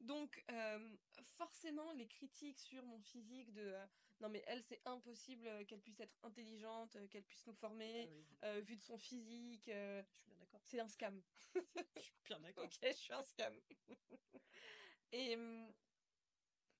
Donc, 0.00 0.44
euh, 0.50 0.96
forcément, 1.36 1.92
les 1.92 2.06
critiques 2.06 2.58
sur 2.58 2.84
mon 2.84 3.00
physique 3.00 3.52
de 3.52 3.62
euh, 3.62 3.86
non, 4.20 4.28
mais 4.28 4.42
elle, 4.46 4.62
c'est 4.62 4.80
impossible 4.84 5.64
qu'elle 5.66 5.80
puisse 5.80 6.00
être 6.00 6.16
intelligente, 6.22 6.96
qu'elle 7.08 7.22
puisse 7.22 7.46
nous 7.46 7.54
former, 7.54 8.08
Ah 8.42 8.54
oui, 8.54 8.62
vu 8.62 8.76
de 8.76 8.82
son 8.82 8.98
physique, 8.98 9.66
je 9.66 10.02
suis 10.02 10.26
bien 10.26 10.36
d'accord. 10.38 10.60
c'est 10.64 10.80
un 10.80 10.88
scam. 10.88 11.22
Je 11.96 12.00
suis 12.00 12.12
bien 12.24 12.40
d'accord. 12.40 12.64
Ok, 12.64 12.78
je 12.82 12.92
suis 12.92 13.12
un 13.12 13.22
scam. 13.22 13.54
Et 15.12 15.36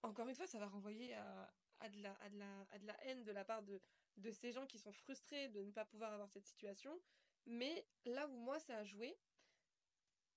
encore 0.03 0.29
une 0.29 0.35
fois, 0.35 0.47
ça 0.47 0.59
va 0.59 0.67
renvoyer 0.67 1.15
à, 1.15 1.53
à, 1.81 1.89
de, 1.89 2.01
la, 2.03 2.15
à, 2.15 2.29
de, 2.29 2.39
la, 2.39 2.67
à 2.71 2.79
de 2.79 2.87
la 2.87 3.05
haine 3.05 3.25
de 3.25 3.33
la 3.33 3.45
part 3.45 3.63
de, 3.63 3.81
de 4.17 4.31
ces 4.31 4.53
gens 4.53 4.67
qui 4.67 4.79
sont 4.79 4.93
frustrés 4.93 5.49
de 5.49 5.63
ne 5.63 5.71
pas 5.71 5.85
pouvoir 5.85 6.13
avoir 6.13 6.29
cette 6.29 6.47
situation. 6.47 7.01
Mais 7.47 7.87
là 8.05 8.27
où 8.29 8.37
moi, 8.37 8.59
ça 8.59 8.79
a 8.79 8.85
joué, 8.85 9.17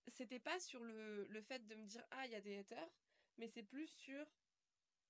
c'était 0.07 0.39
pas 0.39 0.59
sur 0.59 0.83
le, 0.83 1.25
le 1.25 1.41
fait 1.41 1.65
de 1.67 1.75
me 1.75 1.85
dire 1.85 2.05
ah, 2.11 2.25
il 2.25 2.31
y 2.31 2.35
a 2.35 2.41
des 2.41 2.57
haters, 2.57 2.89
mais 3.37 3.47
c'est 3.47 3.63
plus 3.63 3.87
sur. 3.87 4.25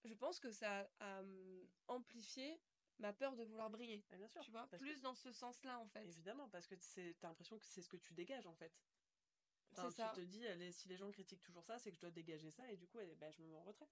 Je 0.04 0.14
pense 0.14 0.40
que 0.40 0.52
ça 0.52 0.90
a 1.00 1.20
hum, 1.22 1.68
amplifié 1.88 2.60
ma 3.00 3.14
peur 3.14 3.36
de 3.36 3.44
vouloir 3.44 3.70
briller. 3.70 4.04
Ah, 4.12 4.18
bien 4.18 4.28
sûr. 4.28 4.42
Tu 4.42 4.52
vois, 4.52 4.68
que- 4.68 4.78
plus 4.78 5.02
dans 5.02 5.16
ce 5.16 5.32
sens-là 5.32 5.80
en 5.80 5.88
fait. 5.88 6.04
Évidemment, 6.06 6.50
parce 6.50 6.68
que 6.68 6.76
c'est- 6.80 7.16
t'as 7.20 7.28
l'impression 7.30 7.58
que 7.58 7.66
c'est 7.66 7.82
ce 7.82 7.90
que 7.90 7.98
tu 7.98 8.14
dégages 8.14 8.48
en 8.48 8.56
fait. 8.56 8.72
Enfin, 9.74 9.90
ça. 9.90 10.12
Tu 10.14 10.22
te 10.22 10.26
dis, 10.26 10.46
allez, 10.48 10.72
si 10.72 10.88
les 10.90 10.98
gens 10.98 11.10
critiquent 11.12 11.42
toujours 11.42 11.64
ça, 11.64 11.80
c'est 11.80 11.92
que 11.92 11.96
je 11.96 12.02
dois 12.02 12.12
dégager 12.12 12.52
ça 12.52 12.70
et 12.72 12.78
du 12.78 12.88
coup, 12.88 13.00
ben, 13.18 13.32
je 13.32 13.42
me 13.42 13.48
mets 13.48 13.56
en 13.58 13.64
retraite. 13.64 13.90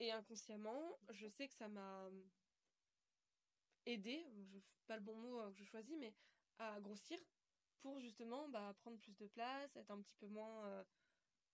Et 0.00 0.10
inconsciemment, 0.10 0.98
je 1.10 1.28
sais 1.28 1.46
que 1.46 1.54
ça 1.54 1.68
m'a 1.68 2.10
aidé, 3.86 4.24
je 4.52 4.58
pas 4.86 4.96
le 4.96 5.02
bon 5.02 5.14
mot 5.14 5.40
euh, 5.40 5.52
que 5.52 5.58
je 5.58 5.64
choisis, 5.64 5.96
mais 5.98 6.12
à 6.58 6.80
grossir 6.80 7.18
pour 7.82 8.00
justement 8.00 8.48
bah, 8.48 8.74
prendre 8.78 8.98
plus 8.98 9.16
de 9.16 9.26
place, 9.26 9.76
être 9.76 9.90
un 9.90 10.00
petit 10.00 10.14
peu 10.16 10.26
moins 10.26 10.66
euh, 10.66 10.84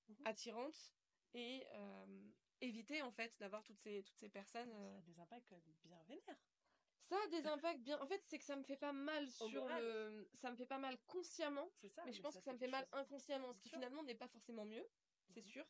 Mhm. 0.09 0.17
attirante 0.25 0.95
et 1.35 1.67
euh, 1.75 2.31
éviter 2.61 3.03
en 3.03 3.11
fait 3.11 3.37
d'avoir 3.39 3.63
toutes 3.65 3.79
ces, 3.81 4.03
toutes 4.05 4.19
ces 4.19 4.29
personnes. 4.29 4.71
Ça 4.71 4.77
euh. 4.77 4.99
a 4.99 5.01
des 5.03 5.19
impacts 5.19 5.55
bien 5.87 6.03
vénères. 6.09 6.37
Ça 7.01 7.17
a 7.25 7.29
des 7.29 7.47
impacts 7.47 7.81
bien. 7.81 8.01
En 8.01 8.07
fait, 8.07 8.21
c'est 8.25 8.39
que 8.39 8.45
ça 8.45 8.57
me 8.57 8.63
fait 8.63 8.77
pas 8.77 8.93
mal 8.93 9.31
sur 9.31 9.63
moral. 9.63 9.83
le. 9.83 10.29
Ça 10.35 10.51
me 10.51 10.57
fait 10.57 10.67
pas 10.67 10.79
mal 10.79 10.97
consciemment, 11.07 11.69
C'est 11.81 11.89
ça. 11.89 12.05
mais 12.05 12.13
je 12.13 12.21
pense 12.21 12.37
que 12.37 12.43
ça 12.43 12.53
me 12.53 12.59
fait 12.59 12.69
mal 12.69 12.85
chose. 12.85 12.99
inconsciemment, 13.01 13.53
ce 13.53 13.59
qui 13.61 13.69
sûr. 13.69 13.79
finalement 13.79 14.03
n'est 14.03 14.15
pas 14.15 14.29
forcément 14.29 14.65
mieux, 14.65 14.87
c'est 15.35 15.41
Mhm. 15.41 15.47
sûr. 15.47 15.67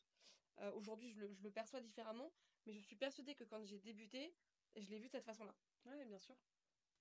Aujourd'hui, 0.74 1.10
je 1.10 1.20
le, 1.20 1.34
je 1.34 1.42
le 1.42 1.50
perçois 1.50 1.80
différemment, 1.82 2.32
mais 2.64 2.72
je 2.72 2.80
suis 2.80 2.96
persuadée 2.96 3.34
que 3.34 3.44
quand 3.44 3.62
j'ai 3.66 3.78
débuté, 3.78 4.34
je 4.76 4.88
l'ai 4.88 4.98
vu 4.98 5.06
de 5.08 5.12
cette 5.12 5.24
façon-là. 5.26 5.54
Ouais, 5.84 6.04
bien 6.04 6.18
sûr. 6.18 6.36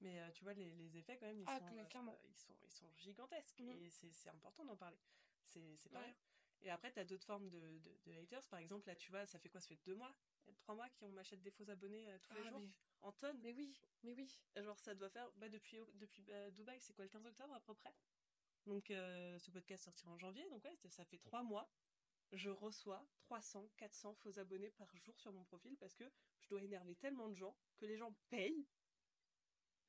Mais 0.01 0.19
euh, 0.19 0.31
tu 0.31 0.43
vois, 0.43 0.53
les, 0.53 0.69
les 0.71 0.97
effets 0.97 1.17
quand 1.17 1.25
même, 1.25 1.39
ils, 1.39 1.45
Ah, 1.47 1.59
sont, 1.59 1.65
euh, 1.77 2.11
ils, 2.29 2.35
sont, 2.35 2.53
ils 2.63 2.71
sont 2.71 2.91
gigantesques. 2.97 3.59
Mhm. 3.59 3.69
Et 3.81 3.89
c'est 3.89 4.29
important 4.29 4.65
d'en 4.65 4.75
parler. 4.75 4.97
C'est 5.43 5.89
pas 5.91 5.99
Ouais. 5.99 6.05
rien. 6.05 6.15
Et 6.61 6.69
après, 6.69 6.91
tu 6.91 6.99
as 6.99 7.05
d'autres 7.05 7.25
formes 7.25 7.49
de, 7.49 7.59
de, 7.79 7.97
de 8.05 8.11
haters. 8.13 8.45
Par 8.47 8.59
exemple, 8.59 8.87
là, 8.87 8.95
tu 8.95 9.11
vois, 9.11 9.25
ça 9.25 9.39
fait 9.39 9.49
quoi? 9.49 9.59
Ça 9.61 9.67
fait 9.67 9.79
deux 9.85 9.95
mois 9.95 10.15
Trois 10.59 10.75
mois 10.75 10.89
qu'on 10.91 11.09
m'achète 11.09 11.41
des 11.41 11.49
faux 11.51 11.67
abonnés 11.69 12.07
euh, 12.09 12.17
tous 12.19 12.33
les 12.33 12.41
Ah, 12.45 12.49
jours 12.49 12.59
mais- 12.59 12.69
En 13.01 13.11
tonnes 13.11 13.39
Mais 13.41 13.51
oui, 13.53 13.73
mais 14.03 14.13
oui. 14.13 14.39
Genre, 14.55 14.77
ça 14.79 14.93
doit 14.95 15.09
faire, 15.09 15.29
bah, 15.33 15.49
depuis, 15.49 15.77
depuis 15.95 16.21
bah, 16.23 16.49
Dubaï, 16.51 16.79
c'est 16.81 16.93
quoi, 16.93 17.03
le 17.05 17.09
15 17.09 17.25
octobre 17.25 17.53
à 17.53 17.59
peu 17.61 17.73
près? 17.73 17.93
Donc, 18.65 18.89
euh, 18.89 19.37
ce 19.39 19.51
podcast 19.51 19.83
sortira 19.83 20.11
en 20.11 20.17
janvier, 20.17 20.47
donc 20.49 20.63
ouais, 20.65 20.75
ça 20.89 21.05
fait 21.05 21.19
trois 21.19 21.43
mois. 21.43 21.69
Je 22.31 22.49
reçois 22.49 23.05
300, 23.19 23.69
400 23.77 24.15
faux 24.15 24.39
abonnés 24.39 24.71
par 24.71 24.95
jour 24.97 25.19
sur 25.19 25.31
mon 25.31 25.43
profil 25.43 25.77
parce 25.77 25.93
que 25.93 26.11
je 26.41 26.47
dois 26.49 26.63
énerver 26.63 26.95
tellement 26.95 27.29
de 27.29 27.35
gens 27.35 27.55
que 27.77 27.85
les 27.85 27.97
gens 27.97 28.11
payent 28.29 28.65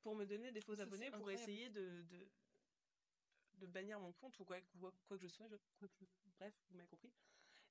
pour 0.02 0.14
me 0.14 0.24
donner 0.24 0.52
des 0.52 0.60
faux 0.60 0.74
Ça, 0.76 0.82
abonnés 0.82 1.10
pour 1.10 1.30
essayer 1.30 1.68
de, 1.70 2.02
de, 2.02 2.28
de 3.54 3.66
bannir 3.66 3.98
mon 4.00 4.12
compte 4.12 4.38
ou 4.38 4.44
quoi, 4.44 4.60
quoi, 4.78 4.92
quoi 5.06 5.16
que 5.16 5.22
je 5.22 5.28
sois. 5.28 5.48
je- 5.48 5.56
quoi 5.78 5.88
que 5.88 5.94
je- 6.00 6.06
bref, 6.38 6.54
vous 6.70 6.76
m'avez 6.76 6.88
compris. 6.88 7.12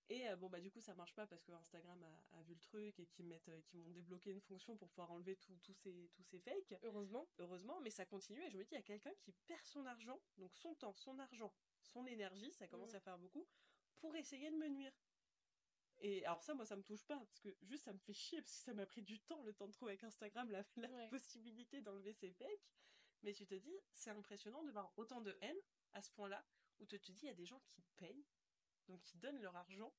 Et 0.10 0.28
euh, 0.30 0.36
bon, 0.36 0.50
bah, 0.50 0.60
du 0.60 0.70
coup, 0.70 0.80
ça 0.82 0.94
marche 0.94 1.16
pas 1.16 1.26
parce 1.26 1.44
que 1.44 1.52
Instagram 1.52 2.04
a, 2.04 2.38
a 2.38 2.44
vu 2.44 2.54
le 2.54 2.60
truc 2.60 3.00
et 3.00 3.08
qu'ils 3.08 3.26
mettent, 3.26 3.50
euh, 3.50 3.62
m'ont 3.74 3.90
débloqué 3.90 4.30
une 4.32 4.42
fonction 4.42 4.78
pour 4.78 4.88
pouvoir 4.90 5.12
enlever 5.12 5.36
tout- 5.38 5.58
tous 5.64 5.74
ces, 5.74 6.12
tous 6.14 6.24
ces 6.24 6.40
fakes 6.40 6.76
Heureusement. 6.84 7.28
heureusement, 7.40 7.80
mais 7.82 7.90
ça 7.90 8.06
continue 8.06 8.44
et 8.44 8.52
je 8.52 8.58
me 8.58 8.64
dis, 8.64 8.70
il 8.74 8.76
y 8.76 8.78
a 8.78 8.84
quelqu'un 8.84 9.14
qui 9.16 9.32
perd 9.48 9.66
son 9.66 9.84
argent, 9.88 10.20
donc 10.38 10.56
son 10.56 10.76
temps, 10.76 10.94
son 10.94 11.18
argent, 11.18 11.52
son 11.82 12.06
énergie, 12.06 12.52
ça 12.52 12.68
commence 12.68 12.94
Mm. 12.94 12.98
à 12.98 13.00
faire 13.00 13.18
beaucoup, 13.18 13.48
pour 13.96 14.16
essayer 14.16 14.52
de 14.52 14.58
me 14.58 14.68
nuire. 14.68 14.94
Et 16.00 16.26
alors 16.26 16.44
ça, 16.44 16.54
moi, 16.54 16.66
ça 16.66 16.76
me 16.76 16.84
touche 16.84 17.04
pas, 17.06 17.18
parce 17.18 17.40
que 17.40 17.50
juste, 17.64 17.84
ça 17.86 17.94
me 17.94 17.98
fait 18.00 18.14
chier, 18.14 18.42
parce 18.42 18.56
que 18.58 18.64
ça 18.64 18.74
m'a 18.74 18.86
pris 18.86 19.02
du 19.02 19.20
temps, 19.22 19.42
le 19.44 19.54
temps 19.54 19.68
de 19.68 19.72
trouver 19.74 19.92
avec 19.94 20.04
Instagram 20.04 20.50
la, 20.52 20.64
la 20.78 20.88
Ouais. 20.90 21.10
possibilité 21.10 21.82
d'enlever 21.82 22.14
ces 22.14 22.32
fakes. 22.32 22.70
Mais 23.24 23.34
tu 23.34 23.46
te 23.48 23.56
dis, 23.56 23.74
c'est 23.92 24.12
impressionnant 24.12 24.64
de 24.64 24.72
voir 24.72 24.92
autant 24.98 25.22
de 25.22 25.36
haine 25.42 25.58
à 25.94 26.02
ce 26.02 26.12
point-là, 26.12 26.46
où 26.80 26.86
tu 26.86 27.00
te 27.00 27.12
dis, 27.12 27.22
il 27.24 27.28
y 27.28 27.32
a 27.32 27.34
des 27.34 27.46
gens 27.46 27.60
qui 27.66 27.82
payent, 27.96 28.26
donc 28.88 29.02
qui 29.04 29.18
donnent 29.18 29.40
leur 29.42 29.56
argent 29.56 29.94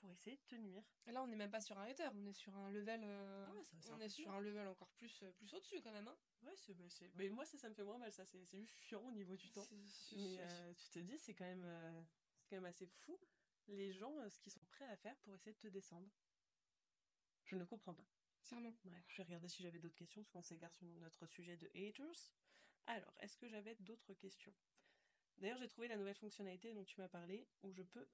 pour 0.00 0.10
essayer 0.10 0.36
de 0.36 0.42
te 0.42 0.54
nuire. 0.56 0.84
Et 1.06 1.12
Là, 1.12 1.22
on 1.22 1.26
n'est 1.28 1.36
même 1.36 1.50
pas 1.50 1.62
sur 1.62 1.78
un 1.78 1.84
hater, 1.86 2.08
on 2.14 2.26
est 2.26 2.32
sur 2.34 2.54
un 2.56 2.68
level. 2.70 3.00
euh, 3.04 3.46
Ah 3.48 3.54
ouais, 3.54 3.64
ça- 3.64 3.76
c'est 3.80 3.92
on 3.92 4.00
est 4.00 4.08
sur 4.10 4.30
un 4.30 4.40
level 4.40 4.66
encore 4.68 4.90
plus, 4.90 5.22
euh, 5.22 5.32
plus 5.32 5.54
au-dessus 5.54 5.80
quand 5.80 5.92
même. 5.92 6.08
Hein. 6.08 6.18
Ouais, 6.42 6.54
c'est, 6.56 6.74
bah, 6.74 6.84
mais 7.14 7.30
moi, 7.30 7.46
ça, 7.46 7.56
ça 7.56 7.68
me 7.70 7.74
fait 7.74 7.84
moins 7.84 7.96
mal, 7.96 8.12
ça, 8.12 8.26
c'est, 8.26 8.44
c'est 8.44 8.58
juste 8.58 8.82
chiant 8.82 9.00
au 9.06 9.12
niveau 9.12 9.36
du 9.36 9.50
temps. 9.50 9.66
Mais 10.12 10.36
euh, 10.40 10.74
tu 10.74 10.90
te 10.90 10.98
dis, 10.98 11.16
c'est 11.18 11.32
quand 11.34 11.46
même, 11.46 11.64
euh, 11.64 12.02
c'est 12.40 12.48
quand 12.50 12.56
même 12.56 12.66
assez 12.66 12.86
fou 12.86 13.18
les 13.68 13.92
gens 13.92 14.16
euh, 14.20 14.28
ce 14.30 14.38
qu'ils 14.40 14.52
sont 14.52 14.64
prêts 14.70 14.86
à 14.86 14.96
faire 14.96 15.16
pour 15.18 15.34
essayer 15.34 15.52
de 15.52 15.58
te 15.58 15.68
descendre. 15.68 16.08
Je 17.44 17.56
ne 17.56 17.64
comprends 17.64 17.94
pas. 17.94 18.06
Clairement. 18.44 18.74
Bref, 18.84 19.04
je 19.08 19.16
vais 19.18 19.22
regarder 19.24 19.48
si 19.48 19.62
j'avais 19.62 19.78
d'autres 19.78 19.96
questions, 19.96 20.22
parce 20.22 20.30
qu'on 20.30 20.42
s'égare 20.42 20.74
sur 20.74 20.86
notre 20.86 21.26
sujet 21.26 21.56
de 21.56 21.70
haters. 21.74 22.32
Alors, 22.86 23.12
est-ce 23.20 23.36
que 23.36 23.48
j'avais 23.48 23.74
d'autres 23.76 24.14
questions? 24.14 24.54
D'ailleurs, 25.38 25.58
j'ai 25.58 25.68
trouvé 25.68 25.88
la 25.88 25.96
nouvelle 25.96 26.14
fonctionnalité 26.16 26.72
dont 26.72 26.84
tu 26.84 27.00
m'as 27.00 27.08
parlé, 27.08 27.46
où 27.62 27.72
je 27.72 27.82
peux 27.82 28.08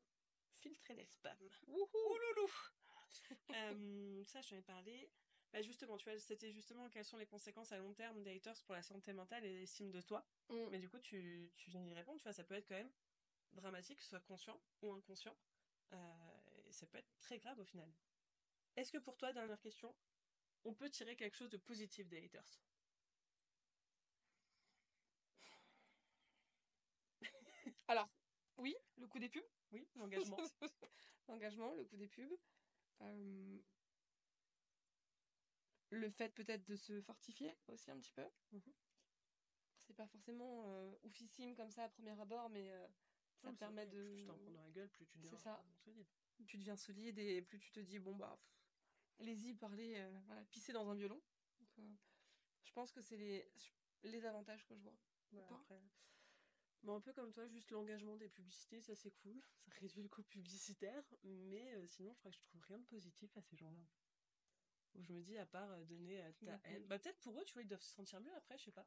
filtrer 0.55 0.95
les 0.95 1.07
spams. 1.07 1.51
Ouloulou 1.67 2.51
Euh, 3.51 4.25
Ça, 4.25 4.41
je 4.41 4.51
t'en 4.51 4.57
ai 4.57 4.63
parlé. 4.63 5.11
Bah 5.53 5.61
justement, 5.61 5.99
tu 5.99 6.09
vois, 6.09 6.19
c'était 6.19 6.51
justement 6.51 6.89
quelles 6.89 7.05
sont 7.05 7.19
les 7.19 7.27
conséquences 7.27 7.73
à 7.73 7.79
long 7.79 7.93
terme 7.93 8.23
des 8.23 8.35
haters 8.35 8.63
pour 8.65 8.75
la 8.75 8.83
santé 8.83 9.13
mentale 9.13 9.45
et 9.45 9.61
l'estime 9.61 9.91
de 9.91 10.01
toi. 10.01 10.27
Mm. 10.49 10.69
Mais 10.71 10.79
du 10.79 10.89
coup, 10.89 10.99
tu, 10.99 11.53
tu 11.57 11.71
viens 11.71 11.83
d'y 11.83 11.93
répondre, 11.93 12.19
tu 12.19 12.23
vois, 12.25 12.33
ça 12.33 12.43
peut 12.43 12.55
être 12.55 12.67
quand 12.67 12.75
même 12.75 12.91
dramatique, 13.53 14.01
soit 14.03 14.21
conscient 14.21 14.61
ou 14.83 14.93
inconscient. 14.93 15.37
Euh, 15.93 15.97
et 16.67 16.73
ça 16.73 16.87
peut 16.87 16.99
être 16.99 17.13
très 17.21 17.39
grave 17.39 17.59
au 17.59 17.65
final. 17.65 17.93
Est-ce 18.77 18.93
que 18.93 18.99
pour 18.99 19.17
toi, 19.17 19.33
dernière 19.33 19.61
question, 19.61 19.95
on 20.65 20.75
peut 20.75 20.91
tirer 20.91 21.17
quelque 21.17 21.37
chose 21.37 21.51
de 21.51 21.59
positif 21.59 22.09
des 22.09 22.25
haters? 22.25 22.61
Alors, 27.89 28.09
oui, 28.57 28.75
le 28.97 29.07
coup 29.07 29.19
des 29.19 29.29
pubs. 29.29 29.43
Oui, 29.73 29.89
l'engagement. 29.97 30.37
L'engagement, 31.29 31.75
le 31.75 31.85
coup 31.85 31.97
des 31.97 32.09
pubs. 32.09 32.33
Euh, 33.03 33.59
Le 35.91 36.11
fait 36.11 36.31
peut-être 36.31 36.65
de 36.67 36.75
se 36.75 37.01
fortifier 37.03 37.55
aussi 37.69 37.91
un 37.91 37.99
petit 38.01 38.13
peu. 38.13 38.25
Mhm. 38.53 38.63
C'est 39.83 39.95
pas 39.95 40.07
forcément 40.07 40.65
euh, 40.69 40.91
oufissime 41.03 41.55
comme 41.55 41.71
ça 41.71 41.85
à 41.85 41.89
premier 41.89 42.19
abord, 42.21 42.49
mais 42.51 42.73
ça 43.43 43.53
c'est 43.53 43.59
permet 43.59 43.85
vrai, 43.87 43.95
de. 43.97 44.03
Plus 44.05 44.21
tu 44.21 44.27
t'en 44.27 44.39
prends 44.39 44.51
dans 44.51 44.63
la 44.63 44.71
gueule, 44.71 44.89
plus 44.91 45.07
tu 45.07 45.19
deviens 45.19 45.39
ça. 45.39 45.65
solide. 45.85 46.07
tu 46.47 46.59
deviens 46.59 46.77
solide 46.77 47.19
et 47.19 47.43
plus 47.43 47.59
tu 47.61 47.71
te 47.73 47.81
dis 47.81 47.99
bon 47.99 48.17
bah 48.17 48.39
allez-y 49.21 49.55
parler 49.55 49.95
euh, 49.97 50.21
voilà 50.27 50.43
pisser 50.47 50.73
dans 50.73 50.89
un 50.89 50.95
violon 50.95 51.21
Donc, 51.61 51.79
euh, 51.79 51.95
je 52.65 52.73
pense 52.73 52.93
que 52.93 53.01
c'est 53.01 53.17
les 53.17 53.53
les 54.05 54.25
avantages 54.25 54.65
que 54.67 54.75
je 54.75 54.83
vois 54.83 54.97
après. 55.51 55.81
Bon, 56.83 56.97
un 56.97 57.01
peu 57.01 57.13
comme 57.13 57.33
toi, 57.33 57.47
juste 57.47 57.71
l'engagement 57.71 58.17
des 58.17 58.29
publicités, 58.29 58.81
ça 58.81 58.97
c'est 58.97 59.13
cool. 59.13 59.41
Ça 59.65 59.71
réduit 59.81 60.03
le 60.03 60.09
coût 60.09 60.25
publicitaire. 60.25 61.05
Mais 61.23 61.75
euh, 61.75 61.87
sinon, 61.87 62.13
je 62.13 62.19
crois 62.19 62.31
que 62.33 62.37
je 62.37 62.43
trouve 62.43 62.61
rien 62.63 62.79
de 62.79 62.85
positif 62.85 63.37
à 63.37 63.43
ces 63.43 63.57
gens-là. 63.57 63.79
Où 64.95 65.03
je 65.03 65.13
me 65.13 65.23
dis, 65.23 65.39
à 65.39 65.47
part 65.47 65.71
euh, 65.71 65.85
donner 65.85 66.21
ta 66.45 66.61
haine. 66.65 66.85
Bah, 66.87 66.99
peut-être 66.99 67.21
pour 67.21 67.41
eux, 67.41 67.45
tu 67.45 67.55
vois, 67.55 67.63
ils 67.63 67.69
doivent 67.69 67.83
se 67.83 67.95
sentir 67.95 68.21
mieux 68.21 68.35
après, 68.35 68.59
je 68.59 68.65
sais 68.65 68.73
pas. 68.73 68.87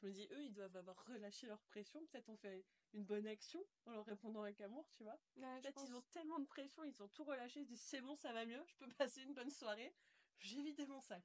Je 0.00 0.06
me 0.06 0.12
dis, 0.12 0.26
eux, 0.32 0.42
ils 0.44 0.52
doivent 0.52 0.76
avoir 0.76 1.04
relâché 1.06 1.46
leur 1.46 1.60
pression. 1.62 2.04
Peut-être 2.06 2.28
on 2.28 2.36
fait 2.36 2.64
une 2.92 3.04
bonne 3.04 3.26
action 3.26 3.64
en 3.86 3.92
leur 3.92 4.04
répondant 4.04 4.42
avec 4.42 4.60
amour, 4.60 4.88
tu 4.90 5.02
vois. 5.02 5.18
Peut-être 5.60 5.82
ils 5.88 5.94
ont 5.94 6.02
tellement 6.10 6.38
de 6.40 6.46
pression, 6.46 6.84
ils 6.84 7.02
ont 7.02 7.08
tout 7.08 7.24
relâché, 7.24 7.60
ils 7.60 7.64
se 7.64 7.68
disent, 7.70 7.82
c'est 7.82 8.00
bon, 8.00 8.14
ça 8.16 8.32
va 8.32 8.44
mieux, 8.44 8.62
je 8.66 8.74
peux 8.76 8.88
passer 8.98 9.22
une 9.22 9.34
bonne 9.34 9.50
soirée. 9.50 9.94
J'ai 10.38 10.62
vidé 10.62 10.86
mon 10.86 11.00
sac. 11.00 11.24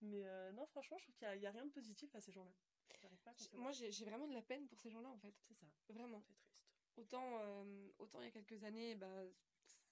Mais 0.00 0.26
euh, 0.26 0.50
non, 0.52 0.66
franchement, 0.66 0.96
je 0.98 1.04
trouve 1.04 1.16
qu'il 1.16 1.40
y 1.40 1.46
a- 1.46 1.50
rien 1.50 1.66
de 1.66 1.70
positif 1.70 2.14
à 2.14 2.20
ces 2.20 2.32
gens-là. 2.32 2.52
Moi 3.54 3.72
j'ai 3.72 3.90
j'ai 3.92 4.04
vraiment 4.04 4.26
de 4.26 4.34
la 4.34 4.42
peine 4.42 4.66
pour 4.66 4.78
ces 4.78 4.90
gens-là 4.90 5.08
en 5.10 5.18
fait 5.18 5.34
c'est 5.40 5.54
ça. 5.54 5.66
vraiment 5.88 6.20
C'est 6.20 6.26
triste. 6.26 6.50
autant 6.96 7.38
euh, 7.40 7.88
autant 7.98 8.20
il 8.20 8.24
y 8.24 8.28
a 8.28 8.30
quelques 8.30 8.62
années 8.64 8.94
bah 8.96 9.22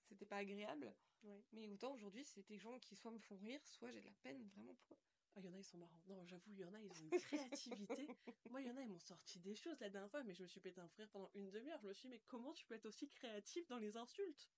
c'était 0.03 0.27
pas 0.27 0.39
agréable 0.39 0.95
Ouais. 1.23 1.43
mais 1.53 1.69
autant 1.69 1.93
aujourd'hui 1.95 2.25
c'est 2.25 2.47
des 2.47 2.59
gens 2.59 2.79
qui 2.79 2.95
soit 2.97 3.11
me 3.11 3.19
font 3.19 3.37
rire 3.37 3.61
soit 3.67 3.91
j'ai 3.91 4.01
de 4.01 4.07
la 4.07 4.15
peine 4.23 4.47
vraiment 4.49 4.75
pour 4.87 4.97
eux 4.97 5.18
Ah, 5.35 5.41
il 5.41 5.47
y 5.47 5.49
en 5.49 5.55
a, 5.55 5.59
ils 5.59 5.65
sont 5.65 5.79
marrants. 5.79 6.03
Non, 6.07 6.27
j'avoue, 6.27 6.53
il 6.53 6.59
y 6.61 6.65
en 6.65 6.75
a, 6.75 6.81
ils 6.81 6.91
ont 6.91 6.95
une 7.11 7.11
créativité. 7.21 8.09
Moi, 8.51 8.61
il 8.63 8.67
y 8.67 8.71
en 8.71 8.77
a, 8.77 8.83
ils 8.83 8.89
m'ont 8.89 8.99
sorti 8.99 9.39
des 9.41 9.55
choses 9.55 9.79
la 9.81 9.89
dernière 9.91 10.11
fois, 10.11 10.23
mais 10.25 10.35
je 10.35 10.43
me 10.43 10.49
suis 10.49 10.61
pété 10.61 10.81
un 10.81 10.89
frère 10.89 11.09
pendant 11.11 11.31
une 11.35 11.51
demi-heure. 11.51 11.81
Je 11.81 11.89
me 11.89 11.93
suis 11.93 12.09
dit, 12.09 12.15
mais 12.15 12.21
comment 12.27 12.53
tu 12.53 12.65
peux 12.67 12.75
être 12.75 12.87
aussi 12.87 13.09
créatif 13.09 13.67
dans 13.69 13.79
les 13.79 13.97
insultes? 13.97 14.51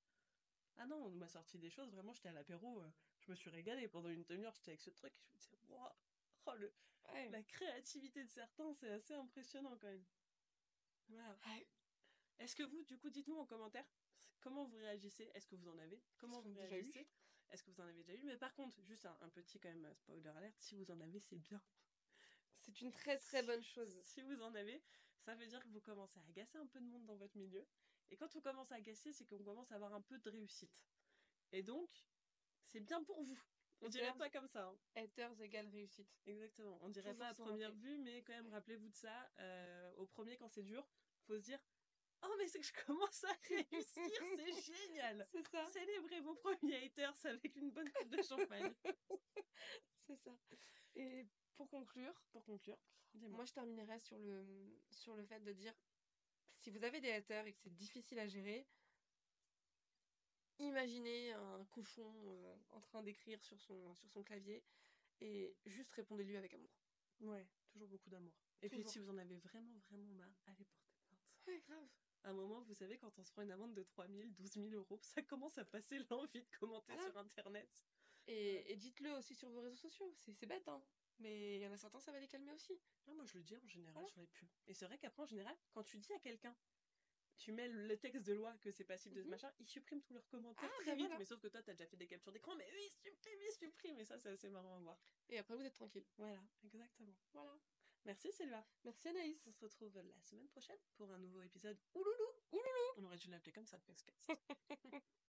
Ah 0.76 0.87
non, 0.87 1.04
on 1.04 1.11
m'a 1.11 1.28
sorti 1.28 1.59
des 1.59 1.68
choses, 1.68 1.90
vraiment, 1.90 2.14
j'étais 2.14 2.30
à 2.30 2.33
l'apéro, 2.33 2.80
euh, 2.80 2.90
je 3.18 3.30
me 3.30 3.37
suis 3.37 3.50
régalée 3.50 3.88
pendant 3.88 4.09
une 4.09 4.24
demi-heure, 4.24 4.54
j'étais 4.54 4.70
avec 4.70 4.80
ce 4.80 4.88
truc, 4.90 5.12
je 5.26 5.35
me 5.35 5.38
disais, 5.38 5.59
waouh, 5.68 5.90
oh, 6.46 6.54
le- 6.54 6.72
ouais. 7.12 7.28
la 7.28 7.42
créativité 7.42 8.24
de 8.24 8.30
certains, 8.30 8.72
c'est 8.72 8.88
assez 8.88 9.12
impressionnant 9.12 9.76
quand 9.76 9.88
même. 9.88 10.06
Voilà. 11.09 11.38
Ouais. 11.48 11.68
Est-ce 12.38 12.56
que 12.56 12.62
vous, 12.62 12.83
du 12.85 12.96
coup, 12.96 13.11
dites-nous 13.11 13.37
en 13.37 13.44
commentaire 13.44 13.85
comment 14.40 14.64
vous 14.64 14.76
réagissez? 14.76 15.30
Est-ce 15.35 15.46
que 15.48 15.56
vous 15.56 15.68
en 15.68 15.76
avez? 15.78 16.02
Comment 16.16 16.40
vous 16.40 16.54
réagissez? 16.54 17.06
Est-ce 17.50 17.62
que 17.64 17.70
vous 17.70 17.80
en 17.80 17.84
avez 17.84 17.94
déjà 18.02 18.14
eu? 18.14 18.22
Mais 18.24 18.36
par 18.36 18.54
contre, 18.54 18.80
juste 18.82 19.06
un, 19.06 19.16
un 19.20 19.28
petit 19.28 19.58
quand 19.58 19.68
même 19.68 19.84
euh, 19.84 19.94
spoiler 19.94 20.28
alert, 20.30 20.58
si 20.58 20.74
vous 20.76 20.90
en 20.90 21.00
avez, 21.00 21.18
c'est 21.20 21.38
bien. 21.38 21.60
c'est 22.60 22.80
une 22.80 22.92
très 22.92 23.18
très 23.18 23.42
bonne 23.42 23.62
chose 23.62 24.00
Si 24.02 24.22
vous 24.22 24.40
en 24.42 24.54
avez, 24.54 24.82
ça 25.18 25.34
veut 25.34 25.46
dire 25.46 25.62
que 25.62 25.68
vous 25.68 25.80
commencez 25.80 26.18
à 26.20 26.22
agacer 26.28 26.58
un 26.58 26.66
peu 26.66 26.80
de 26.80 26.86
monde 26.86 27.06
dans 27.06 27.16
votre 27.16 27.36
milieu. 27.36 27.66
Et 28.10 28.16
quand 28.16 28.34
on 28.36 28.40
commence 28.40 28.72
à 28.72 28.76
agacer, 28.76 29.12
c'est 29.12 29.24
qu'on 29.24 29.42
commence 29.42 29.70
à 29.72 29.76
avoir 29.76 29.94
un 29.94 30.00
peu 30.00 30.18
de 30.18 30.30
réussite. 30.30 30.72
Et 31.52 31.62
donc, 31.62 31.88
c'est 32.64 32.80
bien 32.80 33.02
pour 33.02 33.22
vous. 33.22 33.38
On 33.82 33.88
dirait 33.88 34.06
Haters. 34.08 34.18
pas 34.18 34.30
comme 34.30 34.46
ça. 34.46 34.66
hein. 34.66 34.78
haters 34.94 35.40
égale 35.40 35.68
réussite 35.68 36.08
Exactement. 36.26 36.78
On 36.82 36.88
dirait 36.88 37.14
Toujours 37.14 37.18
pas 37.18 37.28
à 37.28 37.34
première 37.34 37.72
vue, 37.72 37.96
mais 37.98 38.22
quand 38.22 38.34
même, 38.34 38.48
rappelez-vous 38.48 38.88
de 38.88 38.94
ça. 38.94 39.30
euh, 39.38 39.92
au 39.96 40.06
premier, 40.06 40.36
quand 40.36 40.48
c'est 40.48 40.62
dur, 40.62 40.86
faut 41.26 41.36
se 41.36 41.42
dire 41.42 41.58
Oh, 42.22 42.35
mais 42.38 42.48
c'est 42.48 42.61
que 42.61 42.66
je 42.66 42.85
commence 42.85 43.24
à 43.24 43.33
réussir, 43.48 43.70
c'est 44.37 44.62
génial 44.62 45.26
c'est 45.30 45.46
ça 45.48 45.66
Célébrez 45.72 46.20
vos 46.20 46.35
premiers 46.35 46.85
haters 46.85 47.14
avec 47.24 47.56
une 47.56 47.70
bonne 47.70 47.90
coupe 47.92 48.11
de 48.11 48.22
champagne. 48.22 48.74
c'est 50.06 50.16
ça 50.16 50.37
et 50.96 51.26
pour 51.54 51.68
conclure 51.68 52.14
Pour 52.33 52.44
conclure, 52.44 52.78
dis-moi. 53.14 53.37
Moi, 53.37 53.44
je 53.44 53.52
terminerai 53.52 53.98
sur 54.00 54.18
le, 54.18 54.44
sur 54.90 55.14
le 55.14 55.24
fait 55.24 55.40
de 55.40 55.52
dire 55.52 55.74
si 56.59 56.70
vous 56.70 56.85
avez 56.85 57.00
des 57.00 57.12
haters 57.12 57.46
et 57.46 57.52
que 57.52 57.59
c'est 57.61 57.74
difficile 57.74 58.18
à 58.18 58.26
gérer, 58.26 58.66
imaginez 60.59 61.33
un 61.33 61.64
cochon 61.66 62.12
euh, 62.26 62.56
en 62.70 62.80
train 62.80 63.02
d'écrire 63.02 63.42
sur 63.42 63.59
son, 63.61 63.94
sur 63.94 64.11
son 64.11 64.22
clavier 64.22 64.62
et 65.20 65.56
juste 65.64 65.92
répondez-lui 65.92 66.37
avec 66.37 66.52
amour. 66.54 66.70
Ouais, 67.20 67.46
toujours 67.68 67.88
beaucoup 67.88 68.11
d'amour. 68.11 68.35
Et 68.62 68.68
puis, 68.68 68.85
si 68.85 68.98
vous 68.98 69.09
en 69.11 69.16
avez 69.16 69.37
vraiment, 69.37 69.78
vraiment 69.88 70.12
marre, 70.12 70.38
allez 70.46 70.64
porter 70.64 70.98
plainte. 71.09 71.20
Ouais, 71.46 71.61
grave. 71.66 71.88
À 72.22 72.30
un 72.30 72.33
moment, 72.35 72.61
vous 72.62 72.74
savez, 72.74 72.98
quand 72.98 73.18
on 73.18 73.22
se 73.24 73.30
prend 73.33 73.42
une 73.42 73.50
amende 73.50 73.74
de 73.74 73.83
3 73.83 74.06
000, 74.09 74.28
12 74.30 74.52
000 74.52 74.68
euros, 74.74 74.98
ça 75.02 75.22
commence 75.22 75.56
à 75.59 75.64
passer 75.64 75.98
l'envie 76.11 76.42
de 76.42 76.48
commenter 76.59 76.92
Voilà. 76.92 77.09
sur 77.11 77.18
Internet. 77.18 77.85
Et, 78.26 78.72
et 78.72 78.76
dites-le 78.76 79.12
aussi 79.12 79.35
sur 79.35 79.48
vos 79.50 79.61
réseaux 79.61 79.76
sociaux. 79.76 80.12
C'est 80.16 80.46
bête, 80.46 80.68
hein. 80.68 80.83
Mais 81.18 81.56
il 81.56 81.62
y 81.62 81.66
en 81.66 81.72
a 81.72 81.76
certains, 81.76 82.00
ça 82.00 82.12
va 82.12 82.20
les 82.20 82.28
calmer 82.28 82.52
aussi. 82.52 82.78
Ah, 83.06 83.12
moi, 83.14 83.24
je 83.26 83.37
le 83.38 83.42
dis 83.44 83.56
en 83.56 83.66
général 83.68 83.94
Voilà. 83.94 84.09
sur 84.09 84.20
les 84.20 84.26
pubs. 84.26 84.48
Et 84.66 84.74
c'est 84.74 84.87
vrai 84.87 84.98
qu'après, 84.98 85.22
en 85.22 85.26
général, 85.26 85.56
quand 85.72 85.83
tu 85.83 85.98
dis 85.98 86.12
à 86.12 86.18
quelqu'un, 86.18 86.54
tu 87.37 87.52
mets 87.52 87.68
le 87.68 87.96
texte 87.96 88.22
de 88.26 88.35
loi 88.35 88.54
que 88.59 88.70
c'est 88.70 88.85
passible 88.85 89.14
de 89.14 89.20
ce 89.22 89.26
Mhm. 89.26 89.30
machin, 89.30 89.52
ils 89.59 89.66
suppriment 89.66 90.02
tous 90.02 90.12
leurs 90.12 90.28
commentaires 90.28 90.70
Ah, 90.70 90.76
très 90.83 90.90
bah 90.92 90.94
vite. 90.96 91.06
voilà. 91.06 91.18
Mais 91.18 91.24
sauf 91.24 91.40
que 91.40 91.48
toi, 91.48 91.62
t'as 91.62 91.72
déjà 91.72 91.87
fait 91.87 91.96
des 91.96 92.06
captures 92.06 92.33
d'écran, 92.33 92.54
mais 92.54 92.68
eux, 92.70 92.78
ils 92.78 92.90
suppriment, 92.90 93.40
ils 93.48 93.52
suppriment. 93.52 93.98
Et 93.98 94.04
ça, 94.04 94.18
c'est 94.18 94.28
assez 94.28 94.50
marrant 94.50 94.76
à 94.76 94.80
voir. 94.80 94.98
Et 95.30 95.38
après, 95.38 95.56
vous 95.56 95.62
êtes 95.64 95.74
tranquille. 95.74 96.04
Voilà, 96.18 96.40
exactement. 96.64 97.14
Voilà. 97.33 97.59
Merci 98.06 98.32
Sylvain. 98.32 98.64
Merci 98.84 99.08
Anaïs. 99.08 99.46
On 99.46 99.52
se 99.52 99.60
retrouve 99.60 99.94
la 99.96 100.20
semaine 100.22 100.48
prochaine 100.48 100.78
pour 100.96 101.10
un 101.12 101.18
nouveau 101.18 101.42
épisode 101.42 101.78
Ouloulou. 101.94 102.30
Ouloulou. 102.52 102.92
On 102.98 103.04
aurait 103.04 103.18
dû 103.18 103.28
l'appeler 103.30 103.52
comme 103.52 103.66
ça, 103.66 103.76
le 103.76 103.82
podcast. 103.86 105.10